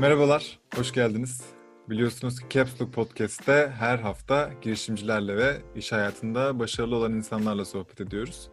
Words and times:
Merhabalar, 0.00 0.58
hoş 0.76 0.92
geldiniz. 0.92 1.44
Biliyorsunuz 1.88 2.40
ki 2.40 2.46
Caps 2.50 2.80
Lock 2.80 2.92
Podcast'te 2.92 3.72
her 3.78 3.98
hafta 3.98 4.50
girişimcilerle 4.62 5.36
ve 5.36 5.56
iş 5.76 5.92
hayatında 5.92 6.58
başarılı 6.58 6.96
olan 6.96 7.12
insanlarla 7.12 7.64
sohbet 7.64 8.00
ediyoruz. 8.00 8.48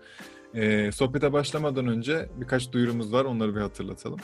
Ee, 0.55 0.91
sohbete 0.91 1.34
başlamadan 1.34 1.88
önce 1.88 2.30
birkaç 2.36 2.71
duyurumuz 2.71 3.13
var, 3.13 3.25
onları 3.25 3.55
bir 3.55 3.62
hatırlatalım. 3.62 4.20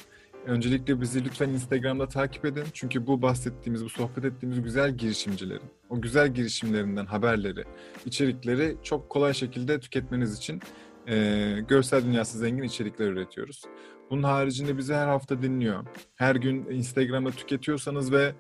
Öncelikle 0.46 1.02
bizi 1.02 1.26
lütfen 1.26 1.50
Instagram'da 1.50 2.08
takip 2.08 2.46
edin. 2.46 2.66
Çünkü 2.74 3.08
bu 3.08 3.22
bahsettiğimiz, 3.22 3.86
bu 3.86 3.90
sohbet 3.90 4.26
ettiğimiz 4.26 4.62
güzel 4.62 4.98
girişimcilerin, 4.98 5.70
o 5.90 6.02
güzel 6.02 6.34
girişimlerinden 6.34 7.06
haberleri, 7.06 7.64
içerikleri 8.06 8.78
çok 8.84 9.10
kolay 9.10 9.34
şekilde 9.34 9.80
tüketmeniz 9.80 10.38
için 10.38 10.62
e, 11.08 11.16
görsel 11.68 12.06
dünyası 12.06 12.38
zengin 12.38 12.64
içerikler 12.64 13.08
üretiyoruz. 13.08 13.64
Bunun 14.10 14.24
haricinde 14.24 14.78
bizi 14.78 14.94
her 14.94 15.08
hafta 15.08 15.42
dinliyor. 15.42 15.86
Her 16.16 16.36
gün 16.36 16.66
Instagram'da 16.66 17.32
tüketiyorsanız 17.32 18.12
ve 18.12 18.36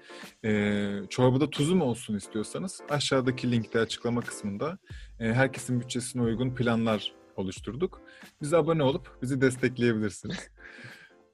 e, 0.45 0.91
çorbada 1.09 1.49
tuzu 1.49 1.75
mu 1.75 1.83
olsun 1.83 2.15
istiyorsanız 2.15 2.81
aşağıdaki 2.89 3.51
linkte 3.51 3.79
açıklama 3.79 4.21
kısmında 4.21 4.77
e, 5.19 5.33
herkesin 5.33 5.79
bütçesine 5.79 6.21
uygun 6.21 6.55
planlar 6.55 7.13
oluşturduk. 7.35 8.01
Bize 8.41 8.57
abone 8.57 8.83
olup 8.83 9.17
bizi 9.21 9.41
destekleyebilirsiniz. 9.41 10.37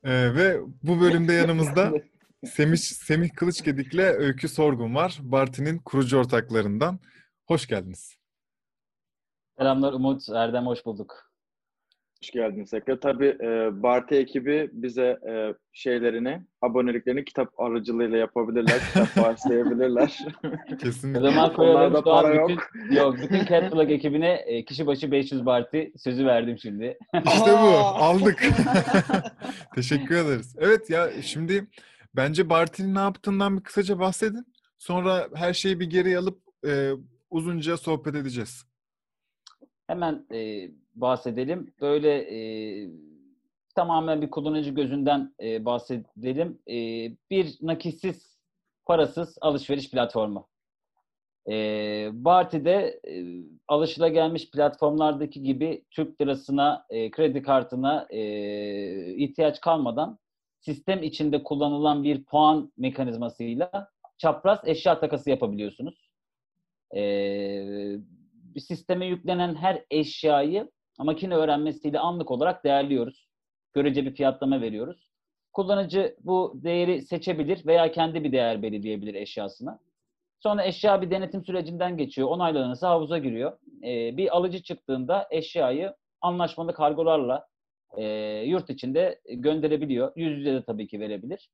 e, 0.04 0.36
ve 0.36 0.60
bu 0.84 1.02
bölümde 1.02 1.34
yanımızda 1.34 1.94
Semih, 2.46 2.78
Semih 2.78 3.30
Kılıçgedik'le 3.36 4.00
Öykü 4.00 4.48
Sorgun 4.48 4.96
var. 4.96 5.18
Barti'nin 5.22 5.78
kurucu 5.78 6.18
ortaklarından. 6.18 7.00
Hoş 7.46 7.68
geldiniz. 7.68 8.19
Selamlar 9.60 9.94
Umut, 9.94 10.30
Erdem 10.30 10.66
hoş 10.66 10.86
bulduk. 10.86 11.32
Hoş 12.22 12.32
geldiniz 12.32 12.70
tekrar. 12.70 12.96
Tabii 12.96 13.38
e, 13.42 13.70
Barty 13.84 14.18
ekibi 14.18 14.70
bize 14.74 15.20
e, 15.30 15.54
şeylerini, 15.74 16.42
aboneliklerini 16.62 17.26
kitap 17.26 17.60
aracılığıyla 17.60 18.18
yapabilirler, 18.18 18.80
kitap 18.88 19.08
bağışlayabilirler. 19.24 20.20
O 20.74 20.78
Kesinlikle. 20.78 21.22
zaman 21.22 21.54
koyalım 21.54 21.76
Onlarda 21.82 22.02
şu 22.04 22.12
an 22.12 22.22
para 22.24 22.48
bütün, 22.48 22.96
yok. 22.96 23.18
bütün 23.22 23.46
Catblog 23.46 23.92
ekibine 23.92 24.32
e, 24.34 24.66
kişi 24.66 24.88
başı 24.88 25.12
500 25.12 25.46
Barti 25.46 25.94
sözü 25.98 26.26
verdim 26.26 26.58
şimdi. 26.60 26.98
İşte 27.26 27.52
bu. 27.52 27.78
Aldık. 27.78 28.44
Teşekkür 29.76 30.16
ederiz. 30.16 30.56
Evet 30.60 30.90
ya 30.90 31.22
şimdi 31.22 31.68
bence 32.16 32.50
Barty'nin 32.50 32.96
ne 32.96 33.00
yaptığından 33.00 33.58
bir 33.58 33.64
kısaca 33.64 34.00
bahsedin. 34.00 34.48
Sonra 34.78 35.28
her 35.36 35.54
şeyi 35.54 35.80
bir 35.80 35.90
geriye 35.90 36.18
alıp 36.18 36.40
e, 36.68 36.92
uzunca 37.30 37.78
sohbet 37.78 38.16
edeceğiz. 38.16 38.69
Hemen 39.90 40.26
e, 40.34 40.70
bahsedelim. 40.96 41.74
Böyle 41.82 42.18
e, 42.18 42.40
tamamen 43.76 44.22
bir 44.22 44.30
kullanıcı 44.30 44.72
gözünden 44.72 45.34
e, 45.44 45.66
bahsedelim. 45.66 46.60
E, 46.68 46.76
bir 47.30 47.58
nakitsiz, 47.62 48.38
parasız 48.86 49.38
alışveriş 49.42 49.92
platformu. 49.92 50.48
E, 51.50 51.54
Barti'de 52.14 53.00
e, 53.08 53.44
alışılagelmiş 53.68 54.52
platformlardaki 54.52 55.44
gibi 55.44 55.86
Türk 55.92 56.22
lirasına, 56.22 56.86
e, 56.90 57.12
kredi 57.12 57.42
kartına 57.42 58.08
e, 58.10 58.22
ihtiyaç 59.16 59.62
kalmadan 59.62 60.20
sistem 60.60 61.04
içinde 61.04 61.44
kullanılan 61.44 62.04
bir 62.04 62.24
puan 62.24 62.72
mekanizmasıyla 62.78 63.92
çapraz 64.18 64.60
eşya 64.66 65.00
takası 65.00 65.30
yapabiliyorsunuz. 65.30 66.10
E, 66.96 67.02
sisteme 68.60 69.06
yüklenen 69.06 69.56
her 69.56 69.84
eşyayı 69.92 70.72
makine 71.00 71.36
öğrenmesiyle 71.36 72.00
anlık 72.00 72.32
olarak 72.32 72.64
değerliyoruz. 72.64 73.28
Görece 73.74 74.06
bir 74.06 74.16
fiyatlama 74.16 74.62
veriyoruz. 74.62 75.10
Kullanıcı 75.54 76.16
bu 76.20 76.60
değeri 76.64 77.02
seçebilir 77.02 77.66
veya 77.66 77.92
kendi 77.92 78.24
bir 78.24 78.32
değer 78.32 78.62
belirleyebilir 78.62 79.14
eşyasına. 79.14 79.80
Sonra 80.40 80.66
eşya 80.66 81.02
bir 81.02 81.12
denetim 81.12 81.46
sürecinden 81.46 81.98
geçiyor. 81.98 82.28
Onaylanırsa 82.28 82.90
havuza 82.90 83.18
giriyor. 83.18 83.58
Ee, 83.84 84.18
bir 84.18 84.38
alıcı 84.38 84.64
çıktığında 84.64 85.28
eşyayı 85.32 85.96
anlaşmalı 86.22 86.74
kargolarla 86.74 87.48
e, 87.98 88.04
yurt 88.46 88.70
içinde 88.70 89.22
gönderebiliyor. 89.30 90.12
Yüz 90.16 90.38
yüze 90.38 90.54
de 90.54 90.64
tabii 90.64 90.88
ki 90.88 91.00
verebilir. 91.00 91.50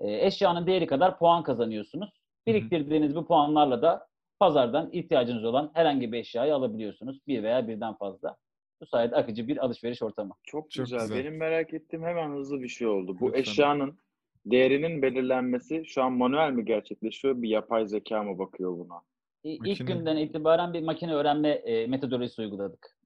E, 0.00 0.26
eşyanın 0.26 0.66
değeri 0.66 0.86
kadar 0.86 1.18
puan 1.18 1.42
kazanıyorsunuz. 1.42 2.10
Biriktirdiğiniz 2.46 3.16
bu 3.16 3.26
puanlarla 3.26 3.82
da 3.82 4.06
pazardan 4.48 4.88
ihtiyacınız 4.92 5.44
olan 5.44 5.70
herhangi 5.74 6.12
bir 6.12 6.18
eşyayı 6.18 6.54
alabiliyorsunuz. 6.54 7.18
Bir 7.26 7.42
veya 7.42 7.68
birden 7.68 7.94
fazla. 7.94 8.36
Bu 8.80 8.86
sayede 8.86 9.16
akıcı 9.16 9.48
bir 9.48 9.64
alışveriş 9.64 10.02
ortamı. 10.02 10.34
Çok, 10.42 10.70
Çok 10.70 10.84
güzel. 10.86 11.00
güzel. 11.00 11.18
Benim 11.18 11.36
merak 11.36 11.74
ettiğim 11.74 12.02
hemen 12.04 12.30
hızlı 12.36 12.60
bir 12.62 12.68
şey 12.68 12.86
oldu. 12.86 13.16
Bu 13.20 13.26
Lütfen. 13.26 13.40
eşyanın 13.40 13.98
değerinin 14.46 15.02
belirlenmesi 15.02 15.84
şu 15.86 16.02
an 16.02 16.12
manuel 16.12 16.50
mi 16.52 16.64
gerçekleşiyor? 16.64 17.42
Bir 17.42 17.48
yapay 17.48 17.86
zeka 17.86 18.22
mı 18.22 18.38
bakıyor 18.38 18.78
buna? 18.78 19.00
İ- 19.44 19.50
İlk 19.52 19.60
Makine- 19.80 19.86
günden 19.92 20.16
itibaren 20.16 20.72
bir 20.74 20.82
makine 20.82 21.14
öğrenme 21.14 21.48
e, 21.48 21.86
metodolojisi 21.86 22.42
uyguladık. 22.42 22.98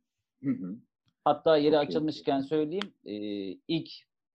Hı 0.45 0.51
hı. 0.51 0.77
Hatta 1.25 1.57
yeri 1.57 1.75
Çok 1.75 1.83
iyi. 1.85 1.87
açılmışken 1.89 2.41
söyleyeyim. 2.41 2.93
e, 3.05 3.15
ilk 3.69 3.89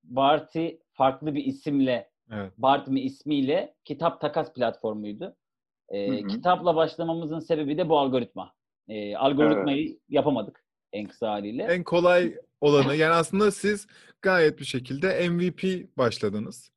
Barty 0.04 0.68
farklı 0.94 1.36
bir 1.36 1.46
isimle, 1.46 2.10
Evet. 2.32 2.52
Bartmi 2.58 3.02
ismiyle 3.02 3.74
kitap 3.86 4.22
takas 4.22 4.54
platformuydu. 4.54 5.36
E, 5.94 6.08
Hı 6.08 6.24
hı. 6.24 6.28
kitapla 6.28 6.76
başlamamızın 6.76 7.40
sebebi 7.40 7.78
de 7.78 7.90
bu 7.90 8.00
algoritma. 8.00 8.54
E, 8.88 9.16
algoritmayı 9.16 10.00
yapamadık 10.10 10.64
en 10.94 11.08
kısa 11.08 11.32
haliyle. 11.32 11.64
En 11.64 11.84
kolay 11.84 12.36
olanı 12.62 12.96
yani 12.96 13.14
aslında 13.14 13.52
siz 13.52 13.88
gayet 14.22 14.60
bir 14.60 14.66
şekilde 14.66 15.30
MVP 15.30 15.64
başladınız. 15.98 16.72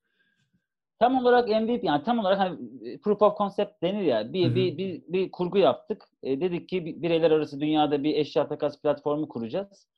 Tam 0.99 1.19
olarak 1.19 1.49
MVP 1.49 1.85
yani 1.85 2.05
tam 2.05 2.19
olarak 2.19 2.39
hani 2.39 2.59
e, 2.89 2.99
proof 2.99 3.23
of 3.23 3.39
concept 3.39 3.83
denir 3.83 4.03
ya 4.03 4.33
bir 4.33 4.45
Hı 4.47 4.51
hı. 4.51 4.55
bir 4.55 4.79
bir, 4.79 5.03
bir 5.09 5.31
kurgu 5.31 5.59
yaptık. 5.59 6.05
E, 6.23 6.41
dedik 6.41 6.69
ki 6.69 6.85
bi- 6.87 7.03
bireyler 7.03 7.31
arası 7.31 7.61
dünyada 7.61 8.03
bir 8.03 8.15
eşya 8.15 8.49
takas 8.49 8.83
platformu 8.83 9.29
kuracağız. 9.29 9.89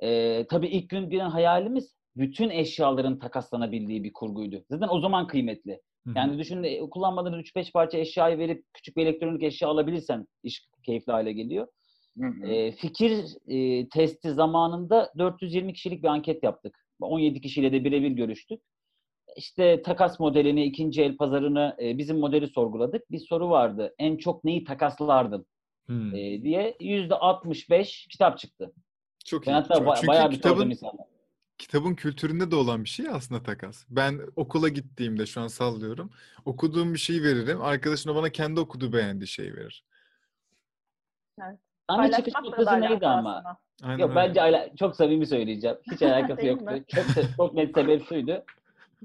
E, 0.00 0.46
tabii 0.46 0.66
ilk 0.68 0.90
gün 0.90 1.10
günden 1.10 1.30
hayalimiz 1.30 1.96
bütün 2.16 2.50
eşyaların 2.50 3.18
takaslanabildiği 3.18 4.04
bir 4.04 4.12
kurguydu. 4.12 4.64
Zaten 4.70 4.88
o 4.90 5.00
zaman 5.00 5.26
kıymetli. 5.26 5.80
Yani 6.14 6.38
düşünün 6.38 6.62
e, 6.62 6.80
kullanmadığınız 6.90 7.38
3-5 7.40 7.72
parça 7.72 7.98
eşyayı 7.98 8.38
verip 8.38 8.64
küçük 8.74 8.96
bir 8.96 9.02
elektronik 9.06 9.42
eşya 9.42 9.68
alabilirsen 9.68 10.26
iş 10.42 10.68
keyifli 10.86 11.12
hale 11.12 11.32
geliyor. 11.32 11.66
Hı 12.18 12.26
hı. 12.26 12.46
E, 12.46 12.72
fikir 12.72 13.24
e, 13.46 13.88
testi 13.88 14.32
zamanında 14.32 15.12
420 15.18 15.72
kişilik 15.72 16.02
bir 16.02 16.08
anket 16.08 16.42
yaptık. 16.42 16.84
17 17.00 17.40
kişiyle 17.40 17.72
de 17.72 17.84
birebir 17.84 18.10
görüştük. 18.10 18.60
İşte 19.36 19.82
takas 19.82 20.20
modelini, 20.20 20.64
ikinci 20.64 21.02
el 21.02 21.16
pazarını, 21.16 21.76
e, 21.82 21.98
bizim 21.98 22.18
modeli 22.18 22.46
sorguladık. 22.48 23.10
Bir 23.10 23.18
soru 23.18 23.50
vardı. 23.50 23.94
En 23.98 24.16
çok 24.16 24.44
neyi 24.44 24.64
takaslardın 24.64 25.46
Hmm. 25.86 26.14
e, 26.14 26.42
diye. 26.42 26.76
%65 26.80 28.06
kitap 28.10 28.38
çıktı. 28.38 28.72
Çok 29.24 29.46
Ben 29.46 29.52
iyi. 29.52 29.54
hatta 29.54 29.74
ba- 29.74 29.94
Çünkü 29.94 30.06
bayağı 30.06 30.30
bir 30.30 30.36
sordum 30.36 30.50
kitabın 30.52 30.70
insanlara. 30.70 31.06
Kitabın 31.58 31.94
kültüründe 31.94 32.50
de 32.50 32.56
olan 32.56 32.84
bir 32.84 32.88
şey 32.88 33.06
aslında 33.08 33.42
takas. 33.42 33.84
Ben 33.90 34.20
okula 34.36 34.68
gittiğimde 34.68 35.26
şu 35.26 35.40
an 35.40 35.46
sallıyorum. 35.48 36.10
Okuduğum 36.44 36.94
bir 36.94 36.98
şeyi 36.98 37.22
veririm. 37.22 37.62
Arkadaşım 37.62 38.12
da 38.12 38.16
bana 38.16 38.30
kendi 38.30 38.60
okuduğu 38.60 38.92
beğendiği 38.92 39.28
şeyi 39.28 39.56
verir. 39.56 39.84
Ana 41.88 42.10
çıkış 42.10 42.32
Paylaşmakla 42.34 42.66
da 42.66 42.76
noktası 42.76 42.80
neydi 42.94 43.06
ama? 43.06 43.34
aslında. 43.36 43.58
Aynen 43.82 43.98
Yok 43.98 44.10
öyle. 44.10 44.16
bence 44.16 44.42
ala- 44.42 44.76
çok 44.76 44.96
samimi 44.96 45.26
söyleyeceğim. 45.26 45.76
Hiç 45.92 46.02
alakası 46.02 46.46
yoktu. 46.46 46.84
Çok, 46.94 47.04
çok 47.36 47.54
net 47.54 47.74
sebep 47.74 48.08
şuydu. 48.08 48.44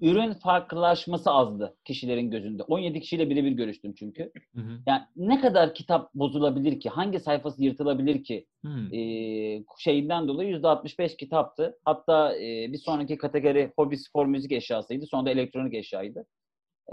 Ürün 0.01 0.33
farklılaşması 0.33 1.31
azdı 1.31 1.75
kişilerin 1.85 2.31
gözünde. 2.31 2.63
17 2.63 3.01
kişiyle 3.01 3.29
birebir 3.29 3.51
görüştüm 3.51 3.93
çünkü. 3.93 4.31
Hı 4.55 4.61
hı. 4.61 4.79
Yani 4.87 5.01
ne 5.15 5.41
kadar 5.41 5.73
kitap 5.73 6.13
bozulabilir 6.13 6.79
ki? 6.79 6.89
Hangi 6.89 7.19
sayfası 7.19 7.63
yırtılabilir 7.63 8.23
ki? 8.23 8.45
Hmm. 8.61 8.93
Ee, 8.93 9.63
şeyinden 9.79 10.27
dolayı 10.27 10.49
%65 10.49 11.17
kitaptı. 11.17 11.79
Hatta 11.85 12.37
e, 12.37 12.73
bir 12.73 12.77
sonraki 12.77 13.17
kategori 13.17 13.71
hobi, 13.75 13.97
spor, 13.97 14.25
müzik 14.25 14.51
eşyasıydı. 14.51 15.05
Sonra 15.05 15.25
da 15.25 15.29
elektronik 15.29 15.73
eşyaydı. 15.73 16.25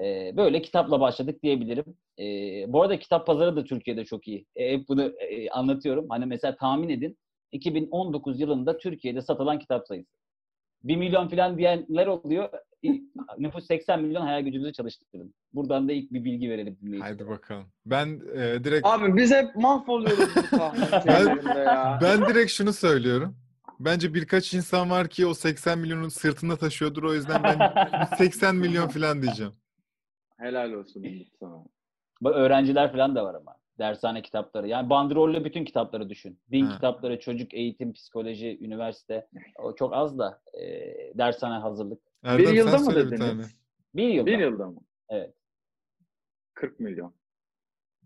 Ee, 0.02 0.32
böyle 0.36 0.62
kitapla 0.62 1.00
başladık 1.00 1.42
diyebilirim. 1.42 1.96
Ee, 2.18 2.72
bu 2.72 2.82
arada 2.82 2.98
kitap 2.98 3.26
pazarı 3.26 3.56
da 3.56 3.64
Türkiye'de 3.64 4.04
çok 4.04 4.28
iyi. 4.28 4.46
E, 4.56 4.72
hep 4.72 4.88
bunu 4.88 5.02
e, 5.02 5.50
anlatıyorum. 5.50 6.06
Hani 6.08 6.26
mesela 6.26 6.56
tahmin 6.56 6.88
edin 6.88 7.18
2019 7.52 8.40
yılında 8.40 8.78
Türkiye'de 8.78 9.20
satılan 9.22 9.58
kitap 9.58 9.86
sayısı. 9.86 10.10
1 10.84 10.96
milyon 10.96 11.28
falan 11.28 11.58
diyenler 11.58 12.06
oluyor. 12.06 12.48
Nüfus 13.38 13.66
80 13.66 14.02
milyon 14.02 14.22
hayal 14.22 14.40
gücünüzü 14.40 14.72
çalıştırın. 14.72 15.34
Buradan 15.54 15.88
da 15.88 15.92
ilk 15.92 16.12
bir 16.12 16.24
bilgi 16.24 16.50
verelim 16.50 16.76
dinleyicilere. 16.82 17.02
Haydi 17.08 17.28
bakalım. 17.28 17.64
Ben 17.86 18.20
e, 18.34 18.64
direkt 18.64 18.86
Abi 18.86 19.16
biz 19.16 19.30
hep 19.30 19.56
mahvoluyoruz 19.56 20.36
bu 20.36 21.00
şeylerinde 21.02 21.58
ya. 21.58 21.98
ben 22.02 22.28
direkt 22.28 22.50
şunu 22.52 22.72
söylüyorum. 22.72 23.36
Bence 23.80 24.14
birkaç 24.14 24.54
insan 24.54 24.90
var 24.90 25.08
ki 25.08 25.26
o 25.26 25.34
80 25.34 25.78
milyonun 25.78 26.08
sırtında 26.08 26.56
taşıyordur. 26.56 27.02
O 27.02 27.14
yüzden 27.14 27.42
ben 27.42 27.58
80 28.18 28.56
milyon 28.56 28.88
falan 28.88 29.22
diyeceğim. 29.22 29.52
Helal 30.38 30.72
olsun 30.72 31.04
sana. 31.40 31.64
Bu 32.20 32.30
Öğrenciler 32.30 32.92
falan 32.92 33.14
da 33.14 33.24
var 33.24 33.34
ama. 33.34 33.56
Dershane 33.78 34.22
kitapları. 34.22 34.68
Yani 34.68 34.90
bandrolle 34.90 35.44
bütün 35.44 35.64
kitapları 35.64 36.08
düşün. 36.08 36.38
Din 36.52 36.66
Ha. 36.66 36.74
kitapları, 36.74 37.20
çocuk 37.20 37.54
eğitim, 37.54 37.92
psikoloji, 37.92 38.58
üniversite. 38.60 39.26
O 39.62 39.74
çok 39.74 39.94
az 39.94 40.18
da 40.18 40.42
e, 40.60 40.64
dershane 41.18 41.54
hazırlık. 41.58 42.09
Erdem 42.24 42.54
yılda 42.54 42.70
sen 42.70 42.80
mı 42.80 42.92
söyle 42.92 43.06
bir 43.06 43.10
dediniz? 43.10 43.28
tane. 43.30 43.42
Bir 43.94 44.08
yılda. 44.08 44.26
Bir 44.26 44.38
yılda 44.38 44.66
mı? 44.66 44.80
Evet. 45.08 45.34
40 46.54 46.80
milyon. 46.80 47.14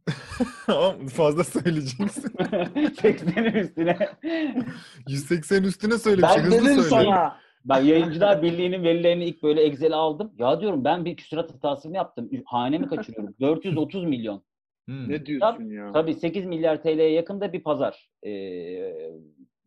Fazla 1.08 1.44
söyleyeceksin. 1.44 2.28
80'in 2.31 3.55
üstüne. 3.55 3.99
180 5.08 5.62
üstüne 5.64 5.99
söyle 5.99 6.22
bir 6.22 6.26
şey. 6.28 6.37
Ben 6.37 6.43
Hızlı 6.44 6.56
dedim 6.64 6.82
söyle. 6.82 6.88
sana. 7.05 7.40
Ben 7.64 7.81
Yayıncılar 7.82 8.43
Birliği'nin 8.43 8.82
verilerini 8.82 9.25
ilk 9.25 9.43
böyle 9.43 9.62
Excel'e 9.62 9.94
aldım. 9.94 10.32
Ya 10.38 10.60
diyorum 10.60 10.84
ben 10.84 11.05
bir 11.05 11.17
küsurat 11.17 11.55
hatası 11.55 11.88
mı 11.90 11.96
yaptım? 11.96 12.31
Hane 12.44 12.78
mi 12.78 12.88
kaçırıyorum? 12.88 13.34
430 13.40 14.05
milyon. 14.05 14.44
Hmm. 14.87 15.08
Ne 15.08 15.26
diyorsun 15.26 15.64
ya? 15.64 15.93
Tabii 15.93 16.14
8 16.14 16.44
milyar 16.46 16.82
TL'ye 16.82 17.10
yakında 17.10 17.52
bir 17.52 17.62
pazar. 17.62 18.10
Ee, 18.26 18.93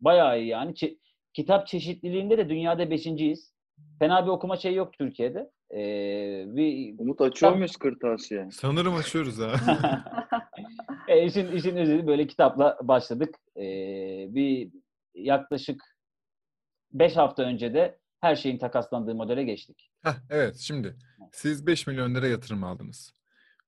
bayağı 0.00 0.40
iyi 0.40 0.48
yani. 0.48 0.72
Çe- 0.72 0.98
kitap 1.34 1.66
çeşitliliğinde 1.66 2.38
de 2.38 2.48
dünyada 2.48 2.90
beşinciyiz. 2.90 3.52
Fena 3.98 4.26
bir 4.26 4.30
okuma 4.30 4.56
şeyi 4.56 4.74
yok 4.76 4.92
Türkiye'de. 4.92 5.50
Ee, 5.70 6.44
bir 6.46 6.94
Umut 6.98 7.20
açıyor 7.20 7.52
muyuz 7.52 7.76
kırtasiye? 7.76 8.48
Sanırım 8.52 8.94
açıyoruz 8.94 9.38
ha. 9.38 9.54
e, 11.08 11.24
işin 11.26 11.52
işin 11.52 11.76
özeli 11.76 12.06
böyle 12.06 12.26
kitapla 12.26 12.78
başladık. 12.82 13.34
Ee, 13.56 14.26
bir 14.28 14.70
yaklaşık 15.14 15.82
5 16.92 17.16
hafta 17.16 17.42
önce 17.42 17.74
de 17.74 17.98
her 18.20 18.36
şeyin 18.36 18.58
takaslandığı 18.58 19.14
modele 19.14 19.44
geçtik. 19.44 19.90
Heh, 20.02 20.14
evet 20.30 20.56
şimdi 20.56 20.96
siz 21.32 21.66
5 21.66 21.86
milyon 21.86 22.14
lira 22.14 22.26
yatırım 22.26 22.64
aldınız. 22.64 23.12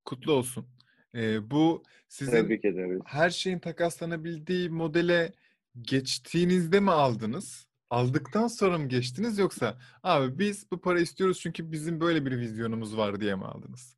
Kutlu 0.05 0.33
olsun. 0.33 0.67
Ee, 1.15 1.51
bu 1.51 1.83
sizin 2.09 2.33
Tebrik 2.33 2.65
ederiz. 2.65 3.03
her 3.05 3.31
şeyin 3.31 3.59
takaslanabildiği 3.59 4.71
modele 4.71 5.33
geçtiğinizde 5.83 6.81
mi 6.81 6.91
aldınız? 6.91 7.67
Aldıktan 7.91 8.47
sonra 8.47 8.79
mı 8.79 8.89
geçtiniz 8.89 9.39
yoksa 9.39 9.75
abi 10.03 10.39
biz 10.39 10.71
bu 10.73 10.81
parayı 10.81 11.03
istiyoruz 11.05 11.41
çünkü 11.41 11.73
bizim 11.73 12.01
böyle 12.01 12.27
bir 12.27 12.39
vizyonumuz 12.39 12.97
var 12.97 13.21
diye 13.21 13.35
mi 13.35 13.45
aldınız? 13.45 13.97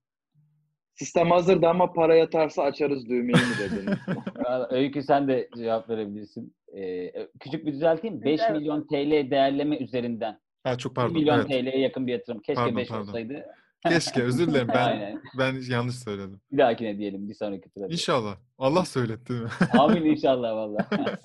Sistem 0.95 1.31
hazırdı 1.31 1.69
ama 1.69 1.93
para 1.93 2.15
yatarsa 2.15 2.63
açarız 2.63 3.09
düğmeyi 3.09 3.33
mi 3.47 3.55
dediniz? 3.59 3.99
Öykü 4.71 5.03
sen 5.03 5.29
de 5.29 5.49
cevap 5.57 5.89
verebilirsin. 5.91 6.55
Ee, 6.77 7.13
küçük 7.41 7.67
bir 7.67 7.73
düzelteyim. 7.73 8.23
5 8.25 8.41
Evet. 8.41 8.53
milyon 8.61 8.87
TL 8.87 9.31
değerleme 9.31 9.77
üzerinden 9.79 10.41
Ha 10.65 10.79
çok 10.79 10.93
1 10.93 10.95
pardon. 10.95 11.13
milyon 11.15 11.39
evet. 11.39 11.47
TL'ye 11.49 11.79
yakın 11.79 12.07
bir 12.07 12.13
yatırım. 12.13 12.39
Keşke 12.41 12.55
Pardon, 12.63 12.77
5 12.77 12.89
pardon. 12.89 13.03
olsaydı. 13.09 13.45
Keşke 13.89 14.23
özür 14.23 14.47
dilerim 14.49 14.69
ben 14.75 14.87
Aynen. 14.89 15.23
ben 15.39 15.55
yanlış 15.71 15.97
söyledim. 15.97 16.41
Bir 16.53 16.59
dahakine 16.59 16.99
diyelim 16.99 17.29
bir 17.29 17.35
sonraki 17.35 17.71
tura. 17.71 17.87
İnşallah. 17.87 18.37
Allah 18.59 18.85
söyletti 18.85 19.33
mi? 19.33 19.49
Amin 19.79 20.05
inşallah 20.05 20.53
valla. 20.57 20.89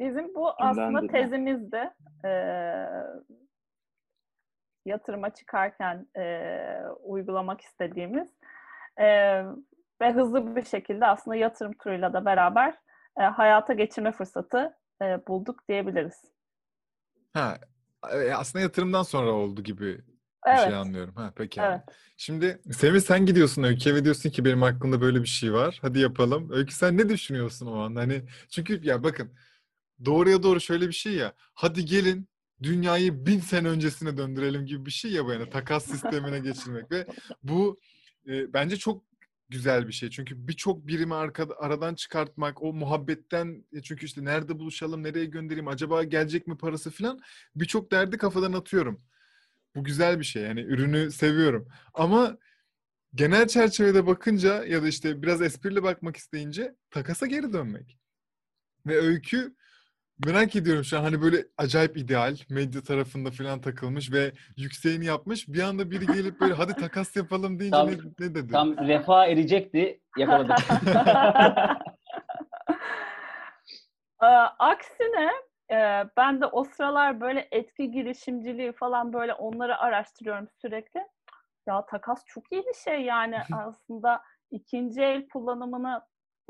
Bizim 0.00 0.34
bu 0.34 0.50
aslında 0.58 1.06
tezimizdi. 1.06 1.90
Ee, 2.24 2.28
yatırıma 4.86 5.30
çıkarken 5.30 6.06
e, 6.16 6.82
uygulamak 7.02 7.60
istediğimiz 7.60 8.28
Ee, 9.00 9.44
ve 10.00 10.12
hızlı 10.12 10.56
bir 10.56 10.64
şekilde 10.64 11.06
aslında 11.06 11.36
yatırım 11.36 11.72
turuyla 11.72 12.12
da 12.12 12.24
beraber 12.24 12.74
e, 13.20 13.22
hayata 13.22 13.72
geçirme 13.72 14.12
fırsatı 14.12 14.76
e, 15.02 15.26
bulduk 15.28 15.68
diyebiliriz. 15.68 16.24
Ha 17.32 17.58
e, 18.12 18.32
aslında 18.32 18.62
yatırımdan 18.62 19.02
sonra 19.02 19.30
oldu 19.30 19.62
gibi 19.62 19.84
bir 19.86 20.04
Evet, 20.46 20.60
şey 20.60 20.74
anlıyorum. 20.74 21.14
Ha 21.16 21.32
peki. 21.36 21.60
evet. 21.60 21.80
Şimdi 22.16 22.60
Semih 22.72 23.00
sen 23.00 23.26
gidiyorsun 23.26 23.62
Öykü'ye 23.62 23.94
ve 23.94 24.04
diyorsun 24.04 24.30
ki 24.30 24.44
benim 24.44 24.62
hakkımda 24.62 25.00
böyle 25.00 25.22
bir 25.22 25.26
şey 25.28 25.52
var. 25.52 25.78
Hadi 25.82 25.98
yapalım. 25.98 26.48
Öykü 26.52 26.74
sen 26.74 26.98
ne 26.98 27.08
düşünüyorsun 27.08 27.66
o 27.66 27.80
an? 27.80 27.94
Hani 27.94 28.22
çünkü 28.50 28.86
ya 28.86 29.02
bakın 29.02 29.32
doğruya 30.04 30.42
doğru 30.42 30.60
şöyle 30.60 30.88
bir 30.88 30.92
şey 30.92 31.12
ya. 31.14 31.32
Hadi 31.54 31.84
gelin 31.84 32.28
dünyayı 32.62 33.26
bin 33.26 33.40
sene 33.40 33.68
öncesine 33.68 34.16
döndürelim 34.16 34.66
gibi 34.66 34.86
bir 34.86 34.90
şey 34.90 35.12
ya 35.12 35.24
bu 35.24 35.32
yani 35.32 35.50
takas 35.50 35.86
sistemine 35.86 36.38
geçirmek 36.38 36.90
ve 36.90 37.06
bu 37.42 37.78
e, 38.28 38.52
bence 38.52 38.76
çok 38.76 39.04
güzel 39.48 39.88
bir 39.88 39.92
şey. 39.92 40.10
Çünkü 40.10 40.48
birçok 40.48 40.86
birimi 40.86 41.14
arkada, 41.14 41.54
aradan 41.58 41.94
çıkartmak, 41.94 42.62
o 42.62 42.72
muhabbetten 42.72 43.64
e, 43.72 43.82
çünkü 43.82 44.06
işte 44.06 44.24
nerede 44.24 44.58
buluşalım, 44.58 45.02
nereye 45.02 45.24
göndereyim, 45.24 45.68
acaba 45.68 46.04
gelecek 46.04 46.46
mi 46.46 46.56
parası 46.58 46.90
falan 46.90 47.20
birçok 47.56 47.92
derdi 47.92 48.18
kafadan 48.18 48.52
atıyorum. 48.52 49.02
Bu 49.76 49.84
güzel 49.84 50.18
bir 50.18 50.24
şey. 50.24 50.42
Yani 50.42 50.60
ürünü 50.60 51.12
seviyorum. 51.12 51.68
Ama 51.94 52.38
genel 53.14 53.48
çerçevede 53.48 54.06
bakınca 54.06 54.64
ya 54.64 54.82
da 54.82 54.88
işte 54.88 55.22
biraz 55.22 55.42
esprili 55.42 55.82
bakmak 55.82 56.16
isteyince 56.16 56.74
takasa 56.90 57.26
geri 57.26 57.52
dönmek. 57.52 57.98
Ve 58.86 59.00
öykü 59.00 59.56
merak 60.26 60.56
ediyorum 60.56 60.84
şu 60.84 60.98
an 60.98 61.02
hani 61.02 61.22
böyle 61.22 61.36
acayip 61.58 61.96
ideal 61.96 62.36
medya 62.50 62.82
tarafında 62.82 63.30
falan 63.30 63.60
takılmış 63.60 64.12
ve 64.12 64.32
yükseğini 64.56 65.04
yapmış. 65.04 65.48
Bir 65.48 65.62
anda 65.62 65.90
biri 65.90 66.06
gelip 66.06 66.40
böyle 66.40 66.54
hadi 66.54 66.74
takas 66.74 67.16
yapalım 67.16 67.58
deyince 67.58 67.76
Tam- 67.76 67.88
ne, 67.88 67.96
ne 68.18 68.34
dedi? 68.34 68.52
Tam 68.52 68.76
refah 68.76 69.28
erecekti. 69.28 70.00
Yakaladık. 70.16 70.58
Ee, 74.22 74.26
aksine 74.58 75.32
e, 75.70 76.04
ben 76.16 76.40
de 76.40 76.46
o 76.46 76.64
sıralar 76.64 77.20
böyle 77.20 77.48
etki 77.50 77.90
girişimciliği 77.90 78.72
falan 78.72 79.12
böyle 79.12 79.34
onları 79.34 79.78
araştırıyorum 79.78 80.48
sürekli. 80.62 81.06
Ya 81.66 81.86
takas 81.86 82.24
çok 82.26 82.52
iyi 82.52 82.62
bir 82.66 82.74
şey 82.74 83.02
yani 83.02 83.36
aslında 83.52 84.22
ikinci 84.50 85.02
el 85.02 85.28
kullanımını 85.28 86.02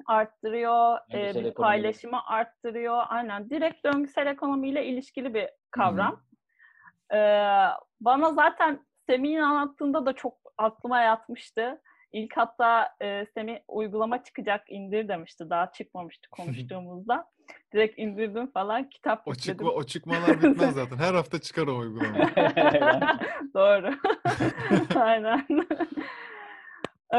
arttırıyor, 0.06 0.98
e, 1.12 1.34
bir 1.34 1.54
paylaşımı 1.54 2.26
arttırıyor. 2.26 3.02
Aynen 3.08 3.50
direkt 3.50 3.84
döngüsel 3.84 4.26
ekonomiyle 4.26 4.84
ilişkili 4.86 5.34
bir 5.34 5.48
kavram. 5.70 6.22
Ee, 7.14 7.64
bana 8.00 8.32
zaten 8.32 8.80
Semih'in 9.06 9.40
anlattığında 9.40 10.06
da 10.06 10.12
çok 10.12 10.34
aklıma 10.58 11.00
yatmıştı. 11.00 11.82
İlk 12.12 12.36
hatta 12.36 12.88
e, 13.02 13.26
Semih 13.34 13.58
uygulama 13.68 14.24
çıkacak 14.24 14.70
indir 14.70 15.08
demişti. 15.08 15.50
Daha 15.50 15.72
çıkmamıştı 15.72 16.30
konuştuğumuzda. 16.30 17.30
Direkt 17.72 17.98
indirdim 17.98 18.50
falan 18.50 18.88
kitap 18.88 19.22
O, 19.26 19.30
yükledim. 19.30 19.52
çıkma, 19.54 19.70
o 19.70 19.82
çıkmalar 19.84 20.42
bitmez 20.42 20.74
zaten. 20.74 20.96
Her 20.96 21.14
hafta 21.14 21.38
çıkar 21.40 21.66
o 21.66 21.76
uygulama. 21.78 22.18
Doğru. 23.54 23.94
Aynen. 25.00 25.46
Ee, 27.14 27.18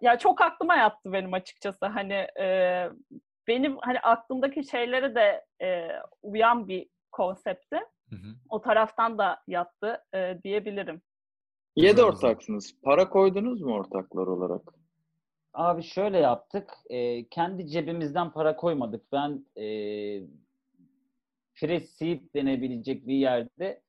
ya 0.00 0.18
çok 0.18 0.40
aklıma 0.40 0.76
yattı 0.76 1.12
benim 1.12 1.34
açıkçası. 1.34 1.86
Hani 1.86 2.26
e, 2.40 2.88
benim 3.48 3.76
hani 3.80 4.00
aklımdaki 4.00 4.64
şeylere 4.64 5.14
de 5.14 5.44
e, 5.62 5.88
uyan 6.22 6.68
bir 6.68 6.88
konsepti. 7.12 7.76
Hı 8.10 8.16
hı. 8.16 8.34
O 8.48 8.60
taraftan 8.60 9.18
da 9.18 9.42
yattı 9.46 10.04
e, 10.14 10.38
diyebilirim. 10.44 11.02
Yedi 11.76 12.02
ortaksınız. 12.02 12.80
Para 12.82 13.08
koydunuz 13.08 13.62
mu 13.62 13.74
ortaklar 13.74 14.26
olarak? 14.26 14.62
Abi 15.54 15.82
şöyle 15.82 16.18
yaptık. 16.18 16.70
e, 16.90 17.28
kendi 17.28 17.66
cebimizden 17.66 18.30
para 18.30 18.56
koymadık. 18.56 19.12
Ben 19.12 19.46
e, 19.56 19.66
Fresh 21.54 21.84
Seed 21.84 22.20
denebilecek 22.34 23.06
bir 23.06 23.14
yerde 23.14 23.82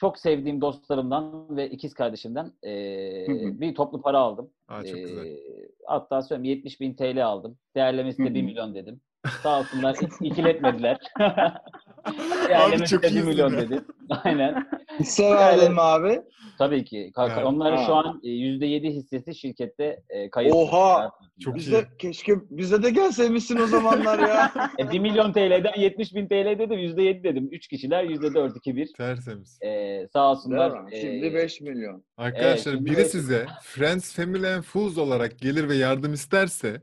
çok 0.00 0.18
sevdiğim 0.18 0.60
dostlarımdan 0.60 1.56
ve 1.56 1.70
ikiz 1.70 1.94
kardeşimden 1.94 2.52
e, 2.62 2.70
Hı 3.26 3.32
hı. 3.32 3.60
bir 3.60 3.74
toplu 3.74 4.02
para 4.02 4.18
aldım. 4.18 4.50
Aa, 4.68 4.84
çok 4.84 4.94
güzel. 5.00 5.26
E, 5.26 5.38
hatta 5.86 6.22
söyleyeyim 6.22 6.56
70 6.56 6.80
bin 6.80 6.94
TL 6.94 7.26
aldım. 7.26 7.58
Değerlemesi 7.76 8.24
de 8.24 8.34
1 8.34 8.40
hı. 8.40 8.44
milyon 8.44 8.74
dedim. 8.74 9.00
Sağ 9.42 9.60
olsunlar 9.60 9.94
ik- 10.00 10.26
ikiletmediler. 10.26 10.98
Abi 11.18 12.48
Değerlemesi 12.48 12.90
çok 12.90 13.02
de 13.02 13.06
1 13.06 13.12
iyisin 13.12 13.28
milyon 13.28 13.52
ya. 13.52 13.58
dedim. 13.58 13.84
Aynen. 14.24 14.66
Hisse 15.00 15.30
verdin 15.30 15.72
mi 15.72 15.80
abi? 15.80 16.20
Tabii 16.58 16.84
ki. 16.84 17.12
Ka- 17.14 17.32
Evet. 17.34 17.44
Onlar 17.46 17.86
şu 17.86 17.94
an 17.94 18.20
e, 18.24 18.28
%7 18.28 18.90
hissesi 18.90 19.34
şirkette 19.34 20.02
e, 20.08 20.30
kayıp. 20.30 20.54
Oha! 20.54 21.10
Çok 21.40 21.54
Biz 21.54 21.68
iyi. 21.68 21.72
de 21.72 21.84
keşke 21.98 22.32
bize 22.50 22.82
de 22.82 22.90
gelseymişsin 22.90 23.56
o 23.56 23.66
zamanlar 23.66 24.18
ya. 24.18 24.52
E, 24.78 24.90
1 24.90 24.98
milyon 24.98 25.32
TL'den 25.32 25.80
70 25.80 26.14
bin 26.14 26.26
TL 26.28 26.58
dedim. 26.58 26.78
%7 26.78 27.24
dedim. 27.24 27.48
3 27.52 27.68
kişiler 27.68 28.04
%4, 28.04 28.56
2, 28.58 28.76
1. 28.76 28.92
Tertemiz. 28.96 29.58
E, 29.62 30.06
sağ 30.12 30.30
olsunlar. 30.30 30.80
Mi? 30.80 30.94
e, 30.94 31.00
Şimdi 31.00 31.34
5 31.34 31.60
milyon. 31.60 32.04
Arkadaşlar 32.16 32.72
şimdi 32.72 32.90
biri 32.90 33.04
size 33.04 33.46
Friends 33.62 34.14
Family 34.16 34.54
and 34.54 34.62
Fools 34.62 34.98
olarak 34.98 35.38
gelir 35.38 35.68
ve 35.68 35.74
yardım 35.76 36.12
isterse 36.12 36.82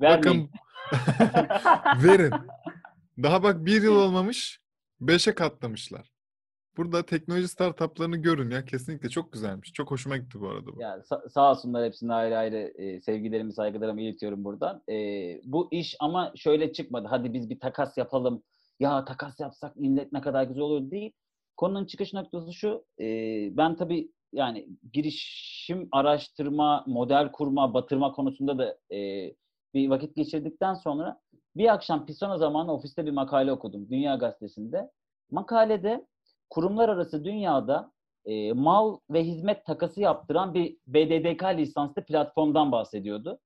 vermeyin. 0.00 0.50
bakın 0.50 0.50
verin. 2.08 2.32
Daha 3.22 3.42
bak 3.42 3.66
bir 3.66 3.82
yıl 3.82 3.96
olmamış 3.96 4.60
beşe 5.00 5.34
katlamışlar. 5.34 6.15
Burada 6.76 7.06
teknoloji 7.06 7.48
startuplarını 7.48 8.16
görün 8.16 8.50
ya 8.50 8.64
kesinlikle 8.64 9.08
çok 9.08 9.32
güzelmiş. 9.32 9.72
Çok 9.72 9.90
hoşuma 9.90 10.16
gitti 10.16 10.40
bu 10.40 10.48
arada 10.48 10.66
bu. 10.76 10.80
Ya, 10.80 10.96
sa- 10.98 11.30
sağ 11.30 11.50
olsunlar 11.50 11.84
hepsine 11.84 12.14
ayrı 12.14 12.38
ayrı 12.38 12.56
e, 12.56 13.00
sevgilerimi, 13.00 13.52
saygılarımı 13.52 14.00
iletiyorum 14.00 14.44
buradan. 14.44 14.82
E, 14.88 14.94
bu 15.44 15.68
iş 15.70 15.96
ama 16.00 16.32
şöyle 16.36 16.72
çıkmadı. 16.72 17.06
Hadi 17.10 17.32
biz 17.32 17.50
bir 17.50 17.60
takas 17.60 17.98
yapalım. 17.98 18.42
Ya 18.80 19.04
takas 19.04 19.40
yapsak 19.40 19.76
millet 19.76 20.12
ne 20.12 20.20
kadar 20.20 20.44
güzel 20.44 20.62
olur 20.62 20.90
değil. 20.90 21.12
Konunun 21.56 21.86
çıkış 21.86 22.12
noktası 22.12 22.52
şu. 22.52 22.84
e, 23.00 23.04
ben 23.56 23.76
tabii 23.76 24.10
yani 24.32 24.68
girişim, 24.92 25.88
araştırma, 25.92 26.84
model 26.86 27.32
kurma, 27.32 27.74
batırma 27.74 28.12
konusunda 28.12 28.58
da 28.58 28.78
e, 28.96 29.30
bir 29.74 29.88
vakit 29.90 30.16
geçirdikten 30.16 30.74
sonra 30.74 31.20
bir 31.56 31.72
akşam 31.72 32.06
Pisona 32.06 32.38
zamanı 32.38 32.72
ofiste 32.72 33.06
bir 33.06 33.10
makale 33.10 33.52
okudum. 33.52 33.88
Dünya 33.90 34.14
Gazetesi'nde. 34.16 34.90
Makalede 35.30 36.06
kurumlar 36.50 36.88
arası 36.88 37.24
dünyada 37.24 37.92
e, 38.24 38.52
mal 38.52 38.98
ve 39.10 39.24
hizmet 39.24 39.66
takası 39.66 40.00
yaptıran 40.00 40.54
bir 40.54 40.76
BDDK 40.86 41.44
lisanslı 41.44 42.04
platformdan 42.04 42.72
bahsediyordu. 42.72 43.38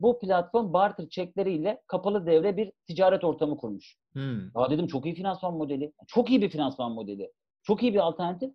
Bu 0.00 0.18
platform 0.18 0.72
barter 0.72 1.08
çekleriyle 1.08 1.82
kapalı 1.86 2.26
devre 2.26 2.56
bir 2.56 2.72
ticaret 2.86 3.24
ortamı 3.24 3.56
kurmuş. 3.56 3.96
Hmm. 4.12 4.40
Ya 4.40 4.70
dedim 4.70 4.86
çok 4.86 5.06
iyi 5.06 5.14
finansman 5.14 5.54
modeli. 5.54 5.92
Çok 6.06 6.30
iyi 6.30 6.42
bir 6.42 6.50
finansman 6.50 6.92
modeli. 6.92 7.32
Çok 7.62 7.82
iyi 7.82 7.94
bir 7.94 7.98
alternatif. 7.98 8.50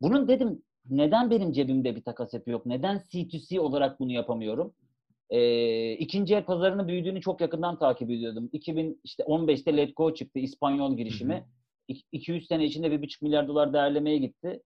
Bunun 0.00 0.28
dedim 0.28 0.62
neden 0.90 1.30
benim 1.30 1.52
cebimde 1.52 1.96
bir 1.96 2.02
takas 2.02 2.34
yapı 2.34 2.50
yok? 2.50 2.66
Neden 2.66 2.96
C2C 2.96 3.60
olarak 3.60 4.00
bunu 4.00 4.12
yapamıyorum? 4.12 4.74
Ee, 5.30 5.92
ikinci 5.92 6.34
el 6.34 6.44
pazarının 6.44 6.88
büyüdüğünü 6.88 7.20
çok 7.20 7.40
yakından 7.40 7.78
takip 7.78 8.10
ediyordum. 8.10 8.50
2015'te 8.52 9.76
Letgo 9.76 10.14
çıktı 10.14 10.38
İspanyol 10.38 10.96
girişimi. 10.96 11.44
200 11.88 12.46
sene 12.46 12.64
içinde 12.64 12.86
1,5 12.86 13.24
milyar 13.24 13.48
dolar 13.48 13.72
değerlemeye 13.72 14.18
gitti. 14.18 14.62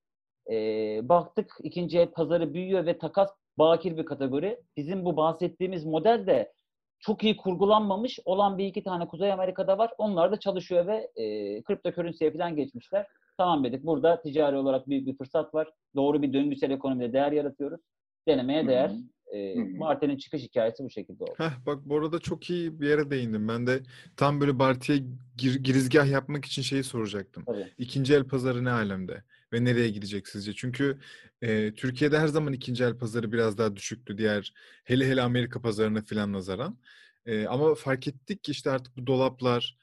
Ee, 0.51 1.01
baktık 1.03 1.57
ikinci 1.63 1.99
el 1.99 2.11
pazarı 2.11 2.55
büyüyor 2.55 2.87
ve 2.87 2.99
takas 2.99 3.29
bakir 3.59 3.97
bir 3.97 4.05
kategori. 4.05 4.61
Bizim 4.77 5.05
bu 5.05 5.17
bahsettiğimiz 5.17 5.85
model 5.85 6.27
de 6.27 6.53
çok 7.01 7.25
iyi 7.25 7.37
kurgulanmamış 7.37 8.19
olan 8.25 8.59
bir 8.59 8.67
iki 8.67 8.83
tane 8.83 9.09
Kuzey 9.09 9.33
Amerika'da 9.33 9.79
var. 9.79 9.91
Onlar 9.99 10.33
da 10.33 10.41
çalışıyor 10.41 10.87
ve 10.87 11.11
e, 11.17 11.25
kripto 11.63 11.93
currency'ye 11.93 12.33
falan 12.33 12.57
geçmişler. 12.57 13.07
Tamam 13.39 13.65
dedik 13.65 13.85
burada 13.85 14.23
ticari 14.23 14.57
olarak 14.57 14.89
büyük 14.89 15.07
bir 15.07 15.17
fırsat 15.17 15.55
var. 15.55 15.69
Doğru 15.97 16.23
bir 16.23 16.33
döngüsel 16.33 16.71
ekonomide 16.71 17.13
değer 17.13 17.33
yaratıyoruz. 17.33 17.81
Denemeye 18.29 18.61
Hı 18.61 18.65
hı. 18.65 18.69
değer. 18.69 18.93
E. 19.35 19.55
Martin'in 19.55 20.17
çıkış 20.17 20.43
hikayesi 20.43 20.85
bu 20.85 20.91
şekilde 20.91 21.25
oldu. 21.25 21.35
Heh, 21.37 21.67
bak 21.67 21.79
bu 21.85 21.99
arada 21.99 22.19
çok 22.19 22.51
iyi 22.51 22.81
bir 22.81 22.89
yere 22.89 23.11
değindim. 23.11 23.49
Ben 23.49 23.67
de 23.67 23.83
tam 24.17 24.41
böyle 24.41 24.59
Barty'ye 24.59 24.99
gir- 25.37 25.63
girizgah 25.63 26.11
yapmak 26.11 26.45
için 26.45 26.63
şeyi 26.63 26.85
soracaktım. 26.85 27.45
Tabii. 27.45 27.73
İkinci 27.79 28.15
el 28.15 28.25
pazarı 28.25 28.65
ne 28.65 28.71
alemde 28.71 29.23
ve 29.53 29.65
nereye 29.65 29.89
gidecek 29.89 30.29
sizce? 30.29 30.53
Çünkü 30.53 30.99
e, 31.43 31.75
Türkiye'de 31.75 32.19
her 32.19 32.29
zaman 32.29 32.53
ikinci 32.53 32.85
el 32.85 32.95
pazarı 32.99 33.33
biraz 33.33 33.59
daha 33.59 33.77
düşüktü 33.77 34.19
diğer 34.19 34.55
hele 34.85 35.09
hele 35.09 35.23
Amerika 35.23 35.61
pazarına 35.61 36.03
filan 36.03 36.33
nazaran. 36.33 36.79
E, 37.27 37.47
ama 37.47 37.75
fark 37.75 38.09
ettik 38.09 38.45
ki 38.45 38.53
işte 38.53 38.71
artık 38.71 38.97
bu 38.97 39.07
dolaplar 39.07 39.79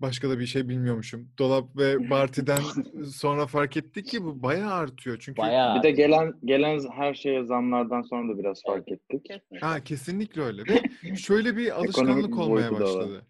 başka 0.00 0.30
da 0.30 0.38
bir 0.38 0.46
şey 0.46 0.68
bilmiyormuşum. 0.68 1.28
Dolap 1.38 1.76
ve 1.76 2.10
Barty'den 2.10 2.60
sonra 3.14 3.46
fark 3.46 3.76
ettik 3.76 4.06
ki 4.06 4.24
bu 4.24 4.42
bayağı 4.42 4.72
artıyor. 4.72 5.16
Çünkü 5.20 5.42
Bayağı. 5.42 5.78
Bir 5.78 5.82
de 5.82 5.90
gelen 5.90 6.34
gelen 6.44 6.80
her 6.96 7.14
şeye 7.14 7.44
zamlardan 7.44 8.02
sonra 8.02 8.34
da 8.34 8.38
biraz 8.38 8.62
fark 8.66 8.88
ettik. 8.88 9.26
Ha 9.60 9.84
kesinlikle 9.84 10.42
öyle. 10.42 10.62
Ve 10.62 10.82
şöyle 11.16 11.56
bir 11.56 11.78
alışkanlık 11.78 12.38
olmaya 12.38 12.72
başladı. 12.72 13.26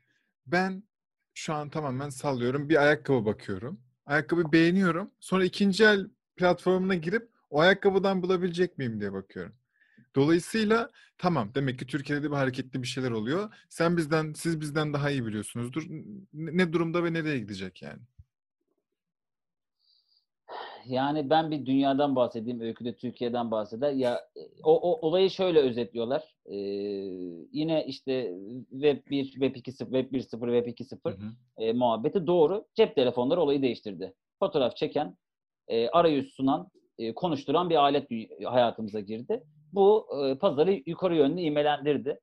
Ben 0.46 0.82
şu 1.34 1.54
an 1.54 1.70
tamamen 1.70 2.08
sallıyorum. 2.08 2.68
Bir 2.68 2.82
ayakkabı 2.82 3.24
bakıyorum. 3.24 3.80
Ayakkabı 4.06 4.52
beğeniyorum. 4.52 5.10
Sonra 5.20 5.44
ikinci 5.44 5.84
el 5.84 6.06
platformuna 6.36 6.94
girip 6.94 7.28
o 7.50 7.60
ayakkabıdan 7.60 8.22
bulabilecek 8.22 8.78
miyim 8.78 9.00
diye 9.00 9.12
bakıyorum. 9.12 9.52
Dolayısıyla 10.18 10.90
tamam 11.18 11.50
demek 11.54 11.78
ki 11.78 11.86
Türkiye'de 11.86 12.22
de 12.22 12.30
bir 12.30 12.36
hareketli 12.36 12.82
bir 12.82 12.86
şeyler 12.86 13.10
oluyor. 13.10 13.54
Sen 13.68 13.96
bizden, 13.96 14.32
siz 14.32 14.60
bizden 14.60 14.92
daha 14.92 15.10
iyi 15.10 15.26
biliyorsunuzdur. 15.26 15.86
Ne 16.32 16.72
durumda 16.72 17.04
ve 17.04 17.12
nereye 17.12 17.38
gidecek 17.38 17.82
yani? 17.82 18.00
Yani 20.86 21.30
ben 21.30 21.50
bir 21.50 21.66
dünyadan 21.66 22.16
bahsedeyim, 22.16 22.60
Öykü 22.60 22.84
de 22.84 22.96
Türkiye'den 22.96 23.50
bahseder. 23.50 23.92
Ya 23.92 24.14
e, 24.36 24.40
o, 24.62 24.92
o 24.92 25.08
olayı 25.08 25.30
şöyle 25.30 25.58
özetliyorlar. 25.58 26.34
Ee, 26.46 26.56
yine 27.52 27.84
işte 27.86 28.34
Web 28.70 29.10
1, 29.10 29.24
Web 29.24 29.56
2.0, 29.56 29.78
Web 29.78 30.12
1.0, 30.12 30.62
Web 30.62 30.66
2.0 30.66 31.10
Hı 31.10 31.26
hı. 31.26 31.32
e, 31.58 31.72
muhabbeti 31.72 32.26
doğru. 32.26 32.64
Cep 32.74 32.94
telefonları 32.94 33.40
olayı 33.40 33.62
değiştirdi. 33.62 34.14
Fotoğraf 34.38 34.76
çeken, 34.76 35.16
e, 35.68 35.88
arayüz 35.88 36.32
sunan, 36.32 36.70
e, 36.98 37.14
konuşturan 37.14 37.70
bir 37.70 37.76
alet 37.76 38.08
hayatımıza 38.44 39.00
girdi. 39.00 39.44
Bu 39.72 40.06
e, 40.24 40.38
pazarı 40.38 40.82
yukarı 40.86 41.16
yönlü 41.16 41.40
imelendirdi. 41.40 42.20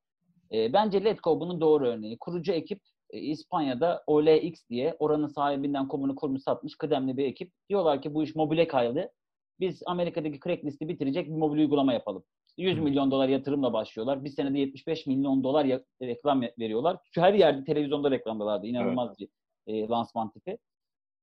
E, 0.52 0.74
bence 0.74 1.04
Letgo 1.04 1.40
bunun 1.40 1.62
doğru 1.62 1.88
örneği. 1.88 2.18
Kurucu 2.20 2.52
ekip 2.52 2.82
e, 3.10 3.20
İspanya'da 3.20 4.04
OLX 4.08 4.70
diye 4.70 4.96
oranın 5.00 5.28
sahibinden 5.28 5.88
komunu 5.88 6.16
kurmuş 6.16 6.42
satmış 6.42 6.75
kıdemli 6.75 7.18
bir 7.18 7.25
ekip. 7.25 7.52
Diyorlar 7.70 8.02
ki 8.02 8.14
bu 8.14 8.24
iş 8.24 8.36
mobile 8.36 8.68
kaydı. 8.68 9.12
Biz 9.60 9.84
Amerika'daki 9.86 10.40
Craigslist'i 10.40 10.88
bitirecek 10.88 11.28
bir 11.28 11.36
mobil 11.36 11.60
uygulama 11.60 11.94
yapalım. 11.94 12.24
100 12.58 12.78
Hı. 12.78 12.82
milyon 12.82 13.12
dolar 13.12 13.30
yatırımla 13.30 13.74
başlıyorlar. 13.74 14.24
Bir 14.24 14.30
senede 14.30 14.60
75 14.60 15.08
milyon 15.08 15.44
dolar 15.44 15.68
reklam 16.02 16.42
veriyorlar. 16.42 16.98
Şu 17.12 17.22
her 17.22 17.34
yerde 17.34 17.64
televizyonda 17.64 18.12
reklamdalardı. 18.12 18.68
İnanılmaz 18.68 19.20
bir 19.20 19.30
e, 19.68 19.88
lansman 19.88 20.32
tipi. 20.32 20.58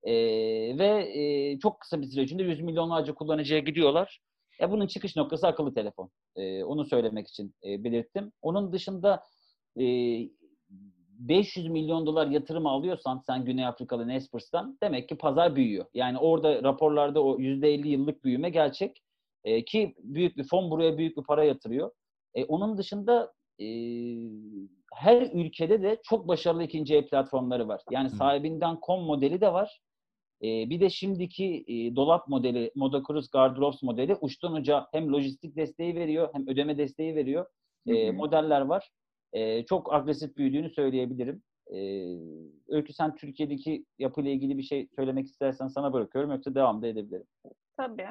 E, 0.02 0.12
ve 0.78 1.12
e, 1.18 1.58
çok 1.58 1.80
kısa 1.80 2.00
bir 2.00 2.06
süre 2.06 2.22
içinde 2.22 2.42
100 2.42 2.60
milyonlarca 2.60 3.14
kullanıcıya 3.14 3.60
gidiyorlar. 3.60 4.20
E, 4.62 4.70
bunun 4.70 4.86
çıkış 4.86 5.16
noktası 5.16 5.46
akıllı 5.46 5.74
telefon. 5.74 6.10
E, 6.36 6.64
onu 6.64 6.84
söylemek 6.84 7.28
için 7.28 7.54
e, 7.64 7.84
belirttim. 7.84 8.32
Onun 8.42 8.72
dışında 8.72 9.22
e, 9.80 9.84
500 11.18 11.68
milyon 11.68 12.06
dolar 12.06 12.26
yatırım 12.26 12.66
alıyorsan 12.66 13.22
sen 13.26 13.44
Güney 13.44 13.66
Afrikalı 13.66 14.08
Naspers'tan 14.08 14.78
demek 14.82 15.08
ki 15.08 15.16
pazar 15.16 15.56
büyüyor. 15.56 15.86
Yani 15.94 16.18
orada 16.18 16.62
raporlarda 16.62 17.24
o 17.24 17.38
%50 17.38 17.88
yıllık 17.88 18.24
büyüme 18.24 18.50
gerçek. 18.50 19.02
E, 19.44 19.64
ki 19.64 19.94
büyük 19.98 20.36
bir 20.36 20.44
fon 20.44 20.70
buraya 20.70 20.98
büyük 20.98 21.16
bir 21.16 21.22
para 21.22 21.44
yatırıyor. 21.44 21.90
E, 22.34 22.44
onun 22.44 22.78
dışında 22.78 23.32
e, 23.60 23.66
her 24.94 25.22
ülkede 25.32 25.82
de 25.82 26.00
çok 26.02 26.28
başarılı 26.28 26.62
ikinci 26.62 26.94
el 26.96 27.08
platformları 27.08 27.68
var. 27.68 27.82
Yani 27.90 28.08
Hı. 28.08 28.16
sahibinden 28.16 28.78
com 28.86 29.04
modeli 29.04 29.40
de 29.40 29.52
var. 29.52 29.80
E, 30.42 30.70
bir 30.70 30.80
de 30.80 30.90
şimdiki 30.90 31.64
e, 31.68 31.96
dolap 31.96 32.28
modeli, 32.28 32.72
Moda 32.74 33.02
Cruz 33.06 33.30
Garderops 33.30 33.82
modeli 33.82 34.16
uçtan 34.20 34.52
uca 34.52 34.86
hem 34.92 35.12
lojistik 35.12 35.56
desteği 35.56 35.94
veriyor 35.94 36.28
hem 36.32 36.48
ödeme 36.48 36.78
desteği 36.78 37.14
veriyor. 37.14 37.46
E, 37.86 38.06
Hı 38.06 38.10
hı. 38.10 38.12
modeller 38.12 38.60
var. 38.60 38.90
E, 39.32 39.64
çok 39.64 39.94
agresif 39.94 40.36
büyüdüğünü 40.36 40.70
söyleyebilirim. 40.70 41.42
E, 41.66 41.78
Öykü 42.68 42.92
sen 42.92 43.16
Türkiye'deki 43.16 43.84
yapıyla 43.98 44.30
ilgili 44.30 44.58
bir 44.58 44.62
şey 44.62 44.88
söylemek 44.96 45.26
istersen 45.26 45.68
sana 45.68 45.92
bırakıyorum 45.92 46.30
yoksa 46.30 46.54
devam 46.54 46.82
da 46.82 46.86
edebilirim. 46.86 47.26
Tabii. 47.76 48.08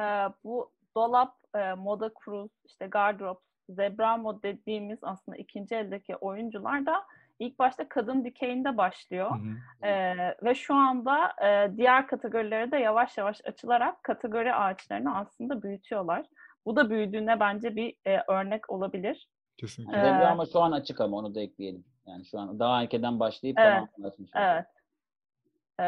Ee, 0.00 0.02
bu 0.44 0.70
dolap, 0.96 1.34
e, 1.56 1.74
moda 1.74 2.10
cruise, 2.24 2.54
işte 2.64 2.86
gardırop, 2.86 3.40
Zebramo 3.68 4.42
dediğimiz 4.42 4.98
aslında 5.02 5.38
ikinci 5.38 5.74
eldeki 5.74 6.16
oyuncular 6.16 6.86
da 6.86 7.04
ilk 7.38 7.58
başta 7.58 7.88
kadın 7.88 8.24
dikeyinde 8.24 8.76
başlıyor. 8.76 9.30
Hı 9.30 9.34
hı. 9.34 9.86
Ee, 9.86 10.36
ve 10.42 10.54
şu 10.54 10.74
anda 10.74 11.32
e, 11.46 11.76
diğer 11.76 12.06
kategorilere 12.06 12.70
de 12.70 12.76
yavaş 12.76 13.18
yavaş 13.18 13.40
açılarak 13.44 14.02
kategori 14.02 14.54
ağaçlarını 14.54 15.16
aslında 15.16 15.62
büyütüyorlar. 15.62 16.26
Bu 16.66 16.76
da 16.76 16.90
büyüdüğüne 16.90 17.40
bence 17.40 17.76
bir 17.76 17.94
e, 18.06 18.22
örnek 18.28 18.70
olabilir. 18.70 19.28
Kesinlikle. 19.56 20.00
Zebra 20.00 20.28
ama 20.28 20.46
şu 20.46 20.60
an 20.60 20.72
açık 20.72 21.00
ama 21.00 21.16
onu 21.16 21.34
da 21.34 21.40
ekleyelim. 21.40 21.84
Yani 22.06 22.24
şu 22.24 22.38
an 22.38 22.58
daha 22.58 22.82
erkenden 22.82 23.20
başlayıp 23.20 23.58
Evet. 23.58 23.82
Evet. 24.34 24.66
Ee, 25.80 25.84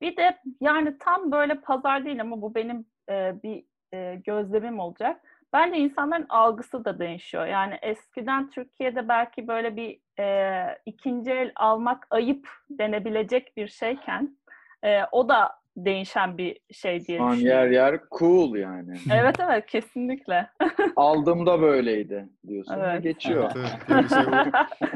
bir 0.00 0.16
de 0.16 0.38
yani 0.60 0.98
tam 0.98 1.32
böyle 1.32 1.60
pazar 1.60 2.04
değil 2.04 2.20
ama 2.20 2.42
bu 2.42 2.54
benim 2.54 2.86
e, 3.08 3.42
bir 3.42 3.64
e, 3.92 4.14
gözlemim 4.14 4.80
olacak. 4.80 5.20
Bence 5.52 5.78
insanların 5.78 6.26
algısı 6.28 6.84
da 6.84 6.98
değişiyor. 6.98 7.46
Yani 7.46 7.78
eskiden 7.82 8.50
Türkiye'de 8.50 9.08
belki 9.08 9.48
böyle 9.48 9.76
bir 9.76 10.00
e, 10.22 10.78
ikinci 10.86 11.30
el 11.30 11.52
almak 11.56 12.06
ayıp 12.10 12.48
denebilecek 12.70 13.56
bir 13.56 13.68
şeyken 13.68 14.36
e, 14.84 15.04
o 15.12 15.28
da 15.28 15.60
değişen 15.76 16.38
bir 16.38 16.58
şey 16.72 17.06
diye 17.06 17.20
an 17.20 17.30
yer 17.30 17.36
düşünüyorum. 17.36 17.72
yer 17.72 18.00
cool 18.18 18.56
yani. 18.56 18.96
Evet 19.12 19.36
evet 19.40 19.66
kesinlikle. 19.66 20.50
Aldığımda 20.96 21.60
böyleydi 21.62 22.28
diyorsun 22.48 22.76
ve 22.76 22.80
Evet. 22.86 23.02
geçiyor. 23.02 23.52
Evet, 23.56 23.68
evet. 23.88 23.90
Yani 23.90 24.08
şey, 24.08 24.18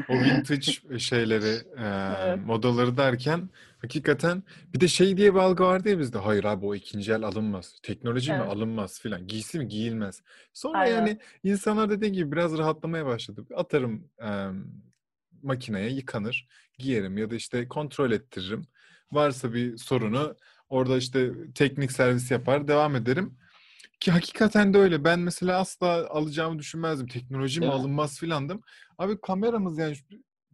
o, 0.09 0.13
o 0.13 0.23
vintage 0.23 0.99
şeyleri, 0.99 1.55
e, 1.77 1.85
Evet. 2.25 2.39
modaları 2.45 2.97
derken 2.97 3.49
hakikaten 3.81 4.43
bir 4.73 4.79
de 4.79 4.87
şey 4.87 5.17
diye 5.17 5.33
bir 5.33 5.39
algı 5.39 5.63
vardı 5.63 5.89
ya 5.89 5.99
bizde. 5.99 6.17
Hayır 6.17 6.43
abi 6.43 6.65
o 6.65 6.75
ikinci 6.75 7.11
el 7.11 7.23
alınmaz. 7.23 7.79
Teknoloji 7.83 8.31
mi 8.31 8.37
Evet. 8.41 8.49
alınmaz 8.53 8.99
filan. 9.01 9.27
Giysi 9.27 9.59
mi 9.59 9.67
giyilmez. 9.67 10.23
Sonra 10.53 10.77
Aynen. 10.77 10.95
yani 10.95 11.17
insanlar 11.43 11.89
dediğin 11.89 12.13
gibi 12.13 12.31
biraz 12.31 12.57
rahatlamaya 12.57 13.05
başladı. 13.05 13.45
Atarım 13.55 14.07
e, 14.23 14.29
makineye 15.43 15.89
yıkanır, 15.89 16.47
giyerim 16.77 17.17
ya 17.17 17.31
da 17.31 17.35
işte 17.35 17.67
kontrol 17.67 18.11
ettiririm. 18.11 18.65
Varsa 19.11 19.53
bir 19.53 19.77
sorunu 19.77 20.35
orada 20.71 20.97
işte 20.97 21.31
teknik 21.55 21.91
servis 21.91 22.31
yapar, 22.31 22.67
devam 22.67 22.95
ederim. 22.95 23.37
Ki 23.99 24.11
hakikaten 24.11 24.73
de 24.73 24.77
öyle. 24.77 25.03
Ben 25.03 25.19
mesela 25.19 25.59
asla 25.59 26.07
alacağımı 26.09 26.59
düşünmezdim. 26.59 27.07
Teknoloji 27.07 27.59
mi 27.59 27.67
alınmaz 27.67 28.19
filandım. 28.19 28.61
Abi 28.97 29.21
kameramız 29.21 29.77
yani 29.77 29.95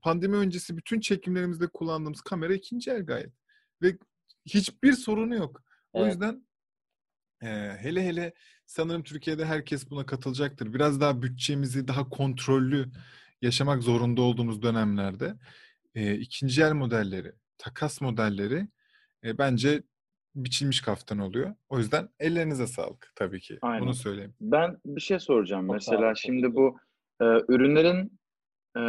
pandemi 0.02 0.36
öncesi 0.36 0.78
bütün 0.78 1.00
çekimlerimizde 1.00 1.68
kullandığımız 1.68 2.22
kamera 2.22 2.54
ikinci 2.54 2.92
el 2.92 3.06
gayet. 3.06 3.34
Ve 3.82 3.98
hiçbir 4.46 4.94
sorunu 4.94 5.36
yok. 5.36 5.62
O 5.94 6.02
Evet. 6.02 6.14
yüzden 6.14 6.48
e, 7.42 7.48
hele 7.80 8.06
hele 8.06 8.34
sanırım 8.66 9.04
Türkiye'de 9.04 9.46
herkes 9.46 9.90
buna 9.90 10.06
katılacaktır. 10.06 10.74
Biraz 10.74 11.02
daha 11.02 11.22
bütçemizi 11.22 11.88
daha 11.88 12.10
kontrollü 12.10 12.92
yaşamak 13.42 13.84
zorunda 13.84 14.22
olduğumuz 14.22 14.62
dönemlerde 14.62 15.36
e, 15.96 16.16
ikinci 16.16 16.62
el 16.62 16.74
modelleri, 16.74 17.32
takas 17.58 18.02
modelleri 18.02 18.68
e, 19.24 19.38
bence 19.38 19.84
biçilmiş 20.44 20.82
kaftan 20.82 21.20
oluyor. 21.20 21.56
O 21.70 21.78
yüzden 21.78 22.10
ellerinize 22.20 22.68
sağlık 22.68 23.12
tabii 23.16 23.40
ki. 23.40 23.58
Aynen. 23.62 23.82
Bunu 23.82 23.94
söyleyeyim. 23.94 24.34
Ben 24.42 24.78
bir 24.86 25.02
şey 25.02 25.20
soracağım. 25.20 25.68
Çok 25.68 25.74
Mesela 25.74 26.16
şimdi 26.16 26.56
bu 26.56 26.78
e, 27.22 27.26
ürünlerin 27.26 28.20
e, 28.78 28.82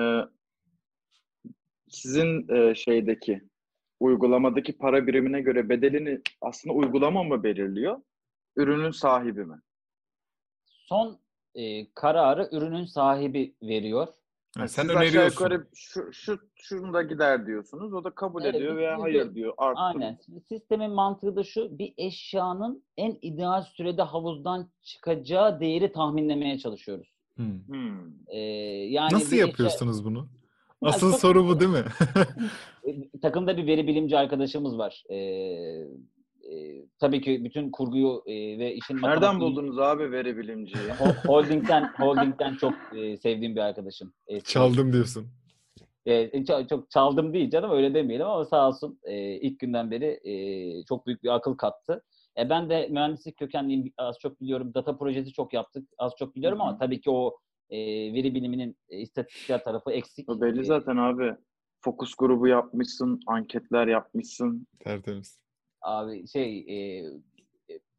sizin 1.88 2.48
e, 2.48 2.74
şeydeki 2.74 3.42
uygulamadaki 4.00 4.78
para 4.78 5.06
birimine 5.06 5.40
göre 5.40 5.68
bedelini 5.68 6.20
aslında 6.40 6.74
uygulama 6.74 7.22
mı 7.22 7.42
belirliyor? 7.42 8.02
Ürünün 8.56 8.90
sahibi 8.90 9.44
mi? 9.44 9.56
Son 10.64 11.20
e, 11.54 11.92
kararı 11.94 12.48
ürünün 12.52 12.84
sahibi 12.84 13.54
veriyor. 13.62 14.08
Yani 14.58 14.68
sen 14.68 14.82
siz 14.82 14.90
aşağı 14.90 15.02
öneriyorsun. 15.02 15.44
yukarı 15.44 15.66
şu, 15.74 16.12
şu, 16.12 16.38
şunu 16.56 16.92
da 16.92 17.02
gider 17.02 17.46
diyorsunuz. 17.46 17.92
O 17.94 18.04
da 18.04 18.10
kabul 18.10 18.42
Evet, 18.44 18.54
ediyor 18.54 18.76
veya 18.76 19.00
hayır 19.00 19.34
diyor. 19.34 19.54
Arttır. 19.58 19.80
Aynen. 19.82 20.18
Sistemin 20.48 20.90
mantığı 20.90 21.36
da 21.36 21.44
şu. 21.44 21.78
Bir 21.78 21.94
eşyanın 21.98 22.82
en 22.96 23.18
ideal 23.22 23.62
sürede 23.62 24.02
havuzdan 24.02 24.68
çıkacağı 24.82 25.60
değeri 25.60 25.92
tahminlemeye 25.92 26.58
çalışıyoruz. 26.58 27.08
Hmm. 27.36 27.60
Hmm. 27.68 27.98
Ee, 28.28 28.38
yani 28.90 29.12
Nasıl 29.14 29.32
bir 29.32 29.36
eşya- 29.36 29.46
yapıyorsunuz 29.46 30.04
bunu? 30.04 30.28
Asıl 30.82 31.12
soru 31.12 31.46
bu 31.48 31.60
değil 31.60 31.70
mi? 31.70 31.84
E, 32.84 33.18
takımda 33.22 33.56
bir 33.56 33.66
veri 33.66 33.86
bilimci 33.86 34.18
arkadaşımız 34.18 34.78
var. 34.78 35.04
Ee, 35.10 35.86
e, 36.52 36.84
tabii 36.98 37.20
ki 37.20 37.44
bütün 37.44 37.70
kurguyu 37.70 38.22
e, 38.26 38.58
ve 38.58 38.74
işin 38.74 38.96
Nereden 38.96 39.10
matematiğini- 39.10 39.40
buldunuz 39.40 39.78
abi 39.78 40.12
veri 40.12 40.36
bilimciyi? 40.36 40.84
Ho- 40.98 41.26
Holding'den 41.28 41.92
Holding'den 41.96 42.54
çok 42.54 42.74
e, 42.96 43.16
sevdiğim 43.16 43.56
bir 43.56 43.60
arkadaşım. 43.60 44.12
Eski- 44.26 44.52
Çaldım 44.52 44.92
diyorsun. 44.92 45.26
E, 46.06 46.44
çok, 46.44 46.68
çok 46.68 46.90
çaldım 46.90 47.32
değil 47.32 47.50
canım 47.50 47.70
öyle 47.70 47.94
demeyelim 47.94 48.26
ama 48.26 48.44
sağ 48.44 48.68
olsun 48.68 49.00
e, 49.04 49.34
ilk 49.34 49.58
günden 49.58 49.90
beri 49.90 50.20
e, 50.24 50.32
çok 50.84 51.06
büyük 51.06 51.22
bir 51.22 51.34
akıl 51.34 51.54
kattı. 51.56 52.04
E, 52.38 52.50
ben 52.50 52.70
de 52.70 52.88
mühendislik 52.90 53.36
kökenliyim 53.36 53.92
az 53.96 54.16
çok 54.22 54.40
biliyorum. 54.40 54.74
Data 54.74 54.96
projesi 54.98 55.32
çok 55.32 55.52
yaptık 55.52 55.88
az 55.98 56.12
çok 56.18 56.36
biliyorum 56.36 56.60
ama 56.60 56.78
tabii 56.78 57.00
ki 57.00 57.10
o 57.10 57.36
e, 57.70 57.78
veri 58.12 58.34
biliminin 58.34 58.76
e, 58.88 58.98
istatistiksel 58.98 59.64
tarafı 59.64 59.92
eksik. 59.92 60.28
O 60.30 60.40
belli 60.40 60.60
E, 60.60 60.64
zaten 60.64 60.96
abi. 60.96 61.34
Fokus 61.80 62.14
grubu 62.14 62.46
yapmışsın, 62.48 63.20
anketler 63.26 63.86
yapmışsın. 63.86 64.66
Tertemiz. 64.80 65.40
Abi 65.88 66.28
şey 66.28 66.58
e, 66.58 67.04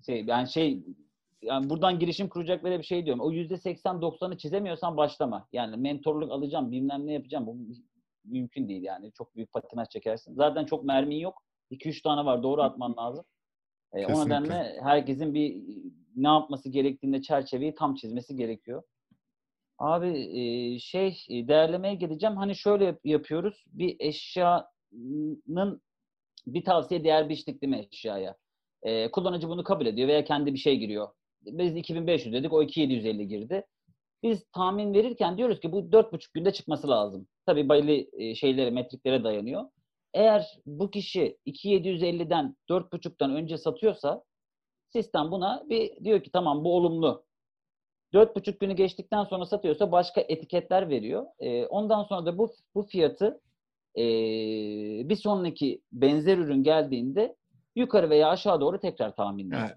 şey 0.05 0.27
ben 0.27 0.45
şey 0.45 0.83
yani 1.41 1.69
buradan 1.69 1.99
girişim 1.99 2.29
kuracak 2.29 2.63
böyle 2.63 2.79
bir 2.79 2.83
şey 2.83 3.05
diyorum. 3.05 3.21
O 3.23 3.31
yüzde 3.31 3.53
80-90'ı 3.53 4.37
çizemiyorsan 4.37 4.97
başlama. 4.97 5.47
Yani 5.53 5.77
mentorluk 5.77 6.31
alacağım, 6.31 6.71
bilmem 6.71 7.07
ne 7.07 7.13
yapacağım. 7.13 7.47
Bu 7.47 7.57
mümkün 8.25 8.69
değil 8.69 8.83
yani. 8.83 9.11
Çok 9.11 9.35
büyük 9.35 9.51
patinaj 9.51 9.89
çekersin. 9.89 10.33
Zaten 10.35 10.65
çok 10.65 10.83
mermin 10.83 11.15
yok. 11.15 11.43
2-3 11.71 12.01
tane 12.03 12.25
var. 12.25 12.43
Doğru 12.43 12.61
atman 12.61 12.97
lazım. 12.97 13.25
E, 13.93 14.05
o 14.05 14.07
Kesinlikle. 14.07 14.39
nedenle 14.39 14.79
herkesin 14.81 15.33
bir 15.33 15.63
ne 16.15 16.27
yapması 16.27 16.69
gerektiğinde 16.69 17.21
çerçeveyi 17.21 17.75
tam 17.75 17.95
çizmesi 17.95 18.35
gerekiyor. 18.35 18.83
Abi 19.77 20.07
e, 20.39 20.79
şey 20.79 21.23
e, 21.29 21.47
değerlemeye 21.47 21.95
geleceğim. 21.95 22.35
Hani 22.35 22.55
şöyle 22.55 22.85
yap- 22.85 23.05
yapıyoruz. 23.05 23.65
Bir 23.67 23.95
eşyanın 23.99 25.81
bir 26.53 26.63
tavsiye 26.63 27.03
değer 27.03 27.29
biçtik 27.29 27.61
değil 27.61 27.71
mi 27.71 27.87
eşyaya? 27.91 28.35
Ee, 28.83 29.11
kullanıcı 29.11 29.49
bunu 29.49 29.63
kabul 29.63 29.85
ediyor 29.85 30.07
veya 30.07 30.23
kendi 30.23 30.53
bir 30.53 30.59
şey 30.59 30.77
giriyor. 30.77 31.07
Biz 31.41 31.75
2500 31.75 32.33
dedik, 32.33 32.53
o 32.53 32.63
2750 32.63 33.27
girdi. 33.27 33.65
Biz 34.23 34.45
tahmin 34.51 34.93
verirken 34.93 35.37
diyoruz 35.37 35.59
ki 35.59 35.71
bu 35.71 35.79
4,5 35.79 36.33
günde 36.33 36.53
çıkması 36.53 36.89
lazım. 36.89 37.27
Tabii 37.45 37.69
belli 37.69 38.09
e, 38.13 38.35
şeylere, 38.35 38.71
metriklere 38.71 39.23
dayanıyor. 39.23 39.63
Eğer 40.13 40.59
bu 40.65 40.91
kişi 40.91 41.37
2750'den 41.47 42.55
4,5'tan 42.69 43.33
önce 43.33 43.57
satıyorsa 43.57 44.23
sistem 44.89 45.31
buna 45.31 45.63
bir 45.69 46.03
diyor 46.03 46.23
ki 46.23 46.31
tamam 46.31 46.63
bu 46.63 46.75
olumlu. 46.75 47.25
4,5 48.13 48.59
günü 48.59 48.73
geçtikten 48.73 49.23
sonra 49.23 49.45
satıyorsa 49.45 49.91
başka 49.91 50.21
etiketler 50.21 50.89
veriyor. 50.89 51.25
Ee, 51.39 51.65
ondan 51.65 52.03
sonra 52.03 52.25
da 52.25 52.37
bu 52.37 52.51
bu 52.75 52.83
fiyatı 52.83 53.41
ee, 53.95 55.09
bir 55.09 55.15
sonraki 55.15 55.81
benzer 55.91 56.37
ürün 56.37 56.63
geldiğinde 56.63 57.35
yukarı 57.75 58.09
veya 58.09 58.29
aşağı 58.29 58.61
doğru 58.61 58.79
tekrar 58.79 59.15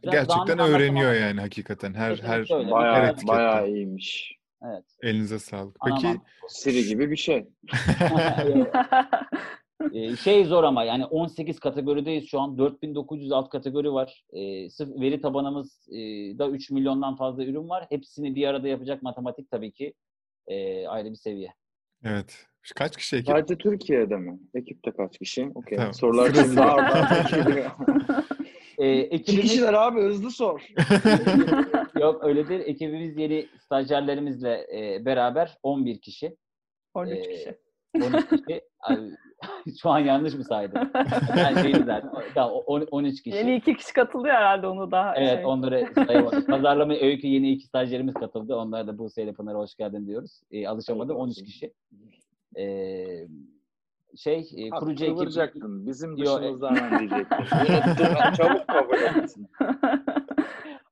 Biraz 0.02 0.12
gerçekten 0.12 0.58
öğreniyor 0.58 1.12
yani 1.12 1.40
hakikaten. 1.40 1.94
Her 1.94 2.16
her 2.16 2.38
öyle. 2.38 2.64
her 2.64 2.70
Bayağı, 2.70 3.06
etiketten. 3.06 3.28
bayağı 3.28 3.68
iyiymiş. 3.68 4.36
Evet. 4.64 4.84
Elinize 5.02 5.38
sağlık. 5.38 5.76
Peki 5.84 6.06
bu. 6.06 6.46
Siri 6.48 6.88
gibi 6.88 7.10
bir 7.10 7.16
şey. 7.16 7.48
Ee, 9.92 10.16
şey 10.16 10.44
zor 10.44 10.64
ama 10.64 10.84
yani 10.84 11.06
18 11.06 11.60
kategorideyiz 11.60 12.28
şu 12.28 12.40
an. 12.40 12.58
4900 12.58 13.32
alt 13.32 13.48
kategori 13.50 13.92
var. 13.92 14.24
Ee, 14.32 14.70
sırf 14.70 15.00
veri 15.00 15.20
tabanımız 15.20 15.88
e, 15.88 15.98
da 16.38 16.48
3 16.48 16.70
milyondan 16.70 17.16
fazla 17.16 17.44
ürün 17.44 17.68
var. 17.68 17.86
Hepsini 17.88 18.34
bir 18.34 18.46
arada 18.46 18.68
yapacak 18.68 19.02
matematik 19.02 19.50
tabii 19.50 19.72
ki 19.72 19.94
e, 20.46 20.86
ayrı 20.86 21.10
bir 21.10 21.16
seviye. 21.16 21.54
Evet. 22.04 22.46
Kaç 22.76 22.96
kişi 22.96 23.16
ekip? 23.16 23.26
Sadece 23.28 23.56
Türkiye'de 23.56 24.16
mi? 24.16 24.38
Ekipte 24.54 24.90
kaç 24.90 25.18
kişi? 25.18 25.50
Okey. 25.54 25.78
Tamam. 25.78 25.94
Sorular 25.94 26.34
şimdi 26.34 26.54
geliyor. 27.44 27.70
Ee, 28.78 28.86
ekibimiz- 28.86 29.40
kişiler 29.42 29.72
abi 29.72 30.00
hızlı 30.02 30.30
sor. 30.30 30.62
Yok 32.00 32.24
öyle 32.24 32.48
değil. 32.48 32.60
Ekibimiz 32.64 33.16
yeni 33.16 33.46
stajyerlerimizle 33.64 34.66
e, 34.74 35.04
beraber 35.04 35.58
11 35.62 36.00
kişi. 36.00 36.36
13 36.94 37.12
Ee, 37.18 37.22
kişi. 37.32 37.58
13 37.96 38.28
kişi. 38.28 38.60
Şu 39.82 39.90
an 39.90 39.98
yanlış 39.98 40.34
mı 40.34 40.44
saydım? 40.44 40.90
Ben 41.36 41.62
şeydi 41.62 41.82
zaten. 41.86 42.10
On- 42.66 42.88
13 42.90 43.22
kişi. 43.22 43.36
Yeni 43.36 43.56
iki 43.56 43.76
kişi 43.76 43.92
katılıyor 43.92 44.34
herhalde 44.34 44.66
onu 44.66 44.90
daha. 44.90 45.16
Evet 45.16 45.36
şey. 45.36 45.46
onları 45.46 45.88
sayamadık. 45.94 46.46
Pazarlama 46.50 46.94
öykü 46.94 47.26
yeni 47.26 47.50
iki 47.52 47.66
stajyerimiz 47.66 48.14
katıldı. 48.14 48.56
Onlara 48.56 48.86
da 48.86 48.98
Buse 48.98 49.22
ile 49.22 49.32
Pınar'a 49.32 49.58
hoş 49.58 49.74
geldin 49.74 50.06
diyoruz. 50.06 50.40
Ee, 50.50 50.68
alışamadım. 50.68 51.08
Hayırlı 51.08 51.22
13 51.22 51.30
olsun. 51.30 51.44
kişi. 51.44 51.72
Ee, 52.58 53.26
şey 54.16 54.48
e, 54.56 54.70
kurucu 54.70 55.04
ekip 55.04 55.16
kıvıracaktın. 55.16 55.86
Bizim 55.86 56.18
dışımızdan 56.18 56.74
hemen 56.74 56.98
diyecektin. 56.98 57.36
Unuttum. 57.36 58.34
Çabuk 58.36 58.68
kabul 58.68 59.22
etsin. 59.22 59.48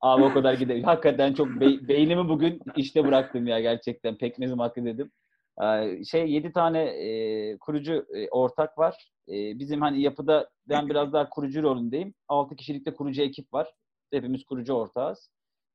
Abi 0.00 0.24
o 0.24 0.32
kadar 0.32 0.54
gidelim. 0.54 0.84
Hakikaten 0.84 1.34
çok 1.34 1.48
be- 1.48 1.88
beynimi 1.88 2.28
bugün 2.28 2.60
işte 2.76 3.06
bıraktım 3.06 3.46
ya 3.46 3.60
gerçekten. 3.60 4.14
Pekmezim 4.16 4.58
hakkı 4.58 4.84
dedim. 4.84 5.10
Ee, 5.62 6.04
şey 6.04 6.30
7 6.30 6.52
tane 6.52 6.82
e, 6.82 7.58
kurucu 7.58 8.06
e, 8.14 8.28
ortak 8.28 8.78
var. 8.78 9.10
E, 9.28 9.58
bizim 9.58 9.80
hani 9.80 10.02
yapıda 10.02 10.50
ben 10.68 10.88
biraz 10.88 11.12
daha 11.12 11.30
kurucu 11.30 11.62
rolündeyim. 11.62 12.14
6 12.28 12.56
kişilikte 12.56 12.94
kurucu 12.94 13.22
ekip 13.22 13.52
var. 13.52 13.74
Hepimiz 14.10 14.44
kurucu 14.44 14.72
ortağız. 14.72 15.30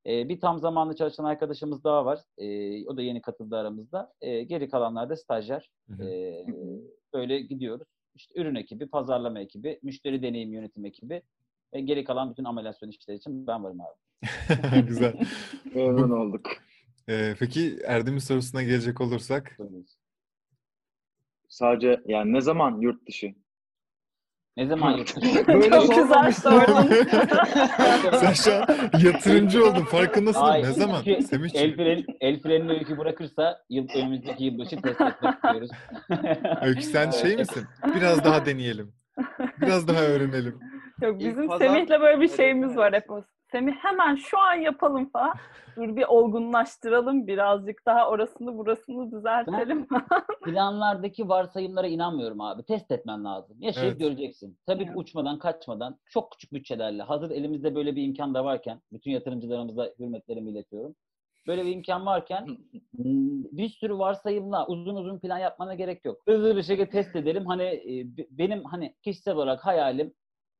E, 0.07 0.29
bir 0.29 0.39
tam 0.39 0.59
zamanlı 0.59 0.95
çalışan 0.95 1.23
arkadaşımız 1.23 1.83
daha 1.83 2.05
var. 2.05 2.19
E, 2.37 2.47
o 2.87 2.97
da 2.97 3.01
yeni 3.01 3.21
katıldı 3.21 3.57
aramızda. 3.57 4.13
E, 4.21 4.43
geri 4.43 4.69
kalanlar 4.69 5.09
da 5.09 5.15
stajyer. 5.15 5.69
E, 5.99 6.45
böyle 7.13 7.39
gidiyoruz. 7.39 7.87
İşte 8.15 8.41
ürün 8.41 8.55
ekibi, 8.55 8.87
pazarlama 8.87 9.39
ekibi, 9.39 9.79
müşteri 9.83 10.21
deneyim 10.21 10.53
yönetim 10.53 10.85
ekibi 10.85 11.21
ve 11.73 11.81
geri 11.81 12.03
kalan 12.03 12.31
bütün 12.31 12.43
amelasyon 12.43 12.89
işleri 12.89 13.17
için 13.17 13.47
ben 13.47 13.63
varım 13.63 13.81
abi. 13.81 13.95
Güzel. 14.87 15.13
Memnun 15.75 16.09
olduk. 16.09 16.64
Ee, 17.09 17.35
peki 17.39 17.79
Erdem'in 17.85 18.19
sorusuna 18.19 18.63
gelecek 18.63 19.01
olursak 19.01 19.57
Sadece 21.49 22.01
yani 22.05 22.33
ne 22.33 22.41
zaman 22.41 22.81
yurt 22.81 23.07
dışı? 23.07 23.27
Ne 24.57 24.65
zaman 24.67 24.97
yurt 24.97 25.15
dışı? 25.15 25.47
Böyle 25.47 25.69
Çok 25.69 25.89
güzel 25.89 26.31
sordun. 26.31 26.89
Sen 28.19 28.33
şu 28.33 28.53
an 28.53 28.65
yatırımcı 29.03 29.65
oldun. 29.65 29.83
Farkındasın. 29.83 30.41
Ay, 30.41 30.63
Ne 30.63 30.71
zaman? 30.71 31.01
Semihciğim. 31.01 31.69
El, 31.69 31.75
fren, 31.75 32.05
el 32.21 32.41
frenini 32.41 32.71
öykü 32.71 32.97
bırakırsa 32.97 33.63
yıl, 33.69 33.87
önümüzdeki 33.95 34.43
yılbaşı 34.43 34.81
test 34.81 35.01
etmek 35.01 35.33
istiyoruz. 35.35 35.69
Öykü 36.61 36.81
sen 36.81 37.11
şey 37.11 37.37
misin? 37.37 37.65
Biraz 37.95 38.23
daha 38.23 38.45
deneyelim. 38.45 38.93
Biraz 39.61 39.87
daha 39.87 40.01
öğrenelim. 40.01 40.59
Yok 41.01 41.21
İlk 41.21 41.29
bizim 41.29 41.47
pazar- 41.47 41.59
Semih'le 41.59 42.01
böyle 42.01 42.21
bir 42.21 42.29
şeyimiz 42.29 42.75
var 42.77 42.93
hep. 42.93 43.05
Semih 43.55 43.73
hemen 43.73 44.15
şu 44.15 44.39
an 44.39 44.53
yapalım 44.53 45.09
falan. 45.09 45.33
Dur 45.75 45.95
bir 45.95 46.03
olgunlaştıralım 46.03 47.27
birazcık 47.27 47.85
daha 47.85 48.09
orasını 48.09 48.57
burasını 48.57 49.11
düzeltelim. 49.11 49.87
Planlardaki 50.45 51.29
varsayımlara 51.29 51.87
inanmıyorum 51.87 52.41
abi. 52.41 52.63
Test 52.63 52.91
etmen 52.91 53.25
lazım. 53.25 53.57
Yaşayıp 53.59 53.91
Evet. 53.91 53.99
göreceksin. 53.99 54.57
Tabii 54.67 54.83
ki 54.83 54.89
Evet. 54.89 54.97
uçmadan, 54.97 55.39
kaçmadan, 55.39 55.99
çok 56.09 56.31
küçük 56.31 56.53
bütçelerle. 56.53 57.03
Hazır 57.03 57.31
elimizde 57.31 57.75
böyle 57.75 57.95
bir 57.95 58.03
imkan 58.03 58.33
da 58.33 58.45
varken, 58.45 58.81
bütün 58.91 59.11
yatırımcılarımıza 59.11 59.89
hürmetlerimi 59.99 60.51
iletiyorum. 60.51 60.95
Böyle 61.47 61.65
bir 61.65 61.71
imkan 61.71 62.05
varken 62.05 62.47
bir 63.51 63.69
sürü 63.69 63.97
varsayımla 63.97 64.67
uzun 64.67 64.95
uzun 64.95 65.19
plan 65.19 65.37
yapmana 65.37 65.75
gerek 65.75 66.05
yok. 66.05 66.21
Hızlı 66.27 66.57
bir 66.57 66.63
şekilde 66.63 66.89
test 66.89 67.15
edelim. 67.15 67.45
Hani 67.45 67.63
e, 67.63 68.05
benim 68.29 68.63
hani 68.63 68.95
kişisel 69.03 69.35
olarak 69.35 69.65
hayalim 69.65 70.13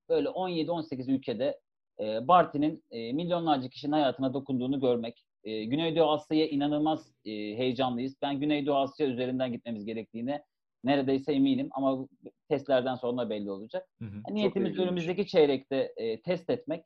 böyle 0.10 0.30
17-18 0.30 1.12
ülkede 1.12 1.60
e, 2.00 2.28
Barty'nin 2.28 2.84
e, 2.92 3.14
milyonlarca 3.14 3.70
kişinin 3.70 3.92
hayatına 3.92 4.34
dokunduğunu 4.34 4.80
görmek. 4.80 5.26
E, 5.44 5.64
Güneydoğu 5.64 6.10
Asya'ya 6.12 6.48
inanılmaz 6.48 7.14
e, 7.26 7.32
heyecanlıyız. 7.32 8.16
Ben 8.22 8.40
Güneydoğu 8.40 8.76
Asya 8.76 9.08
üzerinden 9.08 9.52
gitmemiz 9.52 9.86
gerektiğine 9.86 10.44
Neredeyse 10.86 11.34
eminim 11.34 11.70
ama 11.72 12.08
testlerden 12.50 12.96
sonra 12.96 13.30
belli 13.30 13.52
olacak. 13.52 13.88
Hı 14.00 14.06
hı. 14.06 14.34
Niyetimiz 14.34 14.80
önümüzdeki 14.80 15.28
çeyrekte 15.28 15.94
e, 15.98 16.22
test 16.22 16.50
etmek. 16.50 16.86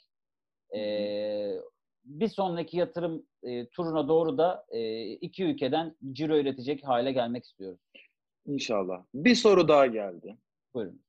E, 0.76 0.82
bir 2.06 2.28
sonraki 2.28 2.78
yatırım 2.78 3.26
e, 3.44 3.68
turuna 3.68 4.08
doğru 4.08 4.38
da 4.38 4.66
e, 4.70 5.04
iki 5.04 5.44
ülkeden 5.44 5.96
ciro 6.12 6.38
üretecek 6.38 6.88
hale 6.88 7.12
gelmek 7.12 7.44
istiyoruz. 7.44 7.80
İnşallah. 8.46 9.04
Bir 9.14 9.36
soru 9.36 9.68
daha 9.68 9.86
geldi. 9.86 10.38
Buyurun. 10.74 11.02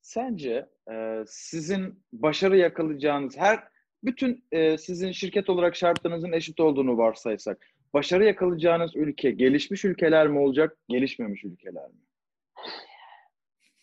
Sence 0.00 0.68
e, 0.92 1.24
sizin 1.26 2.02
başarı 2.12 2.56
yakalayacağınız 2.56 3.36
her 3.36 3.68
bütün 4.04 4.44
e, 4.52 4.78
sizin 4.78 5.12
şirket 5.12 5.50
olarak 5.50 5.76
şartlarınızın 5.76 6.32
eşit 6.32 6.60
olduğunu 6.60 6.98
varsaysak 6.98 7.66
başarı 7.94 8.24
yakalayacağınız 8.24 8.96
ülke 8.96 9.30
gelişmiş 9.30 9.84
ülkeler 9.84 10.28
mi 10.28 10.38
olacak, 10.38 10.78
gelişmemiş 10.88 11.44
ülkeler 11.44 11.88
mi? 11.88 12.00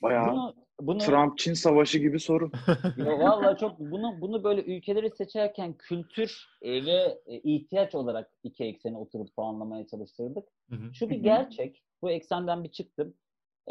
Bayağı 0.02 0.32
Bunu, 0.32 0.56
bunu 0.82 0.98
Trump-Çin 0.98 1.54
savaşı 1.54 2.00
gibi 2.00 2.20
soru. 2.20 2.52
Yo, 2.98 3.20
vallahi 3.20 3.60
çok 3.60 3.80
bunu 3.80 4.22
bunu 4.22 4.44
böyle 4.44 4.62
ülkeleri 4.62 5.12
seçerken 5.12 5.74
kültür 5.74 6.46
e, 6.62 6.86
ve 6.86 7.22
e, 7.26 7.40
ihtiyaç 7.40 7.96
olarak 7.96 8.32
iki 8.44 8.64
ekseni 8.64 8.98
oturup 8.98 9.36
puanlamaya 9.36 9.88
çalıştırdık. 9.88 10.48
Hı 10.70 10.76
hı. 10.76 10.94
Şu 10.94 11.10
bir 11.10 11.16
gerçek. 11.16 11.84
Bu 12.02 12.12
eksenden 12.12 12.64
bir 12.64 12.72
çıktım. 12.72 13.14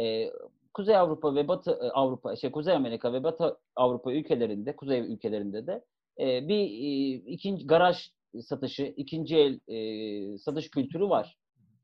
E, 0.00 0.30
Kuzey 0.74 0.96
Avrupa 0.96 1.34
ve 1.34 1.48
Batı 1.48 1.70
e, 1.70 1.90
Avrupa, 1.90 2.36
şey 2.36 2.50
Kuzey 2.50 2.74
Amerika 2.74 3.12
ve 3.12 3.24
Batı 3.24 3.56
Avrupa 3.76 4.12
ülkelerinde, 4.12 4.76
Kuzey 4.76 5.00
ülkelerinde 5.00 5.66
de 5.66 5.84
e, 6.20 6.48
bir 6.48 6.60
e, 6.60 7.14
ikinci 7.32 7.66
garaj 7.66 7.96
satışı, 8.40 8.94
ikinci 8.96 9.36
el 9.36 9.60
e, 9.68 10.38
satış 10.38 10.70
kültürü 10.70 11.08
var. 11.08 11.36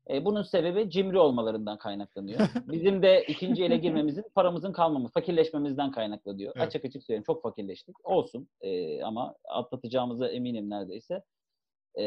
E, 0.09 0.25
bunun 0.25 0.41
sebebi 0.41 0.89
cimri 0.89 1.19
olmalarından 1.19 1.77
kaynaklanıyor. 1.77 2.39
Bizim 2.71 3.01
de 3.01 3.23
ikinci 3.27 3.63
ele 3.63 3.77
girmemizin, 3.77 4.23
paramızın 4.35 4.71
kalmaması, 4.71 5.13
fakirleşmemizden 5.13 5.91
kaynaklanıyor. 5.91 6.53
Evet. 6.55 6.67
Açık 6.67 6.85
açık 6.85 7.03
söyleyeyim 7.03 7.23
çok 7.25 7.41
fakirleştik. 7.43 8.09
Olsun 8.09 8.47
E, 8.61 9.03
ama 9.03 9.35
atlatacağımıza 9.49 10.27
eminim 10.27 10.69
neredeyse. 10.69 11.23
E, 11.99 12.05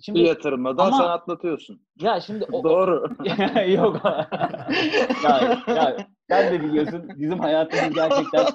şimdi 0.00 0.18
Bir 0.18 0.24
yatırımla 0.24 0.78
da 0.78 0.82
Ama- 0.82 0.96
sen 0.96 1.04
atlatıyorsun. 1.04 1.80
ya 2.00 2.20
şimdi 2.20 2.44
o, 2.52 2.64
Doğru. 2.64 3.08
Yok. 3.68 4.00
ya, 5.24 5.64
ya 5.68 5.96
sen 6.30 6.52
de 6.54 6.60
biliyorsun 6.64 7.08
bizim 7.16 7.38
hayatımız 7.38 7.94
gerçekten 7.94 8.46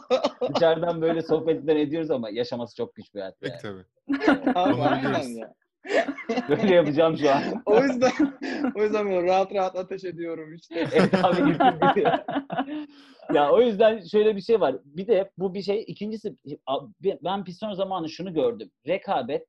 dışarıdan 0.55 1.01
böyle 1.01 1.21
sohbetler 1.21 1.75
ediyoruz 1.75 2.11
ama 2.11 2.29
yaşaması 2.29 2.75
çok 2.75 2.95
güç 2.95 3.13
bir 3.15 3.19
hayat. 3.19 3.35
Yani. 3.41 3.53
tabii. 3.61 3.83
Abi, 4.55 4.73
Onu 4.73 4.83
aynen 4.83 5.03
biliyoruz. 5.03 5.35
ya. 5.35 5.53
Böyle 6.49 6.75
yapacağım 6.75 7.17
şu 7.17 7.31
an. 7.31 7.41
O 7.65 7.83
yüzden 7.83 8.11
o 8.75 8.83
yüzden 8.83 9.05
böyle 9.05 9.23
rahat 9.27 9.53
rahat 9.53 9.75
ateş 9.75 10.03
ediyorum 10.03 10.53
işte. 10.53 10.87
Evet 10.93 11.13
abi 11.25 11.57
ya 13.33 13.51
o 13.51 13.61
yüzden 13.61 14.01
şöyle 14.11 14.35
bir 14.35 14.41
şey 14.41 14.61
var. 14.61 14.75
Bir 14.85 15.07
de 15.07 15.31
bu 15.37 15.53
bir 15.53 15.61
şey. 15.61 15.83
İkincisi 15.87 16.35
ben 17.23 17.43
piston 17.43 17.73
zamanı 17.73 18.09
şunu 18.09 18.33
gördüm. 18.33 18.71
Rekabet 18.87 19.47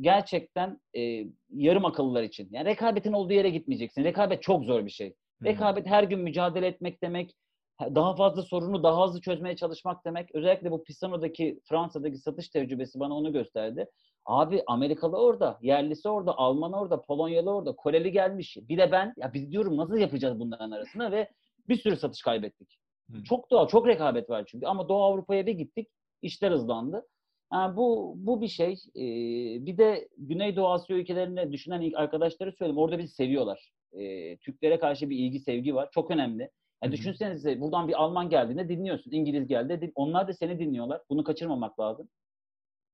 gerçekten 0.00 0.80
e, 0.96 1.24
yarım 1.50 1.84
akıllılar 1.84 2.22
için. 2.22 2.48
Yani 2.52 2.64
rekabetin 2.64 3.12
olduğu 3.12 3.32
yere 3.32 3.50
gitmeyeceksin. 3.50 4.04
Rekabet 4.04 4.42
çok 4.42 4.64
zor 4.64 4.84
bir 4.84 4.90
şey. 4.90 5.14
Rekabet 5.44 5.86
her 5.86 6.02
gün 6.02 6.18
mücadele 6.18 6.66
etmek 6.66 7.02
demek. 7.02 7.34
Daha 7.80 8.16
fazla 8.16 8.42
sorunu 8.42 8.82
daha 8.82 9.06
hızlı 9.06 9.20
çözmeye 9.20 9.56
çalışmak 9.56 10.04
demek. 10.04 10.34
Özellikle 10.34 10.70
bu 10.70 10.84
Pisano'daki 10.84 11.60
Fransa'daki 11.64 12.18
satış 12.18 12.48
tecrübesi 12.48 13.00
bana 13.00 13.14
onu 13.14 13.32
gösterdi. 13.32 13.86
Abi 14.24 14.62
Amerikalı 14.66 15.16
orada, 15.16 15.58
yerlisi 15.62 16.08
orada, 16.08 16.38
Alman 16.38 16.72
orada, 16.72 17.02
Polonyalı 17.02 17.54
orada, 17.54 17.76
Koreli 17.76 18.12
gelmiş. 18.12 18.56
Bir 18.60 18.78
de 18.78 18.92
ben, 18.92 19.14
ya 19.16 19.34
biz 19.34 19.52
diyorum 19.52 19.76
nasıl 19.76 19.96
yapacağız 19.96 20.40
bunların 20.40 20.70
arasında 20.70 21.12
ve 21.12 21.30
bir 21.68 21.76
sürü 21.76 21.96
satış 21.96 22.22
kaybettik. 22.22 22.78
Hı. 23.10 23.24
Çok 23.24 23.50
doğal, 23.50 23.68
çok 23.68 23.86
rekabet 23.86 24.30
var 24.30 24.44
çünkü. 24.46 24.66
Ama 24.66 24.88
Doğu 24.88 25.02
Avrupa'ya 25.02 25.46
bir 25.46 25.52
gittik, 25.52 25.88
işler 26.22 26.50
hızlandı. 26.50 27.06
Yani 27.52 27.76
bu 27.76 28.14
bu 28.16 28.40
bir 28.40 28.48
şey. 28.48 28.72
Ee, 28.96 29.66
bir 29.66 29.78
de 29.78 30.08
Güneydoğu 30.18 30.68
Asya 30.68 30.96
ülkelerinde 30.96 31.52
düşünen 31.52 31.80
ilk 31.80 31.96
arkadaşları 31.96 32.52
söyleyeyim. 32.52 32.78
Orada 32.78 32.98
bizi 32.98 33.14
seviyorlar. 33.14 33.72
Ee, 33.92 34.36
Türklere 34.36 34.78
karşı 34.78 35.10
bir 35.10 35.18
ilgi, 35.18 35.40
sevgi 35.40 35.74
var. 35.74 35.88
Çok 35.90 36.10
önemli. 36.10 36.50
Yani 36.82 36.92
düşünsenize 36.92 37.60
buradan 37.60 37.88
bir 37.88 38.02
Alman 38.02 38.30
geldiğinde 38.30 38.68
dinliyorsun. 38.68 39.10
İngiliz 39.10 39.46
geldi. 39.46 39.92
Onlar 39.94 40.28
da 40.28 40.32
seni 40.32 40.58
dinliyorlar. 40.58 41.02
Bunu 41.10 41.24
kaçırmamak 41.24 41.80
lazım. 41.80 42.08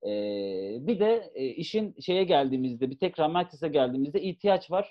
Ee, 0.06 0.78
bir 0.80 1.00
de 1.00 1.30
e, 1.34 1.46
işin 1.46 1.94
şeye 2.00 2.24
geldiğimizde, 2.24 2.90
bir 2.90 2.98
tekrar 2.98 3.30
merkeze 3.30 3.68
geldiğimizde 3.68 4.22
ihtiyaç 4.22 4.70
var. 4.70 4.90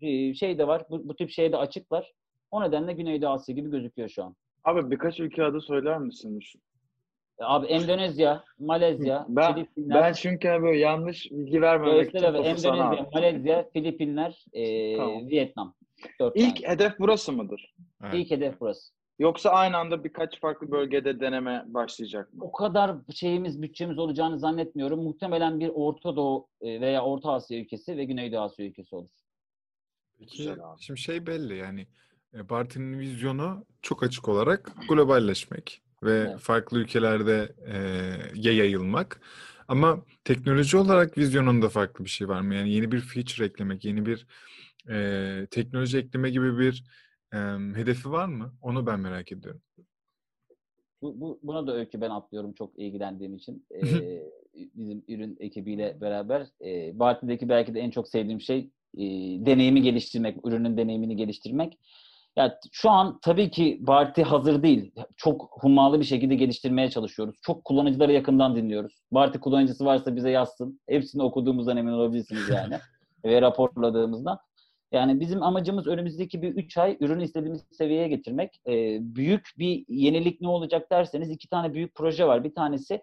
Ee, 0.00 0.34
şey 0.34 0.58
de 0.58 0.66
var. 0.66 0.86
Bu, 0.90 1.08
bu 1.08 1.16
tip 1.16 1.30
şeye 1.30 1.52
de 1.52 1.56
açıklar. 1.56 2.12
O 2.50 2.62
nedenle 2.62 2.92
Güneydoğu 2.92 3.30
Asya 3.30 3.54
gibi 3.54 3.70
gözüküyor 3.70 4.08
şu 4.08 4.24
an. 4.24 4.36
Abi 4.64 4.90
birkaç 4.90 5.20
ülke 5.20 5.44
adı 5.44 5.60
söyler 5.60 5.98
misin? 5.98 6.40
E, 7.42 7.44
Abi 7.44 7.66
Endonezya, 7.66 8.44
Malezya, 8.58 9.26
Ben 9.28 9.54
Filipinler, 9.54 10.02
ben 10.02 10.12
çünkü 10.12 10.48
böyle 10.48 10.78
yanlış 10.78 11.30
bilgi 11.30 11.62
vermemek 11.62 12.08
için 12.08 12.18
topu 12.18 12.58
sana 12.58 12.76
Endonezya. 12.76 13.08
Malezya, 13.12 13.70
Filipinler, 13.72 14.44
e, 14.52 14.96
Tamam. 14.96 15.28
Vietnam. 15.28 15.74
Dört 16.20 16.36
İlk 16.36 16.62
tane. 16.62 16.74
hedef 16.74 16.92
burası 16.98 17.32
mıdır? 17.32 17.74
Evet. 18.02 18.14
İlk 18.14 18.30
hedef 18.30 18.60
burası. 18.60 18.92
Yoksa 19.18 19.50
aynı 19.50 19.76
anda 19.76 20.04
birkaç 20.04 20.40
farklı 20.40 20.70
bölgede 20.70 21.20
deneme 21.20 21.64
başlayacak 21.66 22.34
mı? 22.34 22.44
O 22.44 22.52
kadar 22.52 22.96
şeyimiz, 23.14 23.62
bütçemiz 23.62 23.98
olacağını 23.98 24.38
zannetmiyorum. 24.38 25.02
Muhtemelen 25.02 25.60
bir 25.60 25.68
Orta 25.68 26.16
Doğu 26.16 26.48
e, 26.60 26.80
veya 26.80 27.04
Orta 27.04 27.32
Asya 27.32 27.58
ülkesi 27.58 27.96
ve 27.96 28.04
Güneydoğu 28.04 28.40
Asya 28.40 28.66
ülkesi 28.66 28.96
olur. 28.96 29.10
Peki 30.18 30.54
şimdi 30.80 31.00
şey 31.00 31.26
belli 31.26 31.56
yani 31.56 31.86
e, 32.34 32.42
partinin 32.42 32.98
vizyonu 32.98 33.66
çok 33.82 34.02
açık 34.02 34.28
olarak 34.28 34.72
globalleşmek 34.88 35.82
ve 36.02 36.18
Evet. 36.18 36.38
farklı 36.38 36.78
ülkelerde 36.78 37.54
e, 37.66 37.76
ya 38.34 38.52
yayılmak. 38.52 39.20
Ama 39.68 40.04
teknoloji 40.24 40.76
olarak 40.76 41.18
vizyonunda 41.18 41.68
farklı 41.68 42.04
bir 42.04 42.10
şey 42.10 42.28
var 42.28 42.40
mı? 42.40 42.54
Yani 42.54 42.70
yeni 42.72 42.92
bir 42.92 43.00
feature 43.00 43.44
eklemek, 43.44 43.84
yeni 43.84 44.06
bir 44.06 44.26
e, 44.90 45.46
teknoloji 45.50 45.98
ekleme 45.98 46.30
gibi 46.30 46.58
bir 46.58 46.84
e, 47.34 47.38
hedefi 47.74 48.10
var 48.10 48.26
mı? 48.26 48.54
Onu 48.62 48.86
ben 48.86 49.00
merak 49.00 49.32
ediyorum. 49.32 49.62
Bu, 51.02 51.20
bu, 51.20 51.40
buna 51.42 51.66
da 51.66 51.76
öykü 51.76 52.00
ben 52.00 52.10
atlıyorum 52.10 52.52
çok 52.52 52.78
ilgilendiğim 52.78 53.34
için. 53.34 53.66
Ee, 53.74 54.22
bizim 54.74 55.04
ürün 55.08 55.36
ekibiyle 55.40 56.00
beraber. 56.00 56.46
E, 56.64 56.98
Bartın'daki 56.98 57.48
belki 57.48 57.74
de 57.74 57.80
en 57.80 57.90
çok 57.90 58.08
sevdiğim 58.08 58.40
şey 58.40 58.58
e, 58.94 59.04
deneyimi 59.46 59.82
geliştirmek, 59.82 60.46
ürünün 60.46 60.76
deneyimini 60.76 61.16
geliştirmek. 61.16 61.78
Ya 62.36 62.58
şu 62.72 62.90
an 62.90 63.18
tabii 63.22 63.50
ki 63.50 63.78
Barti 63.80 64.22
hazır 64.22 64.62
değil. 64.62 64.92
Çok 65.16 65.48
hummalı 65.50 66.00
bir 66.00 66.04
şekilde 66.04 66.34
geliştirmeye 66.34 66.90
çalışıyoruz. 66.90 67.36
Çok 67.42 67.64
kullanıcıları 67.64 68.12
yakından 68.12 68.56
dinliyoruz. 68.56 69.02
Barti 69.10 69.40
kullanıcısı 69.40 69.84
varsa 69.84 70.16
bize 70.16 70.30
yazsın. 70.30 70.80
Hepsini 70.88 71.22
okuduğumuzdan 71.22 71.76
emin 71.76 71.92
olabilirsiniz 71.92 72.48
yani. 72.48 72.78
Ve 73.24 73.42
raporladığımızdan. 73.42 74.38
Yani 74.92 75.20
bizim 75.20 75.42
amacımız 75.42 75.86
önümüzdeki 75.86 76.42
bir 76.42 76.54
3 76.54 76.78
ay 76.78 76.96
ürünü 77.00 77.24
istediğimiz 77.24 77.64
seviyeye 77.72 78.08
getirmek. 78.08 78.60
Ee, 78.66 78.98
büyük 79.00 79.48
bir 79.58 79.84
yenilik 79.88 80.40
ne 80.40 80.48
olacak 80.48 80.90
derseniz 80.90 81.30
iki 81.30 81.48
tane 81.48 81.74
büyük 81.74 81.94
proje 81.94 82.26
var. 82.26 82.44
Bir 82.44 82.54
tanesi 82.54 83.02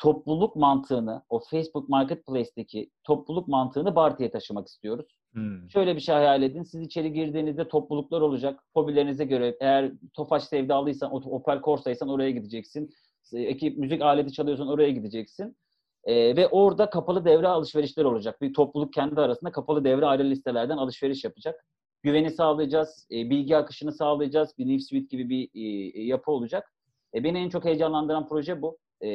topluluk 0.00 0.56
mantığını, 0.56 1.22
o 1.28 1.40
Facebook 1.50 1.88
Marketplace'teki 1.88 2.90
topluluk 3.04 3.48
mantığını 3.48 3.94
Barti'ye 3.96 4.30
taşımak 4.30 4.68
istiyoruz. 4.68 5.06
Hmm. 5.32 5.70
Şöyle 5.70 5.96
bir 5.96 6.00
şey 6.00 6.14
hayal 6.14 6.42
edin. 6.42 6.62
Siz 6.62 6.80
içeri 6.80 7.12
girdiğinizde 7.12 7.68
topluluklar 7.68 8.20
olacak. 8.20 8.60
Hobilerinize 8.74 9.24
göre 9.24 9.56
eğer 9.60 9.92
Tofaş 10.14 10.44
sevdalıysan, 10.44 11.14
Opel 11.14 11.60
Corsa'ysan 11.62 12.08
oraya 12.08 12.30
gideceksin. 12.30 12.90
Ekip 13.32 13.78
müzik 13.78 14.02
aleti 14.02 14.32
çalıyorsan 14.32 14.68
oraya 14.68 14.90
gideceksin. 14.90 15.56
Ee, 16.04 16.36
ve 16.36 16.48
orada 16.48 16.90
kapalı 16.90 17.24
devre 17.24 17.48
alışverişler 17.48 18.04
olacak. 18.04 18.42
Bir 18.42 18.54
topluluk 18.54 18.92
kendi 18.92 19.20
arasında 19.20 19.52
kapalı 19.52 19.84
devre 19.84 20.06
ayrı 20.06 20.24
listelerden 20.30 20.76
alışveriş 20.76 21.24
yapacak. 21.24 21.64
Güveni 22.02 22.30
sağlayacağız, 22.30 23.06
e, 23.12 23.30
bilgi 23.30 23.56
akışını 23.56 23.92
sağlayacağız. 23.92 24.58
Bir 24.58 24.78
Suite 24.78 25.06
gibi 25.16 25.28
bir 25.28 25.48
e, 25.54 26.02
yapı 26.02 26.30
olacak. 26.30 26.72
E, 27.14 27.24
beni 27.24 27.38
en 27.38 27.48
çok 27.48 27.64
heyecanlandıran 27.64 28.28
proje 28.28 28.62
bu. 28.62 28.78
E, 29.02 29.08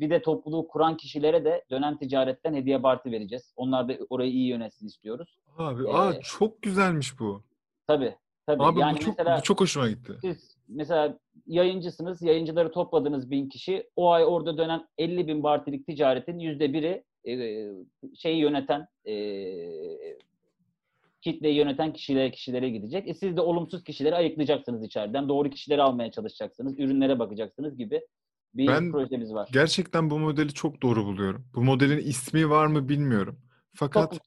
bir 0.00 0.10
de 0.10 0.22
topluluğu 0.22 0.68
kuran 0.68 0.96
kişilere 0.96 1.44
de 1.44 1.64
dönen 1.70 1.98
ticaretten 1.98 2.54
hediye 2.54 2.78
parti 2.80 3.12
vereceğiz. 3.12 3.52
Onlar 3.56 3.88
da 3.88 3.96
orayı 4.10 4.30
iyi 4.30 4.48
yönetsin 4.48 4.86
istiyoruz. 4.86 5.38
Abi, 5.58 5.82
Ee, 5.88 5.92
aa 5.92 6.20
çok 6.20 6.62
güzelmiş 6.62 7.20
bu. 7.20 7.42
Tabii. 7.86 8.14
Tabii. 8.46 8.62
Abi 8.62 8.80
yani 8.80 8.96
bu 8.96 9.00
çok 9.00 9.18
mesela 9.18 9.38
bu 9.38 9.42
çok 9.42 9.60
hoşuma 9.60 9.88
gitti. 9.88 10.12
siz 10.20 10.56
mesela 10.68 11.18
yayıncısınız, 11.46 12.22
yayıncıları 12.22 12.72
topladınız 12.72 13.30
bin 13.30 13.48
kişi. 13.48 13.90
O 13.96 14.10
ay 14.10 14.24
orada 14.24 14.58
dönen 14.58 14.86
50 14.98 15.26
bin 15.28 15.42
bartilik 15.42 15.86
ticaretin 15.86 16.38
yüzde 16.38 16.72
biri 16.72 17.04
e, 17.28 17.34
şeyi 18.14 18.38
yöneten, 18.38 18.88
e, 19.06 19.14
kitleyi 21.20 21.54
yöneten 21.54 21.92
kişilere 21.92 22.30
kişilere 22.30 22.70
gidecek. 22.70 23.08
E 23.08 23.14
siz 23.14 23.36
de 23.36 23.40
olumsuz 23.40 23.84
kişileri 23.84 24.14
ayıklayacaksınız 24.14 24.82
içeriden. 24.84 25.28
Doğru 25.28 25.50
kişileri 25.50 25.82
almaya 25.82 26.10
çalışacaksınız. 26.10 26.78
Ürünlere 26.78 27.18
bakacaksınız 27.18 27.76
gibi 27.76 28.00
bir 28.54 28.66
Ben 28.66 28.92
projemiz 28.92 29.34
var. 29.34 29.48
Gerçekten 29.52 30.10
bu 30.10 30.18
modeli 30.18 30.54
çok 30.54 30.82
doğru 30.82 31.04
buluyorum. 31.04 31.48
Bu 31.54 31.64
modelin 31.64 31.98
ismi 31.98 32.50
var 32.50 32.66
mı 32.66 32.88
bilmiyorum. 32.88 33.40
Fakat 33.74 34.02
Topluluk. 34.02 34.22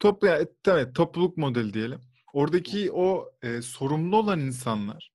toplu 0.00 0.26
ya, 0.26 0.46
evet, 0.66 0.94
topluluk 0.94 1.36
modeli 1.36 1.74
diyelim. 1.74 2.00
Oradaki 2.32 2.92
o 2.92 3.30
e, 3.42 3.62
sorumlu 3.62 4.16
olan 4.16 4.40
insanlar 4.40 5.12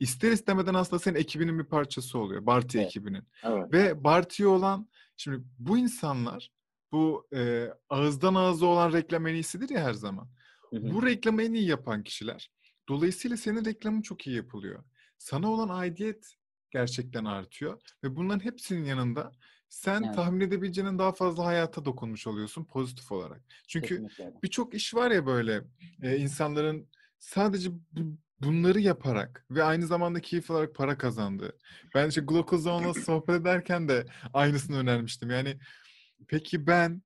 ister 0.00 0.32
istemeden 0.32 0.74
aslında 0.74 1.00
senin 1.00 1.18
ekibinin 1.18 1.58
bir 1.58 1.64
parçası 1.64 2.18
oluyor. 2.18 2.46
Barty 2.46 2.78
Evet. 2.78 2.88
ekibinin. 2.88 3.24
Evet. 3.42 3.72
Ve 3.72 4.04
Barty'ye 4.04 4.48
olan 4.48 4.88
şimdi 5.16 5.44
bu 5.58 5.78
insanlar 5.78 6.50
bu 6.92 7.28
e, 7.34 7.68
ağızdan 7.90 8.34
ağza 8.34 8.66
olan 8.66 8.92
reklam 8.92 9.26
en 9.26 9.34
iyisidir 9.34 9.68
ya 9.68 9.80
her 9.84 9.92
zaman. 9.92 10.28
Hı 10.70 10.76
hı. 10.76 10.92
Bu 10.94 11.06
reklamı 11.06 11.42
en 11.42 11.52
iyi 11.52 11.66
yapan 11.68 12.02
kişiler. 12.02 12.50
Dolayısıyla 12.88 13.36
senin 13.36 13.64
reklamın 13.64 14.02
çok 14.02 14.26
iyi 14.26 14.36
yapılıyor. 14.36 14.84
Sana 15.18 15.50
olan 15.50 15.68
aidiyet 15.68 16.34
gerçekten 16.70 17.24
artıyor 17.24 17.80
ve 18.04 18.16
bunların 18.16 18.44
hepsinin 18.44 18.84
yanında 18.84 19.32
sen 19.68 20.02
Evet. 20.02 20.14
tahmin 20.14 20.40
edebileceğinin 20.40 20.98
daha 20.98 21.12
fazla 21.12 21.44
hayata 21.44 21.84
dokunmuş 21.84 22.26
oluyorsun 22.26 22.64
pozitif 22.64 23.12
olarak. 23.12 23.40
Çünkü 23.68 24.08
birçok 24.42 24.74
iş 24.74 24.94
var 24.94 25.10
ya 25.10 25.26
böyle 25.26 25.60
e, 26.02 26.16
insanların 26.16 26.88
sadece 27.18 27.70
bu- 27.72 28.18
bunları 28.40 28.80
yaparak 28.80 29.46
ve 29.50 29.62
aynı 29.64 29.86
zamanda 29.86 30.20
keyif 30.20 30.50
alarak 30.50 30.74
para 30.74 30.98
kazandığı. 30.98 31.58
Ben 31.94 32.08
işte 32.08 32.20
Glocozone'la 32.20 32.94
sohbet 32.94 33.40
ederken 33.40 33.88
de 33.88 34.06
aynısını 34.34 34.76
önermiştim. 34.78 35.30
Yani 35.30 35.58
peki 36.28 36.66
ben 36.66 37.02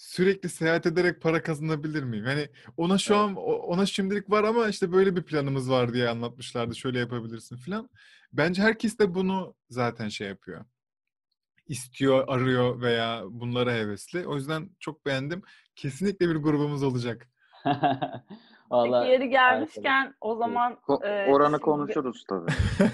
sürekli 0.00 0.48
seyahat 0.48 0.86
ederek 0.86 1.20
para 1.22 1.42
kazanabilir 1.42 2.02
miyim? 2.02 2.24
Yani 2.26 2.48
ona 2.76 2.98
şu 2.98 3.14
Evet. 3.14 3.22
an 3.24 3.36
ona 3.36 3.86
şimdilik 3.86 4.30
var 4.30 4.44
ama 4.44 4.68
işte 4.68 4.92
böyle 4.92 5.16
bir 5.16 5.22
planımız 5.22 5.70
var 5.70 5.92
diye 5.92 6.08
anlatmışlardı. 6.08 6.74
Şöyle 6.74 6.98
yapabilirsin 6.98 7.56
falan. 7.56 7.90
Bence 8.32 8.62
herkes 8.62 8.98
de 8.98 9.14
bunu 9.14 9.54
zaten 9.70 10.08
şey 10.08 10.28
yapıyor. 10.28 10.64
İstiyor, 11.66 12.24
arıyor 12.28 12.80
veya 12.80 13.22
bunlara 13.30 13.72
hevesli. 13.72 14.26
O 14.26 14.34
yüzden 14.34 14.70
çok 14.80 15.06
beğendim. 15.06 15.42
Kesinlikle 15.76 16.28
bir 16.28 16.36
grubumuz 16.36 16.82
olacak. 16.82 17.28
Vallahi 18.70 19.02
Peki 19.02 19.12
yeri 19.12 19.28
gelmişken 19.30 20.14
o 20.20 20.36
zaman 20.36 20.72
Ko- 20.86 21.06
e, 21.06 21.30
oranı 21.30 21.50
şimdi- 21.50 21.62
konuşuruz 21.62 22.24
tabii. 22.28 22.50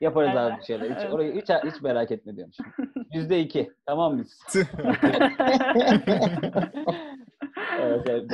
yaparız 0.00 0.36
abi 0.36 0.48
Evet, 0.50 0.58
bir 0.60 0.64
şeyler. 0.64 0.90
Hiç, 0.90 0.96
evet. 1.00 1.12
orayı 1.12 1.34
hiç, 1.34 1.48
hiç 1.74 1.82
merak 1.82 2.10
etme 2.10 2.36
diyorum 2.36 2.52
şimdi. 2.54 2.70
Yüzde 3.12 3.40
iki. 3.40 3.72
Tamam 3.86 4.18
biz. 4.18 4.46
Evet, 7.80 8.06
evet. 8.08 8.30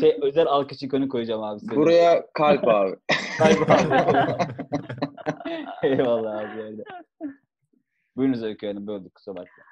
Şey 0.00 0.18
özel 0.22 0.46
alkış 0.46 0.82
ikonu 0.82 1.08
koyacağım 1.08 1.42
abi. 1.42 1.60
senin. 1.60 1.76
Buraya 1.76 2.26
kalp 2.32 2.68
abi. 2.68 2.96
Kalp 3.38 3.70
abi. 3.70 4.44
Eyvallah 5.86 6.38
abi. 6.38 6.62
Öyle. 6.62 6.82
Buyurunuz 8.16 8.42
Öykü 8.42 8.66
Hanım. 8.66 8.86
Böldük 8.86 9.14
kusura 9.14 9.36
bakma. 9.36 9.64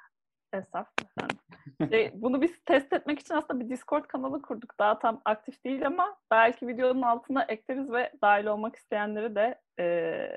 Estağfurullah. 0.53 1.89
Şey, 1.91 2.11
bunu 2.13 2.41
biz 2.41 2.63
test 2.65 2.93
etmek 2.93 3.19
için 3.19 3.33
aslında 3.35 3.59
bir 3.59 3.69
Discord 3.69 4.05
kanalı 4.05 4.41
kurduk. 4.41 4.79
Daha 4.79 4.99
tam 4.99 5.21
aktif 5.25 5.63
değil 5.65 5.87
ama 5.87 6.17
belki 6.31 6.67
videonun 6.67 7.01
altına 7.01 7.43
ekleriz 7.43 7.91
ve 7.91 8.11
dahil 8.21 8.45
olmak 8.45 8.75
isteyenleri 8.75 9.35
de 9.35 9.61
e, 9.79 10.27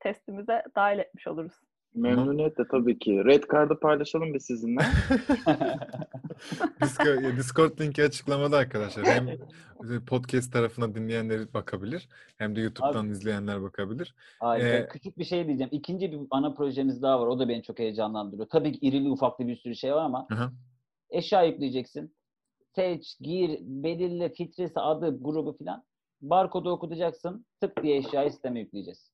testimize 0.00 0.62
dahil 0.76 0.98
etmiş 0.98 1.26
oluruz. 1.26 1.52
Memnuniyetle 1.94 2.64
tabii 2.70 2.98
ki. 2.98 3.24
Red 3.24 3.44
Card'ı 3.52 3.80
paylaşalım 3.80 4.34
biz 4.34 4.44
sizinle. 4.44 4.80
Discord, 7.36 7.80
linki 7.80 8.04
açıklamada 8.04 8.56
arkadaşlar. 8.56 9.06
Hem 9.06 9.28
podcast 10.06 10.52
tarafına 10.52 10.94
dinleyenler 10.94 11.54
bakabilir 11.54 12.08
hem 12.38 12.56
de 12.56 12.60
YouTube'dan 12.60 13.08
izleyenler 13.10 13.62
bakabilir. 13.62 14.14
Harika. 14.40 14.66
Ee, 14.68 14.88
Küçük 14.88 15.18
bir 15.18 15.24
şey 15.24 15.46
diyeceğim. 15.46 15.70
İkinci 15.72 16.12
bir 16.12 16.20
ana 16.30 16.54
projemiz 16.54 17.02
daha 17.02 17.20
var. 17.20 17.26
O 17.26 17.38
da 17.38 17.48
beni 17.48 17.62
çok 17.62 17.78
heyecanlandırıyor. 17.78 18.48
Tabii 18.48 18.72
ki 18.72 18.78
irili 18.86 19.10
ufaklı 19.10 19.46
bir 19.46 19.56
sürü 19.56 19.76
şey 19.76 19.92
var 19.92 20.04
ama 20.04 20.26
Hı 20.30 20.50
eşya 21.12 21.42
yükleyeceksin. 21.42 22.14
Seç, 22.74 23.16
gir, 23.20 23.58
belirle, 23.60 24.28
filtresi, 24.28 24.80
adı, 24.80 25.22
grubu 25.22 25.56
filan. 25.56 25.84
Barkodu 26.20 26.70
okutacaksın. 26.70 27.46
Tık 27.60 27.82
diye 27.82 27.96
eşyayı 27.96 28.30
sisteme 28.30 28.60
yükleyeceğiz. 28.60 29.11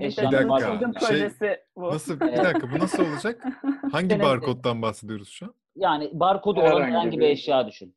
Eşyanın 0.00 0.32
Bir 0.32 0.80
dakika, 0.80 1.06
şey- 1.06 1.56
bu. 1.76 1.90
Nasıl 1.90 2.20
bir 2.20 2.36
dakika 2.36 2.70
bu 2.72 2.78
nasıl 2.78 3.02
olacak? 3.02 3.44
Hangi 3.92 4.20
barkoddan 4.20 4.82
bahsediyoruz 4.82 5.28
şu 5.28 5.46
an? 5.46 5.54
Yani 5.76 6.10
barkodu 6.12 6.60
olan 6.60 6.68
Herhangi 6.68 6.92
herhangi 6.92 7.18
bir 7.18 7.28
eşya 7.28 7.66
düşün. 7.66 7.94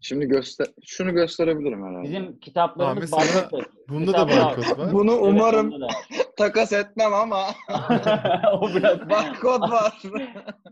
Şimdi 0.00 0.26
göster 0.26 0.66
şunu 0.84 1.12
gösterebilirim 1.12 1.84
herhalde. 1.84 2.02
Bizim 2.02 2.38
kitaplarımız 2.38 3.14
Aa, 3.14 3.16
mesela 3.16 3.42
barkod. 3.42 3.62
Bunda 3.88 4.12
da 4.12 4.26
Kitap 4.26 4.56
barkod 4.56 4.78
var. 4.78 4.92
Bunu 4.92 5.12
umarım 5.12 5.72
takas 6.38 6.72
etmem 6.72 7.14
ama 7.14 7.46
o 8.60 8.68
biraz... 8.68 9.10
barkod 9.10 9.60
var. 9.60 10.02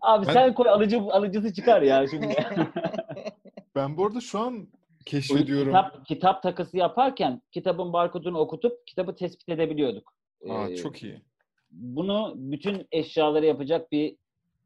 Abi 0.01 0.27
Ben- 0.27 0.33
sen 0.33 0.55
koy 0.55 0.69
alıcı 0.69 1.01
alıcısı 1.01 1.55
çıkar 1.55 1.83
ya 1.83 2.07
şimdi. 2.07 2.37
Ben 3.75 3.97
bu 3.97 4.07
arada 4.07 4.21
şu 4.21 4.39
an 4.41 4.69
keşfediyorum. 5.07 5.67
kitap, 5.67 6.07
kitap 6.07 6.43
takası 6.43 6.77
yaparken 6.77 7.43
kitabın 7.53 7.93
barkodunu 7.93 8.39
okutup 8.39 8.87
kitabı 8.87 9.17
tespit 9.17 9.49
edebiliyorduk. 9.49 10.15
Aa, 10.49 10.69
Ee, 10.69 10.77
çok 10.77 11.03
iyi. 11.03 11.23
Bunu 11.71 12.35
bütün 12.37 12.87
eşyaları 12.93 13.47
yapacak 13.47 13.93
bir 13.93 14.17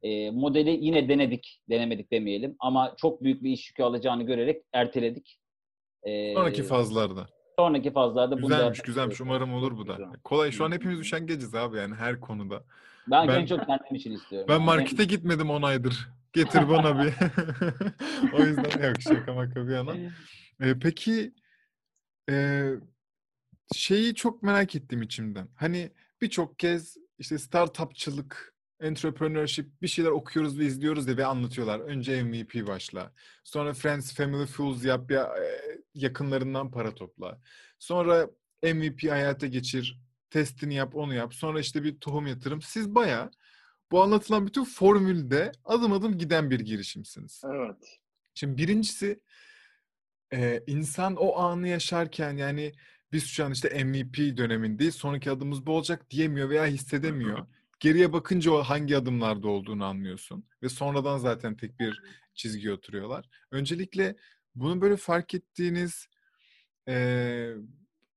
e, 0.03 0.31
modeli 0.31 0.71
yine 0.85 1.09
denedik. 1.09 1.61
Denemedik 1.71 2.13
demeyelim. 2.13 2.57
Ama 2.59 2.95
çok 2.97 3.23
büyük 3.23 3.43
bir 3.43 3.51
iş 3.51 3.69
yükü 3.69 3.83
alacağını 3.83 4.23
görerek 4.23 4.63
erteledik. 4.73 5.39
Ee, 6.03 6.35
Sonraki 6.35 6.63
fazlarda. 6.63 7.29
Sonraki 7.59 7.93
fazlarda 7.93 8.35
Güzelmiş, 8.35 8.81
güzelmiş. 8.83 9.21
Umarım 9.21 9.55
olur 9.55 9.77
bu 9.79 9.87
da. 9.87 9.93
Güzel. 9.93 10.13
Kolay. 10.25 10.51
Şu 10.51 10.65
an 10.65 10.73
hepimiz 10.73 11.01
üşengeciz 11.01 11.55
abi 11.55 11.77
yani 11.77 11.95
her 11.95 12.21
konuda. 12.21 12.65
Ben, 13.11 13.29
Ben- 13.29 13.41
en 13.41 13.47
çok 13.47 13.67
kendim 13.67 13.95
için 13.95 14.13
istiyorum. 14.13 14.47
Ben 14.49 14.55
Yani 14.55 14.65
markete 14.65 15.05
gitmedim 15.05 15.51
10 15.51 15.63
aydır. 15.63 16.09
Getir 16.33 16.69
bana 16.69 17.03
bir. 17.05 17.13
o 18.33 18.39
yüzden 18.45 18.89
yok 18.89 19.01
şaka 19.01 19.35
maka 19.35 19.69
bir 19.69 19.73
yana. 19.75 19.95
Ee, 20.61 20.75
peki 20.83 21.33
e, 22.31 22.65
şeyi 23.75 24.15
çok 24.15 24.43
merak 24.43 24.77
ettim 24.77 25.03
içimden. 25.03 25.49
Hani 25.55 25.93
birçok 26.21 26.59
kez 26.59 26.97
işte 27.19 27.39
startupçılık, 27.39 28.55
entrepreneurship 28.81 29.83
bir 29.83 29.89
şeyler 29.89 30.11
okuyoruz 30.11 30.59
ve 30.59 30.65
izliyoruz 30.65 31.09
ya 31.09 31.17
ve 31.17 31.27
anlatıyorlar. 31.27 31.81
Önce 31.81 32.23
MVP 32.23 32.67
başla. 32.67 33.13
Sonra 33.45 33.75
Friends, 33.75 34.15
Family, 34.15 34.47
Fools 34.47 34.85
yap 34.85 35.11
ya 35.11 35.23
e, 35.23 35.61
yakınlarından 35.95 36.71
para 36.71 36.95
topla. 36.95 37.41
Sonra 37.79 38.31
MVP 38.63 39.11
hayata 39.11 39.47
geçir. 39.47 40.01
Testini 40.31 40.75
yap, 40.75 40.97
onu 40.97 41.15
yap. 41.15 41.35
Sonra 41.35 41.61
işte 41.61 41.85
bir 41.85 42.01
tohum 42.01 42.27
yatırım. 42.27 42.63
Siz 42.63 42.95
bayağı 42.95 43.31
bu 43.91 44.03
anlatılan 44.03 44.47
bütün 44.47 44.65
formülde 44.65 45.53
adım 45.65 45.93
adım 45.93 46.19
giden 46.19 46.51
bir 46.51 46.61
girişimsiniz. 46.61 47.43
Evet. 47.45 47.99
Şimdi 48.35 48.57
birincisi 48.57 49.21
e, 50.33 50.63
insan 50.67 51.17
o 51.17 51.39
anı 51.39 51.69
yaşarken 51.69 52.37
yani 52.37 52.73
biz 53.13 53.27
şu 53.27 53.45
an 53.45 53.53
işte 53.53 53.85
MVP 53.85 54.17
dönemindeyiz. 54.37 54.95
Sonraki 54.95 55.31
adımız 55.31 55.67
bu 55.67 55.73
olacak 55.73 56.11
diyemiyor 56.11 56.51
veya 56.51 56.67
hissedemiyor. 56.67 57.47
Geriye 57.81 58.13
bakınca 58.13 58.51
o 58.51 58.63
hangi 58.63 58.97
adımlarda 58.97 59.49
olduğunu 59.49 59.85
anlıyorsun. 59.85 60.45
Ve 60.63 60.69
sonradan 60.69 61.19
zaten 61.19 61.57
tek 61.57 61.81
bir 61.81 62.03
çizgiye 62.35 62.73
oturuyorlar. 62.73 63.29
Öncelikle 63.51 64.17
bunu 64.55 64.81
böyle 64.81 64.97
fark 64.97 65.35
ettiğiniz 65.35 66.09
e, 66.89 67.55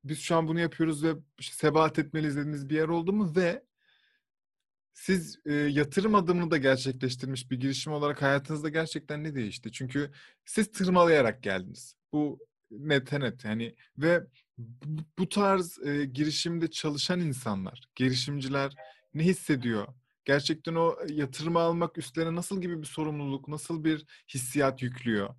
biz 0.04 0.20
şu 0.20 0.36
an 0.36 0.48
bunu 0.48 0.60
yapıyoruz 0.60 1.04
ve 1.04 1.14
işte 1.40 1.56
sebat 1.56 2.00
etmeliyiz 2.00 2.38
dediğiniz 2.38 2.70
bir 2.70 2.76
yer 2.76 2.88
oldu 2.88 3.14
mu? 3.14 3.34
Ve 3.36 3.64
siz 4.94 5.40
e, 5.46 5.54
yatırım 5.54 6.16
adımını 6.16 6.52
da 6.52 6.58
gerçekleştirmiş 6.58 7.52
bir 7.52 7.60
girişim 7.60 7.94
olarak 7.94 8.22
hayatınızda 8.22 8.70
gerçekten 8.70 9.24
ne 9.24 9.36
değişti? 9.36 9.72
Çünkü 9.72 10.12
siz 10.46 10.72
tırmalayarak 10.72 11.44
geldiniz. 11.44 11.96
Bu 12.14 12.40
net 12.72 13.12
net 13.12 13.46
yani 13.46 13.76
ve 13.98 14.24
bu, 14.86 15.02
bu 15.20 15.30
tarz 15.30 15.80
e, 15.86 16.06
girişimde 16.06 16.70
çalışan 16.70 17.20
insanlar, 17.20 17.82
girişimciler 17.96 18.76
ne 19.14 19.24
hissediyor? 19.24 19.88
Gerçekten 20.26 20.76
o 20.76 20.96
yatırımı 21.10 21.60
almak 21.60 21.98
üstlerine 21.98 22.36
nasıl 22.36 22.62
gibi 22.62 22.82
bir 22.82 22.88
sorumluluk, 22.88 23.48
nasıl 23.48 23.84
bir 23.84 24.06
hissiyat 24.34 24.82
yüklüyor? 24.82 25.36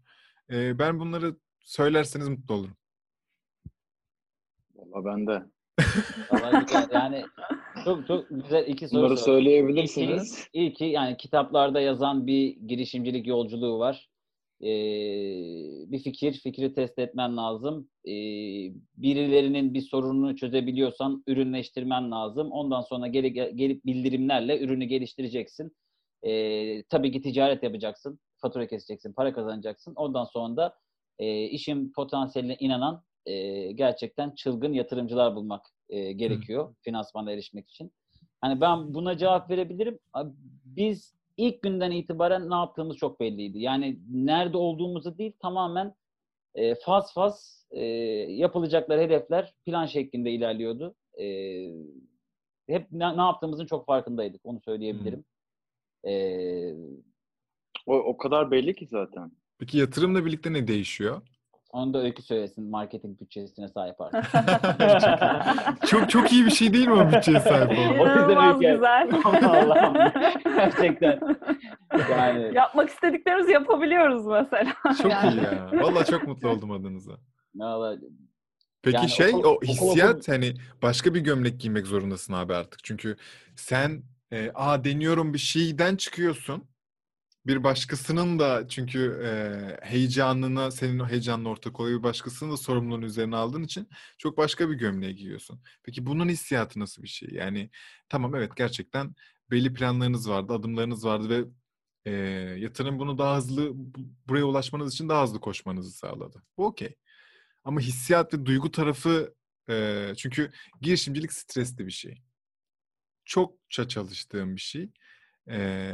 E, 0.50 0.78
ben 0.78 1.00
bunları 1.00 1.36
söylerseniz 1.60 2.28
mutlu 2.28 2.54
olurum. 2.54 2.76
Valla 4.74 5.04
ben 5.04 5.26
de. 5.26 5.42
Yani 6.92 7.24
çok 7.84 8.06
çok 8.06 8.26
güzel 8.30 8.66
iki 8.66 8.88
soru 8.88 9.02
Bunları 9.02 9.16
söyleyebilirsiniz. 9.16 10.48
İyi 10.52 10.72
ki 10.72 10.84
yani 10.84 11.16
kitaplarda 11.16 11.80
yazan 11.80 12.26
bir 12.26 12.56
girişimcilik 12.56 13.26
yolculuğu 13.26 13.78
var. 13.78 14.11
Ee, 14.62 15.90
bir 15.92 15.98
fikir, 15.98 16.32
fikri 16.32 16.74
test 16.74 16.98
etmen 16.98 17.36
lazım. 17.36 17.88
Ee, 18.04 18.12
birilerinin 18.96 19.74
bir 19.74 19.80
sorununu 19.80 20.36
çözebiliyorsan 20.36 21.24
ürünleştirmen 21.26 22.10
lazım. 22.10 22.52
Ondan 22.52 22.80
sonra 22.80 23.06
geri, 23.06 23.32
gelip 23.32 23.86
bildirimlerle 23.86 24.60
ürünü 24.60 24.84
geliştireceksin. 24.84 25.76
Ee, 26.22 26.82
tabii 26.82 27.12
ki 27.12 27.22
ticaret 27.22 27.62
yapacaksın. 27.62 28.18
Fatura 28.36 28.66
keseceksin, 28.66 29.12
para 29.12 29.32
kazanacaksın. 29.32 29.94
Ondan 29.96 30.24
sonra 30.24 30.56
da 30.56 30.74
e, 31.18 31.44
işin 31.44 31.92
potansiyeline 31.92 32.56
inanan 32.60 33.04
e, 33.26 33.72
gerçekten 33.72 34.34
çılgın 34.34 34.72
yatırımcılar 34.72 35.34
bulmak 35.36 35.66
e, 35.88 36.12
gerekiyor 36.12 36.74
finansmana 36.80 37.32
erişmek 37.32 37.70
için. 37.70 37.92
Hani 38.40 38.60
ben 38.60 38.94
buna 38.94 39.16
cevap 39.16 39.50
verebilirim. 39.50 39.98
Biz 40.64 41.14
ilk 41.36 41.62
günden 41.62 41.90
itibaren 41.90 42.50
ne 42.50 42.54
yaptığımız 42.54 42.96
çok 42.96 43.20
belliydi. 43.20 43.58
Yani 43.58 43.98
nerede 44.10 44.56
olduğumuzu 44.56 45.18
değil 45.18 45.32
tamamen 45.42 45.94
e, 46.54 46.74
faz 46.74 47.14
faz 47.14 47.66
e, 47.70 47.84
yapılacaklar 48.28 49.00
hedefler 49.00 49.54
plan 49.66 49.86
şeklinde 49.86 50.30
ilerliyordu. 50.30 50.94
E, 51.20 51.26
hep 52.68 52.86
ne, 52.92 53.16
ne 53.16 53.22
yaptığımızın 53.22 53.66
çok 53.66 53.86
farkındaydık. 53.86 54.40
Onu 54.44 54.60
söyleyebilirim. 54.60 55.24
E, 56.06 56.12
O, 57.86 57.94
o 57.94 58.16
kadar 58.16 58.50
belli 58.50 58.74
ki 58.74 58.86
zaten. 58.86 59.32
Peki 59.58 59.78
yatırımla 59.78 60.24
birlikte 60.24 60.52
ne 60.52 60.68
değişiyor? 60.68 61.22
Onu 61.72 61.94
da 61.94 62.02
öykü 62.02 62.22
söylesin. 62.22 62.70
Marketing 62.70 63.20
bütçesine 63.20 63.68
sahip 63.68 63.96
artık. 64.00 64.24
çok 65.86 66.10
çok 66.10 66.32
iyi 66.32 66.46
bir 66.46 66.50
şey 66.50 66.72
değil 66.74 66.88
mi 66.88 66.94
o 66.94 67.12
bütçeye 67.12 67.40
sahip 67.40 67.78
olmak? 67.78 68.00
O 68.00 68.06
yüzden 68.06 68.30
İnanılmaz 68.30 68.56
öykü- 68.62 68.72
güzel. 68.74 69.10
Allah'ım. 69.50 69.94
Gerçekten. 70.44 71.20
Yani 72.10 72.54
Yapmak 72.54 72.88
istediklerimizi 72.88 73.52
yapabiliyoruz 73.52 74.26
mesela. 74.26 74.72
Çok 75.02 75.10
Yani- 75.10 75.34
iyi 75.34 75.44
ya. 75.44 75.70
Vallahi 75.72 76.10
çok 76.10 76.26
mutlu 76.28 76.48
oldum 76.48 76.70
adınıza. 76.70 77.12
vallahi 77.54 77.98
Peki 78.82 78.96
Yani 78.96 79.08
şey 79.10 79.28
okul- 79.34 79.44
o 79.44 79.48
okul- 79.52 79.66
hissiyat 79.66 80.28
hani 80.28 80.54
başka 80.82 81.14
bir 81.14 81.20
gömlek 81.20 81.60
giymek 81.60 81.86
zorundasın 81.86 82.32
abi 82.32 82.54
artık. 82.54 82.84
Çünkü 82.84 83.16
sen 83.56 84.02
e, 84.32 84.50
a 84.54 84.84
deniyorum 84.84 85.34
bir 85.34 85.38
şeyden 85.38 85.96
çıkıyorsun. 85.96 86.64
Bir 87.46 87.64
başkasının 87.64 88.38
da 88.38 88.68
çünkü 88.68 89.22
e, 89.24 89.86
heyecanına 89.86 90.70
senin 90.70 90.98
o 90.98 91.08
heyecanla 91.08 91.48
ortak 91.48 91.80
oluyor 91.80 91.98
bir 91.98 92.02
başkasının 92.02 92.52
da 92.52 92.56
sorumluluğunu 92.56 93.04
üzerine 93.04 93.36
aldığın 93.36 93.62
için 93.62 93.88
çok 94.18 94.36
başka 94.38 94.70
bir 94.70 94.74
gömleği 94.74 95.14
giyiyorsun. 95.16 95.62
Peki 95.82 96.06
bunun 96.06 96.28
hissiyatı 96.28 96.80
nasıl 96.80 97.02
bir 97.02 97.08
şey? 97.08 97.28
Yani 97.32 97.70
tamam 98.08 98.34
evet 98.34 98.56
gerçekten 98.56 99.14
belli 99.50 99.74
planlarınız 99.74 100.28
vardı, 100.30 100.52
adımlarınız 100.52 101.04
vardı 101.04 101.28
ve 101.28 101.44
e, 102.10 102.12
yatırım 102.60 102.98
bunu 102.98 103.18
daha 103.18 103.36
hızlı 103.36 103.70
bu- 103.74 103.92
buraya 104.28 104.44
ulaşmanız 104.44 104.94
için 104.94 105.08
daha 105.08 105.22
hızlı 105.22 105.40
koşmanızı 105.40 105.90
sağladı. 105.92 106.42
Bu 106.58 106.66
okey. 106.66 106.96
Ama 107.64 107.80
hissiyat 107.80 108.34
ve 108.34 108.46
duygu 108.46 108.70
tarafı 108.70 109.34
e, 109.70 110.12
çünkü 110.16 110.52
girişimcilik 110.80 111.32
stresli 111.32 111.86
bir 111.86 111.92
şey. 111.92 112.22
Çokça 113.24 113.88
çalıştığım 113.88 114.56
bir 114.56 114.60
şey. 114.60 114.90
E, 115.48 115.92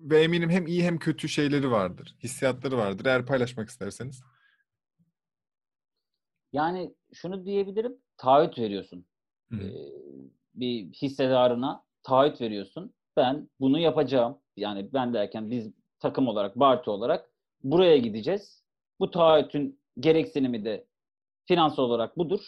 ve 0.00 0.22
eminim 0.22 0.50
hem 0.50 0.66
iyi 0.66 0.84
hem 0.84 0.98
kötü 0.98 1.28
şeyleri 1.28 1.70
vardır. 1.70 2.16
Hissiyatları 2.22 2.76
vardır. 2.76 3.06
Eğer 3.06 3.26
paylaşmak 3.26 3.68
isterseniz. 3.68 4.22
yani 6.52 6.94
şunu 7.12 7.44
diyebilirim. 7.44 7.96
Taahhüt 8.16 8.58
veriyorsun. 8.58 9.04
Hı. 9.50 9.56
Ee, 9.56 9.72
bir 10.54 10.92
hissedarına 10.92 11.84
taahhüt 12.02 12.40
veriyorsun. 12.40 12.94
Ben 13.16 13.48
bunu 13.60 13.78
yapacağım. 13.78 14.38
Yani 14.56 14.92
ben 14.92 15.14
derken 15.14 15.50
biz 15.50 15.72
takım 15.98 16.28
olarak, 16.28 16.58
Bartu 16.58 16.90
olarak 16.90 17.30
buraya 17.64 17.96
gideceğiz. 17.98 18.64
Bu 19.00 19.10
taahhütün 19.10 19.80
gereksinimi 20.00 20.64
de 20.64 20.86
finansal 21.46 21.82
olarak 21.82 22.18
budur. 22.18 22.40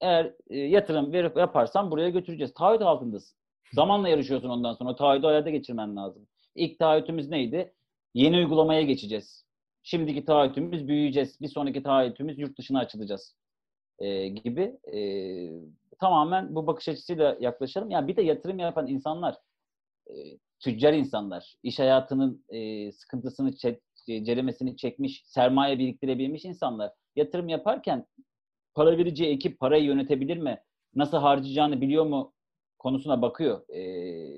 Eğer 0.00 0.34
e, 0.50 0.58
yatırım 0.58 1.12
verip 1.12 1.36
yaparsan 1.36 1.90
buraya 1.90 2.10
götüreceğiz. 2.10 2.54
Taahhüt 2.54 2.82
altındasın. 2.82 3.38
Zamanla 3.74 4.08
yarışıyorsun 4.08 4.48
ondan 4.48 4.74
sonra. 4.74 4.90
O 4.90 4.96
taahhütü 4.96 5.26
hayata 5.26 5.50
geçirmen 5.50 5.96
lazım. 5.96 6.26
İlk 6.54 6.78
taahhütümüz 6.78 7.28
neydi? 7.28 7.74
Yeni 8.14 8.36
uygulamaya 8.36 8.82
geçeceğiz. 8.82 9.44
Şimdiki 9.82 10.24
taahhütümüz 10.24 10.88
büyüyeceğiz. 10.88 11.40
Bir 11.40 11.48
sonraki 11.48 11.82
taahhütümüz 11.82 12.38
yurt 12.38 12.58
dışına 12.58 12.78
açılacağız. 12.78 13.36
E, 13.98 14.28
gibi. 14.28 14.76
E, 14.94 15.00
tamamen 16.00 16.54
bu 16.54 16.66
bakış 16.66 16.88
açısıyla 16.88 17.36
yaklaşalım. 17.40 17.90
Yani 17.90 18.08
bir 18.08 18.16
de 18.16 18.22
yatırım 18.22 18.58
yapan 18.58 18.86
insanlar 18.86 19.36
e, 20.06 20.14
tüccar 20.60 20.92
insanlar, 20.92 21.54
iş 21.62 21.78
hayatının 21.78 22.44
e, 22.48 22.92
sıkıntısını, 22.92 23.50
çe- 23.50 23.80
e, 24.08 24.24
ceremesini 24.24 24.76
çekmiş, 24.76 25.22
sermaye 25.26 25.78
biriktirebilmiş 25.78 26.44
insanlar 26.44 26.92
yatırım 27.16 27.48
yaparken 27.48 28.06
para 28.74 28.98
vereceği 28.98 29.34
ekip 29.34 29.60
parayı 29.60 29.84
yönetebilir 29.84 30.36
mi? 30.36 30.62
Nasıl 30.94 31.18
harcayacağını 31.18 31.80
biliyor 31.80 32.06
mu? 32.06 32.33
Konusuna 32.84 33.22
bakıyor. 33.22 33.60
E, 33.68 33.80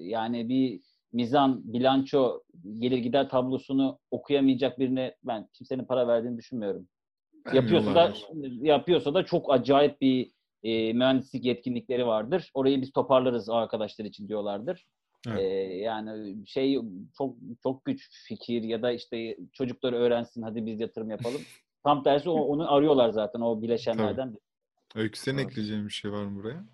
yani 0.09 0.49
bir 0.49 0.81
mizan, 1.13 1.73
bilanço, 1.73 2.43
gelir 2.79 2.99
gider 2.99 3.29
tablosunu 3.29 3.99
okuyamayacak 4.11 4.79
birine 4.79 5.15
ben 5.25 5.49
kimsenin 5.53 5.85
para 5.85 6.09
verdiğini 6.09 6.39
düşünmüyorum. 6.39 6.89
Yapıyorsa 7.53 7.95
da 7.95 8.13
yapıyorsa 8.61 9.15
da 9.15 9.25
çok 9.25 9.53
acayip 9.53 10.01
bir 10.01 10.31
e, 10.63 10.93
mühendislik 10.93 11.45
yetkinlikleri 11.45 12.07
vardır. 12.07 12.51
Orayı 12.55 12.81
biz 12.83 12.93
toparlarız 12.93 13.49
arkadaşlar 13.51 14.05
için 14.05 14.29
diyorlardır. 14.29 14.87
Evet. 15.29 15.41
E, 15.41 15.47
yani 15.77 16.37
şey 16.47 16.81
çok 17.19 17.37
çok 17.63 17.85
güç 17.85 18.25
fikir 18.29 18.63
ya 18.63 18.83
da 18.83 18.93
işte 18.93 19.37
çocuklar 19.53 19.93
öğrensin 19.93 20.43
hadi 20.43 20.67
biz 20.67 20.81
yatırım 20.81 21.11
yapalım. 21.11 21.41
Tam 21.85 22.03
tersi 22.03 22.31
o- 22.31 22.45
onu 22.45 22.73
arıyorlar 22.75 23.11
zaten 23.11 23.41
o 23.41 23.63
bileşenlerden. 23.63 24.31
biri. 24.33 24.41
Öykü 24.95 25.19
senin 25.19 25.39
Evet. 25.39 25.51
ekleyeceğin 25.51 25.85
bir 25.87 25.93
şey 25.93 26.13
var 26.13 26.25
mı 26.25 26.37
buraya? 26.43 26.65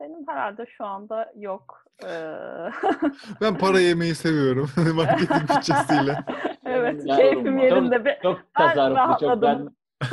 Benim 0.00 0.28
herhalde 0.28 0.66
şu 0.76 0.84
anda 0.84 1.32
yok. 1.36 1.84
Ee, 2.04 2.08
Ben 3.40 3.58
para 3.58 3.80
yemeyi 3.88 4.14
seviyorum. 4.14 4.70
Marketing 4.94 5.42
bütçesiyle. 5.50 6.24
evet, 6.66 7.02
Yani 7.06 7.20
keyfim 7.20 7.44
çok- 7.56 7.62
yerinde. 7.64 8.04
Bir, 8.04 8.14
Çok 8.22 8.40
Ben 8.58 8.68
tasarruflu, 8.68 9.26
çok 9.26 9.42
ben 9.42 9.68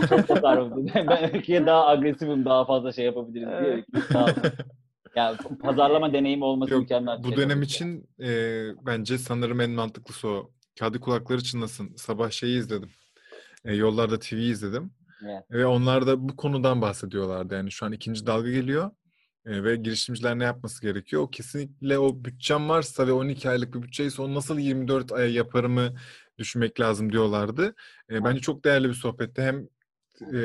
çok 0.10 0.28
tasarruflu. 0.28 0.86
ben 0.96 1.34
öyküye 1.36 1.66
daha 1.66 1.88
agresifim, 1.88 2.46
daha 2.46 2.66
fazla 2.66 2.92
şey 2.92 3.06
yapabilirim 3.06 3.50
diye. 3.50 3.60
Evet. 3.60 4.16
Olsun. 4.16 4.42
Yani 5.16 5.38
pazarlama 5.62 6.14
deneyimi 6.14 6.44
olması 6.46 6.74
Yok, 6.74 6.82
mükemmel. 6.82 7.24
Bu 7.24 7.28
şey 7.28 7.38
dönem 7.38 7.62
için 7.62 8.10
e, 8.20 8.30
bence 8.86 9.18
sanırım 9.18 9.62
en 9.62 9.70
mantıklısı 9.70 10.28
o. 10.28 10.52
Kağıdı 10.80 11.00
kulakları 11.00 11.44
çınlasın. 11.44 11.96
Sabah 11.96 12.30
şeyi 12.32 12.58
izledim. 12.60 12.90
E, 13.66 13.76
Yollarda 13.76 14.20
TV 14.20 14.34
izledim. 14.36 14.94
Evet. 15.24 15.44
Ve 15.52 15.66
onlar 15.66 16.08
da 16.08 16.30
bu 16.30 16.36
konudan 16.36 16.82
bahsediyorlardı. 16.82 17.54
Yani 17.54 17.72
şu 17.72 17.86
an 17.86 17.92
ikinci 17.92 18.26
dalga 18.26 18.52
geliyor. 18.52 18.92
E, 19.46 19.64
ve 19.64 19.76
girişimciler 19.76 20.40
ne 20.40 20.44
yapması 20.44 20.82
gerekiyor? 20.82 21.22
O 21.22 21.30
kesinlikle 21.30 22.00
o 22.00 22.24
bütçem 22.26 22.70
varsa 22.70 23.08
ve 23.08 23.12
12 23.12 23.50
aylık 23.50 23.74
bir 23.74 23.82
bütçeyse 23.82 24.22
onu 24.22 24.36
nasıl 24.36 24.60
24 24.60 25.12
aya 25.12 25.28
yaparımı 25.28 25.94
düşünmek 26.38 26.80
lazım 26.80 27.12
diyorlardı. 27.12 27.76
E, 28.10 28.24
bence 28.24 28.40
çok 28.42 28.66
değerli 28.66 28.90
bir 28.90 28.94
sohbetti. 28.94 29.42
Hem 29.42 29.68
e, 30.34 30.40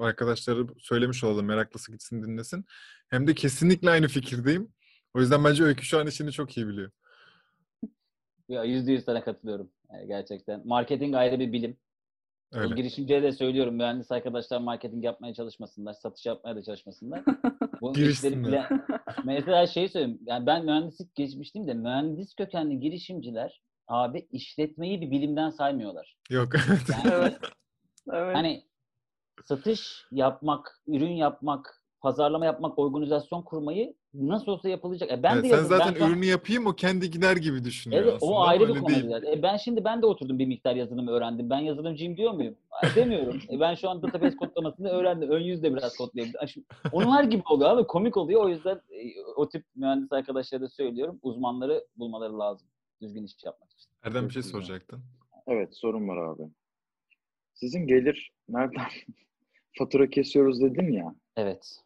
arkadaşları 0.00 0.66
söylemiş 0.78 1.24
olalım 1.24 1.46
meraklısı 1.46 1.92
gitsin 1.92 2.22
dinlesin. 2.22 2.64
Hem 3.08 3.26
de 3.26 3.34
kesinlikle 3.34 3.90
aynı 3.90 4.08
fikirdeyim. 4.08 4.72
O 5.14 5.20
yüzden 5.20 5.44
bence 5.44 5.64
Öykü 5.64 5.84
şu 5.84 5.98
an 5.98 6.06
işini 6.06 6.32
çok 6.32 6.56
iyi 6.56 6.68
biliyor. 6.68 6.90
Ya 8.48 8.64
yüzde 8.64 8.92
yüz 8.92 9.04
sana 9.04 9.24
katılıyorum. 9.24 9.70
Yani 9.92 10.06
gerçekten. 10.06 10.62
Marketing 10.64 11.14
ayrı 11.14 11.40
bir 11.40 11.52
bilim. 11.52 11.76
O 12.54 12.58
Öyle. 12.58 12.74
girişimciye 12.74 13.22
de 13.22 13.32
söylüyorum. 13.32 13.74
Mühendis 13.74 14.12
arkadaşlar 14.12 14.60
marketing 14.60 15.04
yapmaya 15.04 15.34
çalışmasınlar. 15.34 15.92
Satış 15.92 16.26
yapmaya 16.26 16.56
da 16.56 16.62
çalışmasınlar. 16.62 17.22
Bu 17.80 17.98
işleri 17.98 18.44
bile... 18.44 18.68
Mesela 19.24 19.66
şey 19.66 19.88
söyleyeyim. 19.88 20.20
Yani 20.26 20.46
ben 20.46 20.64
mühendislik 20.64 21.14
geçmiştim 21.14 21.66
de 21.66 21.74
mühendis 21.74 22.34
kökenli 22.34 22.80
girişimciler 22.80 23.62
abi 23.88 24.26
işletmeyi 24.30 25.00
bir 25.00 25.10
bilimden 25.10 25.50
saymıyorlar. 25.50 26.16
Yok. 26.30 26.52
Yani 27.04 27.14
Evet. 27.14 27.38
evet. 28.12 28.36
Hani 28.36 28.64
satış 29.44 30.04
yapmak, 30.10 30.80
ürün 30.86 31.12
yapmak, 31.12 31.82
pazarlama 32.00 32.46
yapmak, 32.46 32.78
organizasyon 32.78 33.42
kurmayı 33.42 33.94
nasıl 34.14 34.52
olsa 34.52 34.68
yapılacak. 34.68 35.10
E 35.12 35.22
ben 35.22 35.34
Evet, 35.34 35.44
de 35.44 35.48
sen 35.48 35.56
yazın- 35.56 35.68
zaten 35.68 35.94
ben 35.94 35.98
şu 35.98 36.04
an- 36.04 36.10
ürünü 36.10 36.24
yapayım 36.26 36.66
o 36.66 36.72
kendi 36.72 37.10
gider 37.10 37.36
gibi 37.36 37.64
düşünüyor 37.64 38.02
Evet, 38.02 38.14
aslında. 38.16 38.32
o 38.32 38.40
ayrı 38.40 38.74
bir 38.74 38.80
konu. 38.80 39.28
E 39.32 39.42
ben 39.42 39.56
şimdi 39.56 39.84
ben 39.84 40.02
de 40.02 40.06
oturdum 40.06 40.38
bir 40.38 40.46
miktar 40.46 40.76
yazılım 40.76 41.08
öğrendim. 41.08 41.50
Ben 41.50 41.58
yazılımcıyım 41.58 42.16
diyor 42.16 42.32
muyum? 42.32 42.54
Demiyorum. 42.96 43.40
E 43.50 43.60
ben 43.60 43.74
şu 43.74 43.88
an 43.88 44.02
database 44.02 44.36
kodlamasını 44.36 44.88
öğrendim. 44.88 45.30
Ön 45.30 45.40
yüz 45.40 45.62
de 45.62 45.74
biraz 45.74 45.96
kodlayabilirim. 45.96 46.40
Ay 46.40 46.46
şimdi 46.46 46.66
Onlar 46.92 47.24
gibi 47.24 47.42
oluyor 47.50 47.70
abi. 47.70 47.86
Komik 47.86 48.16
oluyor. 48.16 48.44
O 48.44 48.48
yüzden 48.48 48.76
e, 48.76 49.22
o 49.36 49.48
tip 49.48 49.64
mühendis 49.76 50.12
arkadaşlara 50.12 50.60
da 50.62 50.68
söylüyorum. 50.68 51.18
Uzmanları 51.22 51.84
bulmaları 51.96 52.38
lazım. 52.38 52.68
Düzgün 53.02 53.24
iş 53.24 53.32
yapmak 53.44 53.72
için. 53.72 53.90
Erdem 54.02 54.28
bir 54.28 54.32
şey 54.32 54.42
soracaktın. 54.42 55.00
Evet 55.46 55.76
sorun 55.76 56.08
var 56.08 56.16
abi. 56.16 56.42
Sizin 57.54 57.86
gelir 57.86 58.32
nereden 58.48 58.84
fatura 59.78 60.10
kesiyoruz 60.10 60.60
dedin 60.60 60.92
ya. 60.92 61.14
Evet. 61.36 61.76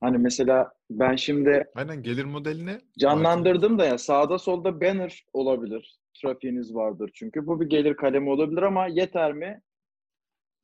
Hani 0.00 0.18
mesela 0.18 0.72
ben 0.90 1.16
şimdi 1.16 1.70
Aynen 1.74 2.02
gelir 2.02 2.24
modeline 2.24 2.80
canlandırdım 2.98 3.78
da 3.78 3.84
ya 3.84 3.98
sağda 3.98 4.38
solda 4.38 4.80
banner 4.80 5.24
olabilir. 5.32 5.98
Trafiğiniz 6.22 6.74
vardır 6.74 7.10
çünkü. 7.14 7.46
Bu 7.46 7.60
bir 7.60 7.66
gelir 7.66 7.94
kalemi 7.96 8.30
olabilir 8.30 8.62
ama 8.62 8.86
yeter 8.86 9.32
mi? 9.32 9.62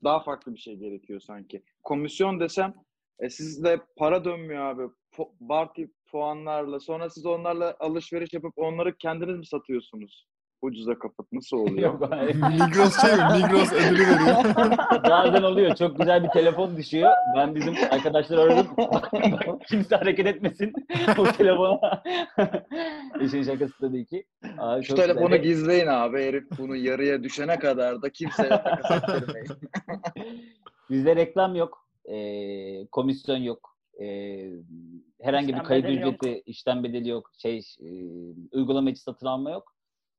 Daha 0.05 0.21
farklı 0.23 0.55
bir 0.55 0.59
şey 0.59 0.77
gerekiyor 0.77 1.21
sanki. 1.21 1.63
Komisyon 1.83 2.41
desem 2.41 2.75
e, 3.19 3.31
sizde 3.31 3.81
para 3.97 4.25
dönmüyor 4.25 4.63
abi. 4.65 4.83
Po- 5.13 5.31
Barti 5.41 5.91
puanlarla 6.07 6.81
sonra 6.81 7.11
siz 7.11 7.27
onlarla 7.27 7.77
alışveriş 7.81 8.33
yapıp 8.33 8.53
onları 8.57 8.97
kendiniz 8.99 9.37
mi 9.39 9.47
satıyorsunuz? 9.47 10.27
Ucuza 10.63 10.99
kapıt 10.99 11.33
nasıl 11.33 11.57
oluyor? 11.67 12.01
Migros 12.35 13.01
şey 13.01 13.11
mi? 13.17 13.23
Migros 13.33 13.73
ödülü 13.73 14.03
veriyor. 14.03 14.55
Bazen 15.11 15.43
oluyor. 15.43 15.75
Çok 15.77 15.99
güzel 15.99 16.25
bir 16.25 16.29
telefon 16.29 16.77
düşüyor. 16.77 17.11
Ben 17.37 17.55
bizim 17.55 17.75
arkadaşları 17.91 18.41
aradım. 18.41 18.67
Kimse 19.69 19.97
hareket 19.97 20.27
etmesin 20.27 20.73
o 21.19 21.25
telefona. 21.25 22.03
İşin 23.21 23.43
şakası 23.43 23.75
tabii 23.81 24.07
ki. 24.07 24.25
Aa, 24.59 24.83
Şu 24.83 24.95
telefonu 24.95 25.29
güzel. 25.29 25.43
gizleyin 25.43 25.87
abi. 25.87 26.23
Herif 26.25 26.45
bunu 26.59 26.77
yarıya 26.77 27.23
düşene 27.23 27.59
kadar 27.59 28.03
da 28.03 28.11
kimseye 28.11 28.49
takas 28.49 28.91
ettirmeyin. 29.03 29.49
Bizde 30.91 31.17
reklam 31.17 31.55
yok. 31.55 31.85
Ee, 32.09 32.87
komisyon 32.87 33.37
yok. 33.37 33.77
Ee, 34.01 34.51
herhangi 35.23 35.49
bir 35.49 35.53
İşlem 35.53 35.65
kayıt 35.65 35.85
bedeli 35.85 36.01
yok. 36.01 36.15
ücreti, 36.23 36.43
işlem 36.47 36.85
bedeli 36.85 37.09
yok. 37.09 37.31
Şey, 37.43 37.59
e, 37.59 37.87
uygulama 38.53 38.91
içi 38.91 39.01
satın 39.03 39.27
alma 39.27 39.51
yok. 39.51 39.74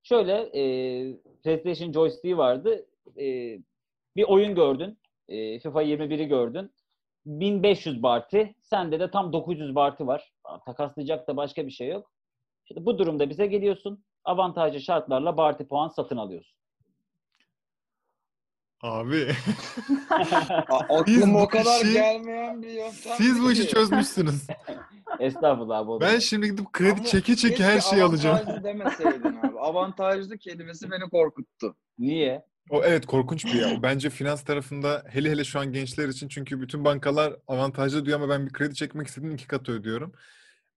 Şöyle 0.09 0.33
e, 0.53 0.61
PlayStation 1.43 1.91
joystick'i 1.91 2.37
vardı. 2.37 2.85
E, 3.17 3.23
bir 4.15 4.23
oyun 4.23 4.55
gördün. 4.55 4.99
E, 5.27 5.59
FIFA 5.59 5.83
21'i 5.83 6.27
gördün. 6.27 6.71
1500 7.25 8.03
barti. 8.03 8.55
Sende 8.61 8.99
de 8.99 9.11
tam 9.11 9.33
900 9.33 9.75
barti 9.75 10.07
var. 10.07 10.33
Takaslayacak 10.65 11.27
da 11.27 11.37
başka 11.37 11.65
bir 11.65 11.71
şey 11.71 11.87
yok. 11.87 12.11
İşte 12.65 12.85
bu 12.85 12.97
durumda 12.97 13.29
bize 13.29 13.45
geliyorsun. 13.45 14.03
Avantajlı 14.25 14.81
şartlarla 14.81 15.37
barti 15.37 15.67
puan 15.67 15.87
satın 15.87 16.17
alıyorsun. 16.17 16.55
Abi 18.81 19.27
A- 20.69 21.05
Biz 21.05 21.17
Aklıma 21.17 21.39
bu 21.39 21.43
o 21.43 21.47
kadar 21.47 21.81
işi- 21.85 21.93
gelmeyen 21.93 22.61
bir 22.61 22.67
yöntem. 22.69 23.13
siz 23.17 23.41
bu 23.43 23.51
işi 23.51 23.67
çözmüşsünüz. 23.67 24.47
Estağfurullah 25.19 25.77
abi. 25.79 26.01
Ben 26.05 26.19
şimdi 26.19 26.51
gidip 26.51 26.73
kredi 26.73 26.91
Ama 26.99 27.03
çeke 27.03 27.35
çeke 27.35 27.63
her 27.63 27.79
şeyi 27.79 28.03
alacağım. 28.03 28.63
Demeseydin 28.63 29.37
abi. 29.57 29.67
Avantajlı 29.67 30.37
kelimesi 30.37 30.91
beni 30.91 31.09
korkuttu. 31.09 31.75
Niye? 31.99 32.45
O 32.69 32.83
evet 32.83 33.05
korkunç 33.05 33.45
bir 33.45 33.53
ya. 33.53 33.83
Bence 33.83 34.09
finans 34.09 34.43
tarafında 34.43 35.03
hele 35.09 35.29
hele 35.29 35.43
şu 35.43 35.59
an 35.59 35.73
gençler 35.73 36.07
için 36.09 36.27
çünkü 36.27 36.61
bütün 36.61 36.85
bankalar 36.85 37.35
avantajlı 37.47 38.05
diyor 38.05 38.19
ama 38.21 38.29
ben 38.29 38.45
bir 38.45 38.53
kredi 38.53 38.75
çekmek 38.75 39.07
istediğim 39.07 39.35
iki 39.35 39.47
katı 39.47 39.71
ödüyorum. 39.71 40.13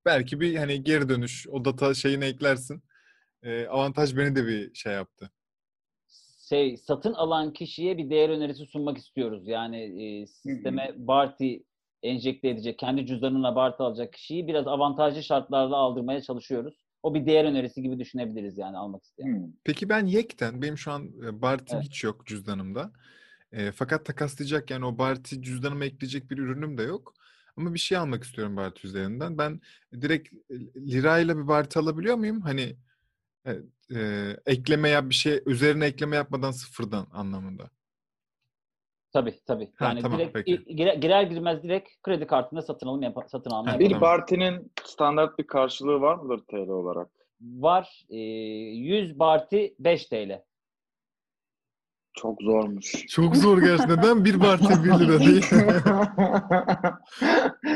Belki 0.06 0.40
bir 0.40 0.56
hani 0.56 0.84
geri 0.84 1.08
dönüş 1.08 1.48
o 1.48 1.64
data 1.64 1.94
şeyini 1.94 2.24
eklersin. 2.24 2.82
Ee, 3.42 3.66
avantaj 3.66 4.16
beni 4.16 4.36
de 4.36 4.46
bir 4.46 4.74
şey 4.74 4.92
yaptı. 4.92 5.30
şey 6.48 6.76
satın 6.76 7.14
alan 7.14 7.52
kişiye 7.52 7.98
bir 7.98 8.10
değer 8.10 8.28
önerisi 8.28 8.66
sunmak 8.66 8.98
istiyoruz. 8.98 9.48
Yani 9.48 10.02
e, 10.04 10.26
sisteme 10.26 10.94
Barti 10.96 11.64
enjekte 12.02 12.48
edecek, 12.48 12.78
kendi 12.78 13.06
cüzdanına 13.06 13.56
Barti 13.56 13.82
alacak 13.82 14.12
kişiyi 14.12 14.46
biraz 14.46 14.66
avantajlı 14.66 15.22
şartlarla 15.22 15.76
aldırmaya 15.76 16.22
çalışıyoruz. 16.22 16.87
O 17.02 17.14
bir 17.14 17.26
değer 17.26 17.44
önerisi 17.44 17.82
gibi 17.82 17.98
düşünebiliriz 17.98 18.58
yani 18.58 18.76
almak 18.76 19.04
isteyen. 19.04 19.26
Hmm. 19.26 19.52
Peki 19.64 19.88
ben 19.88 20.06
Yek'ten, 20.06 20.62
benim 20.62 20.78
şu 20.78 20.92
an 20.92 21.12
e, 21.24 21.42
Bartim 21.42 21.76
Evet. 21.76 21.86
hiç 21.86 22.04
yok 22.04 22.26
cüzdanımda. 22.26 22.92
E, 23.52 23.72
fakat 23.72 24.06
takaslayacak 24.06 24.70
yani 24.70 24.84
o 24.84 24.98
Barti 24.98 25.42
cüzdanıma 25.42 25.84
ekleyecek 25.84 26.30
bir 26.30 26.38
ürünüm 26.38 26.78
de 26.78 26.82
yok. 26.82 27.14
Ama 27.56 27.74
bir 27.74 27.78
şey 27.78 27.98
almak 27.98 28.24
istiyorum 28.24 28.56
Barti 28.56 28.86
üzerinden. 28.86 29.38
Ben 29.38 29.60
direkt 29.92 30.32
e, 30.50 30.54
lirayla 30.76 31.38
bir 31.38 31.48
Barti 31.48 31.78
alabiliyor 31.78 32.16
muyum? 32.16 32.40
Hani 32.40 32.76
e, 33.46 33.56
e, 33.94 34.36
ekleme 34.46 34.88
yap 34.88 35.08
bir 35.10 35.14
şey 35.14 35.42
üzerine 35.46 35.86
ekleme 35.86 36.16
yapmadan 36.16 36.50
sıfırdan 36.50 37.06
anlamında. 37.12 37.70
Tabii 39.18 39.34
tabii. 39.46 39.72
Ha, 39.76 39.84
Yani 39.84 40.02
tamam, 40.02 40.18
direkt 40.18 40.34
peki. 40.34 40.64
girer, 40.76 40.94
girer 40.94 41.22
girmez 41.22 41.62
direkt 41.62 41.88
kredi 42.02 42.26
kartına 42.26 42.62
satın 42.62 42.86
alım 42.86 43.02
yap- 43.02 43.30
satın 43.30 43.50
alma 43.50 43.72
Ha, 43.72 43.78
Bir. 43.78 43.90
Tamam. 43.90 44.00
Barti'nin 44.00 44.72
standart 44.84 45.38
bir 45.38 45.46
karşılığı 45.46 46.00
var 46.00 46.14
mıdır 46.14 46.44
TL 46.50 46.68
olarak? 46.68 47.08
Var. 47.40 48.02
E, 48.10 48.16
100 48.18 49.18
Barti 49.18 49.74
5 49.78 50.06
TL. 50.06 50.42
Çok 52.20 52.42
zormuş. 52.42 53.06
Çok 53.08 53.36
zor 53.36 53.58
gerçekten. 53.62 53.98
Neden 53.98 54.24
bir 54.24 54.40
Barti 54.40 54.84
bir 54.84 54.98
lira 54.98 55.18
değil? 55.20 55.44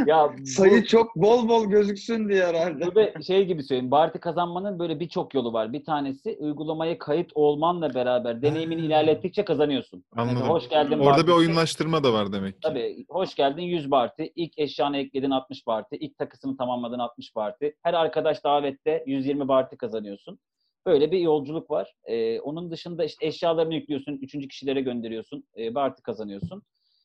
Ya 0.07 0.30
bu- 0.38 0.47
Sayı 0.47 0.84
çok 0.84 1.16
bol 1.16 1.49
bol 1.49 1.66
gözüksün 1.66 2.28
diye 2.28 2.47
herhalde. 2.47 2.86
Burada 2.86 3.22
şey 3.22 3.47
gibi 3.47 3.62
söyleyeyim. 3.62 3.90
Barti 3.90 4.18
kazanmanın 4.20 4.78
böyle 4.78 5.01
birçok 5.01 5.34
yolu 5.34 5.53
var. 5.53 5.72
Bir 5.72 5.84
tanesi 5.84 6.36
uygulamaya 6.40 6.99
kayıt 6.99 7.30
olmanla 7.34 7.95
beraber 7.95 8.43
deneyimini 8.43 8.80
ilerlettikçe 8.80 9.45
kazanıyorsun. 9.45 10.05
Mesela 10.16 10.30
Anladım. 10.30 10.49
hoş 10.49 10.68
geldin 10.68 10.99
Orada 10.99 11.16
bir 11.22 11.22
Barti. 11.22 11.32
oyunlaştırma 11.32 12.05
da 12.05 12.12
var 12.12 12.32
demek 12.32 12.55
ki. 12.55 12.61
Tabii 12.62 13.05
hoş 13.09 13.34
geldin 13.34 13.62
100 13.62 13.90
Barti. 13.90 14.32
İlk 14.36 14.59
eşyanı 14.59 14.97
ekledin 14.99 15.30
60 15.30 15.66
Barti. 15.66 15.97
İlk 15.97 16.18
takısını 16.18 16.57
tamamladın 16.57 16.99
60 16.99 17.36
Barti. 17.36 17.76
Her 17.82 17.95
arkadaş 17.95 18.45
davette 18.45 19.05
120 19.07 19.49
Barti 19.49 19.76
kazanıyorsun. 19.76 20.38
Böyle 20.87 21.11
bir 21.11 21.18
yolculuk 21.18 21.70
var. 21.70 21.95
Ee, 22.05 22.41
onun 22.41 22.70
dışında 22.70 23.05
işte 23.05 23.26
eşyalarını 23.26 23.74
yüklüyorsun. 23.74 24.12
Üçüncü 24.12 24.49
kişilere 24.49 24.80
gönderiyorsun. 24.80 25.45
E, 25.59 25.74
Barti 25.74 26.03
kazanıyorsun. 26.03 26.62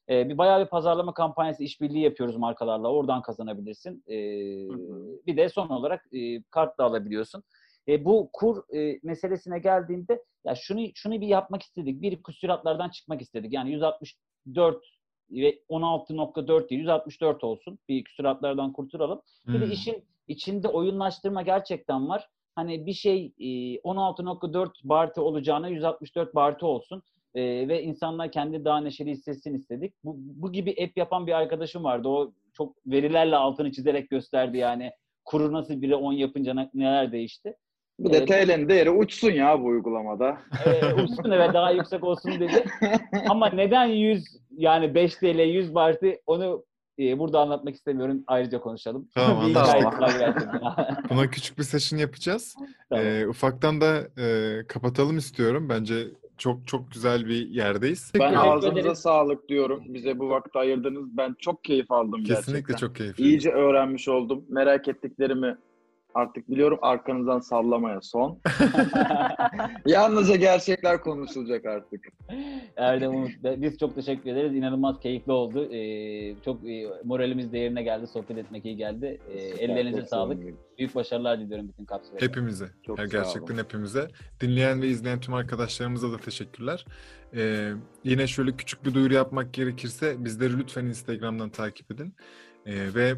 Ee, 0.09 0.29
bir 0.29 0.37
bayağı 0.37 0.63
bir 0.65 0.69
pazarlama 0.69 1.13
kampanyası 1.13 1.63
işbirliği 1.63 2.03
yapıyoruz 2.03 2.35
markalarla. 2.35 2.91
Oradan 2.91 3.21
kazanabilirsin. 3.21 4.03
Ee, 4.07 4.15
Hı 4.67 4.73
hı. 4.73 5.19
bir 5.27 5.37
de 5.37 5.49
son 5.49 5.69
olarak 5.69 6.05
e, 6.13 6.41
kart 6.43 6.77
da 6.77 6.83
alabiliyorsun. 6.83 7.43
E, 7.87 8.05
bu 8.05 8.29
kur 8.33 8.75
e, 8.75 8.99
meselesine 9.03 9.59
geldiğinde 9.59 10.23
ya 10.45 10.55
şunu 10.55 10.81
şunu 10.95 11.21
bir 11.21 11.27
yapmak 11.27 11.61
istedik. 11.61 12.01
Bir 12.01 12.23
küsuratlardan 12.23 12.89
çıkmak 12.89 13.21
istedik. 13.21 13.53
Yani 13.53 13.71
164 13.71 14.85
ve 15.31 15.59
16.4 15.69 16.69
değil 16.69 16.81
164 16.81 17.43
olsun. 17.43 17.79
Bir 17.89 18.03
küsuratlardan 18.03 18.73
kurtulalım. 18.73 19.21
Bir 19.47 19.61
de 19.61 19.73
işin 19.73 20.03
içinde 20.27 20.67
oyunlaştırma 20.67 21.41
gerçekten 21.41 22.09
var. 22.09 22.29
Hani 22.57 22.85
bir 22.85 22.93
şey 22.93 23.33
e, 23.39 23.45
16.4 23.79 24.69
bartı 24.83 25.21
olacağına 25.21 25.67
164 25.67 26.35
bartı 26.35 26.67
olsun. 26.67 27.03
E, 27.35 27.67
ve 27.67 27.83
insanlar 27.83 28.31
kendi 28.31 28.65
daha 28.65 28.81
neşeli 28.81 29.11
hissetsin 29.11 29.53
istedik. 29.55 29.93
Bu, 30.03 30.15
bu 30.17 30.51
gibi 30.51 30.75
app 30.83 30.97
yapan 30.97 31.27
bir 31.27 31.31
arkadaşım 31.31 31.83
vardı. 31.83 32.07
O 32.07 32.31
çok 32.53 32.75
verilerle 32.85 33.35
altını 33.35 33.71
çizerek 33.71 34.09
gösterdi 34.09 34.57
yani. 34.57 34.91
Kuru 35.25 35.53
nasıl 35.53 35.81
biri 35.81 35.95
10 35.95 36.13
yapınca 36.13 36.53
ne- 36.53 36.69
neler 36.73 37.11
değişti. 37.11 37.55
Bir 37.99 38.13
de 38.13 38.17
Evet. 38.17 38.27
TL'nin 38.27 38.69
değeri 38.69 38.89
uçsun 38.89 39.31
ya 39.31 39.61
bu 39.61 39.65
uygulamada. 39.65 40.37
E, 40.65 40.93
uçsun 40.93 41.31
ve 41.31 41.53
daha 41.53 41.71
yüksek 41.71 42.03
olsun 42.03 42.39
dedi. 42.39 42.65
Ama 43.29 43.49
neden 43.49 43.85
100 43.85 44.25
yani 44.57 44.95
5 44.95 45.15
TL 45.15 45.39
100 45.39 45.75
bartı 45.75 46.13
onu 46.25 46.65
e, 46.99 47.19
burada 47.19 47.39
anlatmak 47.39 47.75
istemiyorum. 47.75 48.23
Ayrıca 48.27 48.59
konuşalım. 48.61 49.07
Tamam, 49.15 49.39
anlaştık. 49.45 49.93
Buna 51.09 51.29
küçük 51.29 51.57
bir 51.57 51.63
session 51.63 51.99
yapacağız. 51.99 52.55
Tamam. 52.89 53.05
Ee, 53.05 53.27
ufaktan 53.27 53.81
da 53.81 54.07
e, 54.21 54.57
kapatalım 54.67 55.17
istiyorum. 55.17 55.69
Bence 55.69 56.07
çok 56.37 56.67
çok 56.67 56.91
güzel 56.91 57.25
bir 57.25 57.47
yerdeyiz. 57.49 58.11
Ben 58.15 58.19
Teşekkür 58.19 58.47
ağzınıza 58.47 58.79
ederiz. 58.79 58.99
sağlık 58.99 59.49
diyorum. 59.49 59.83
Bize 59.87 60.19
bu 60.19 60.29
vakti 60.29 60.59
ayırdınız. 60.59 61.17
Ben 61.17 61.35
çok 61.39 61.63
keyif 61.63 61.91
aldım 61.91 62.23
Kesinlikle 62.23 62.51
gerçekten. 62.59 62.87
çok 62.87 62.95
keyifli. 62.95 63.23
İyice 63.23 63.49
öğrenmiş 63.49 64.07
oldum. 64.07 64.45
Merak 64.49 64.87
ettiklerimi 64.87 65.57
artık 66.17 66.49
biliyorum. 66.49 66.79
Arkanızdan 66.81 67.39
sallamaya 67.39 68.01
son. 68.01 68.39
Yalnızca 69.85 70.35
gerçekler 70.35 71.01
konuşulacak 71.01 71.65
artık. 71.65 72.05
Erdem 72.77 73.15
Umut, 73.15 73.31
biz 73.43 73.77
çok 73.77 73.95
teşekkür 73.95 74.29
ederiz. 74.31 74.55
İnanılmaz 74.55 74.99
keyifli 74.99 75.31
oldu. 75.31 75.73
Ee, 75.73 76.35
çok 76.45 76.69
e, 76.69 76.87
moralimiz 77.03 77.51
de 77.51 77.57
yerine 77.57 77.83
geldi. 77.83 78.07
Sohbet 78.07 78.37
etmek 78.37 78.65
iyi 78.65 78.77
geldi. 78.77 79.19
Ee, 79.29 79.39
ellerinize 79.39 80.05
sağlık. 80.05 80.37
sevindim. 80.37 80.57
Büyük 80.77 80.95
başarılar 80.95 81.39
diliyorum 81.39 81.67
bütün 81.67 81.85
kapsülere. 81.85 82.25
Hepimize. 82.25 82.65
Çok 82.85 82.99
Ya 82.99 83.07
sağ 83.07 83.17
olun. 83.17 83.23
gerçekten 83.23 83.57
hepimize. 83.57 84.07
Dinleyen 84.41 84.81
ve 84.81 84.87
izleyen 84.87 85.19
tüm 85.19 85.33
arkadaşlarımıza 85.33 86.11
da 86.11 86.17
teşekkürler. 86.17 86.85
Ee, 87.35 87.71
yine 88.03 88.27
şöyle 88.27 88.51
küçük 88.51 88.85
bir 88.85 88.93
duyuru 88.93 89.13
yapmak 89.13 89.53
gerekirse 89.53 90.25
bizleri 90.25 90.57
lütfen 90.59 90.85
Instagram'dan 90.85 91.49
takip 91.49 91.91
edin. 91.91 92.15
Ee, 92.65 92.73
ve 92.95 93.13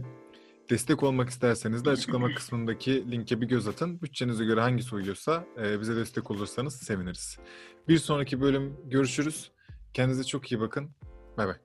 destek 0.69 1.03
olmak 1.03 1.29
isterseniz 1.29 1.85
de 1.85 1.89
açıklama 1.89 2.33
kısmındaki 2.33 3.11
linke 3.11 3.41
bir 3.41 3.47
göz 3.47 3.67
atın. 3.67 4.01
Bütçenize 4.01 4.45
göre 4.45 4.61
hangisi 4.61 4.95
uyuyorsa 4.95 5.45
e, 5.57 5.79
bize 5.79 5.95
destek 5.95 6.31
olursanız 6.31 6.75
seviniriz. 6.75 7.39
Bir 7.87 7.97
sonraki 7.97 8.41
bölüm 8.41 8.77
görüşürüz. 8.85 9.51
Kendinize 9.93 10.23
çok 10.23 10.51
iyi 10.51 10.59
bakın. 10.59 10.89
Bay 11.37 11.47
bay. 11.47 11.55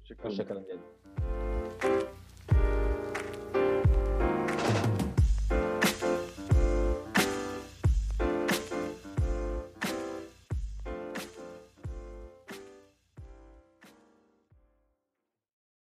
Hoşçakalın. 0.00 0.30
Hoşçakalın. 0.30 0.97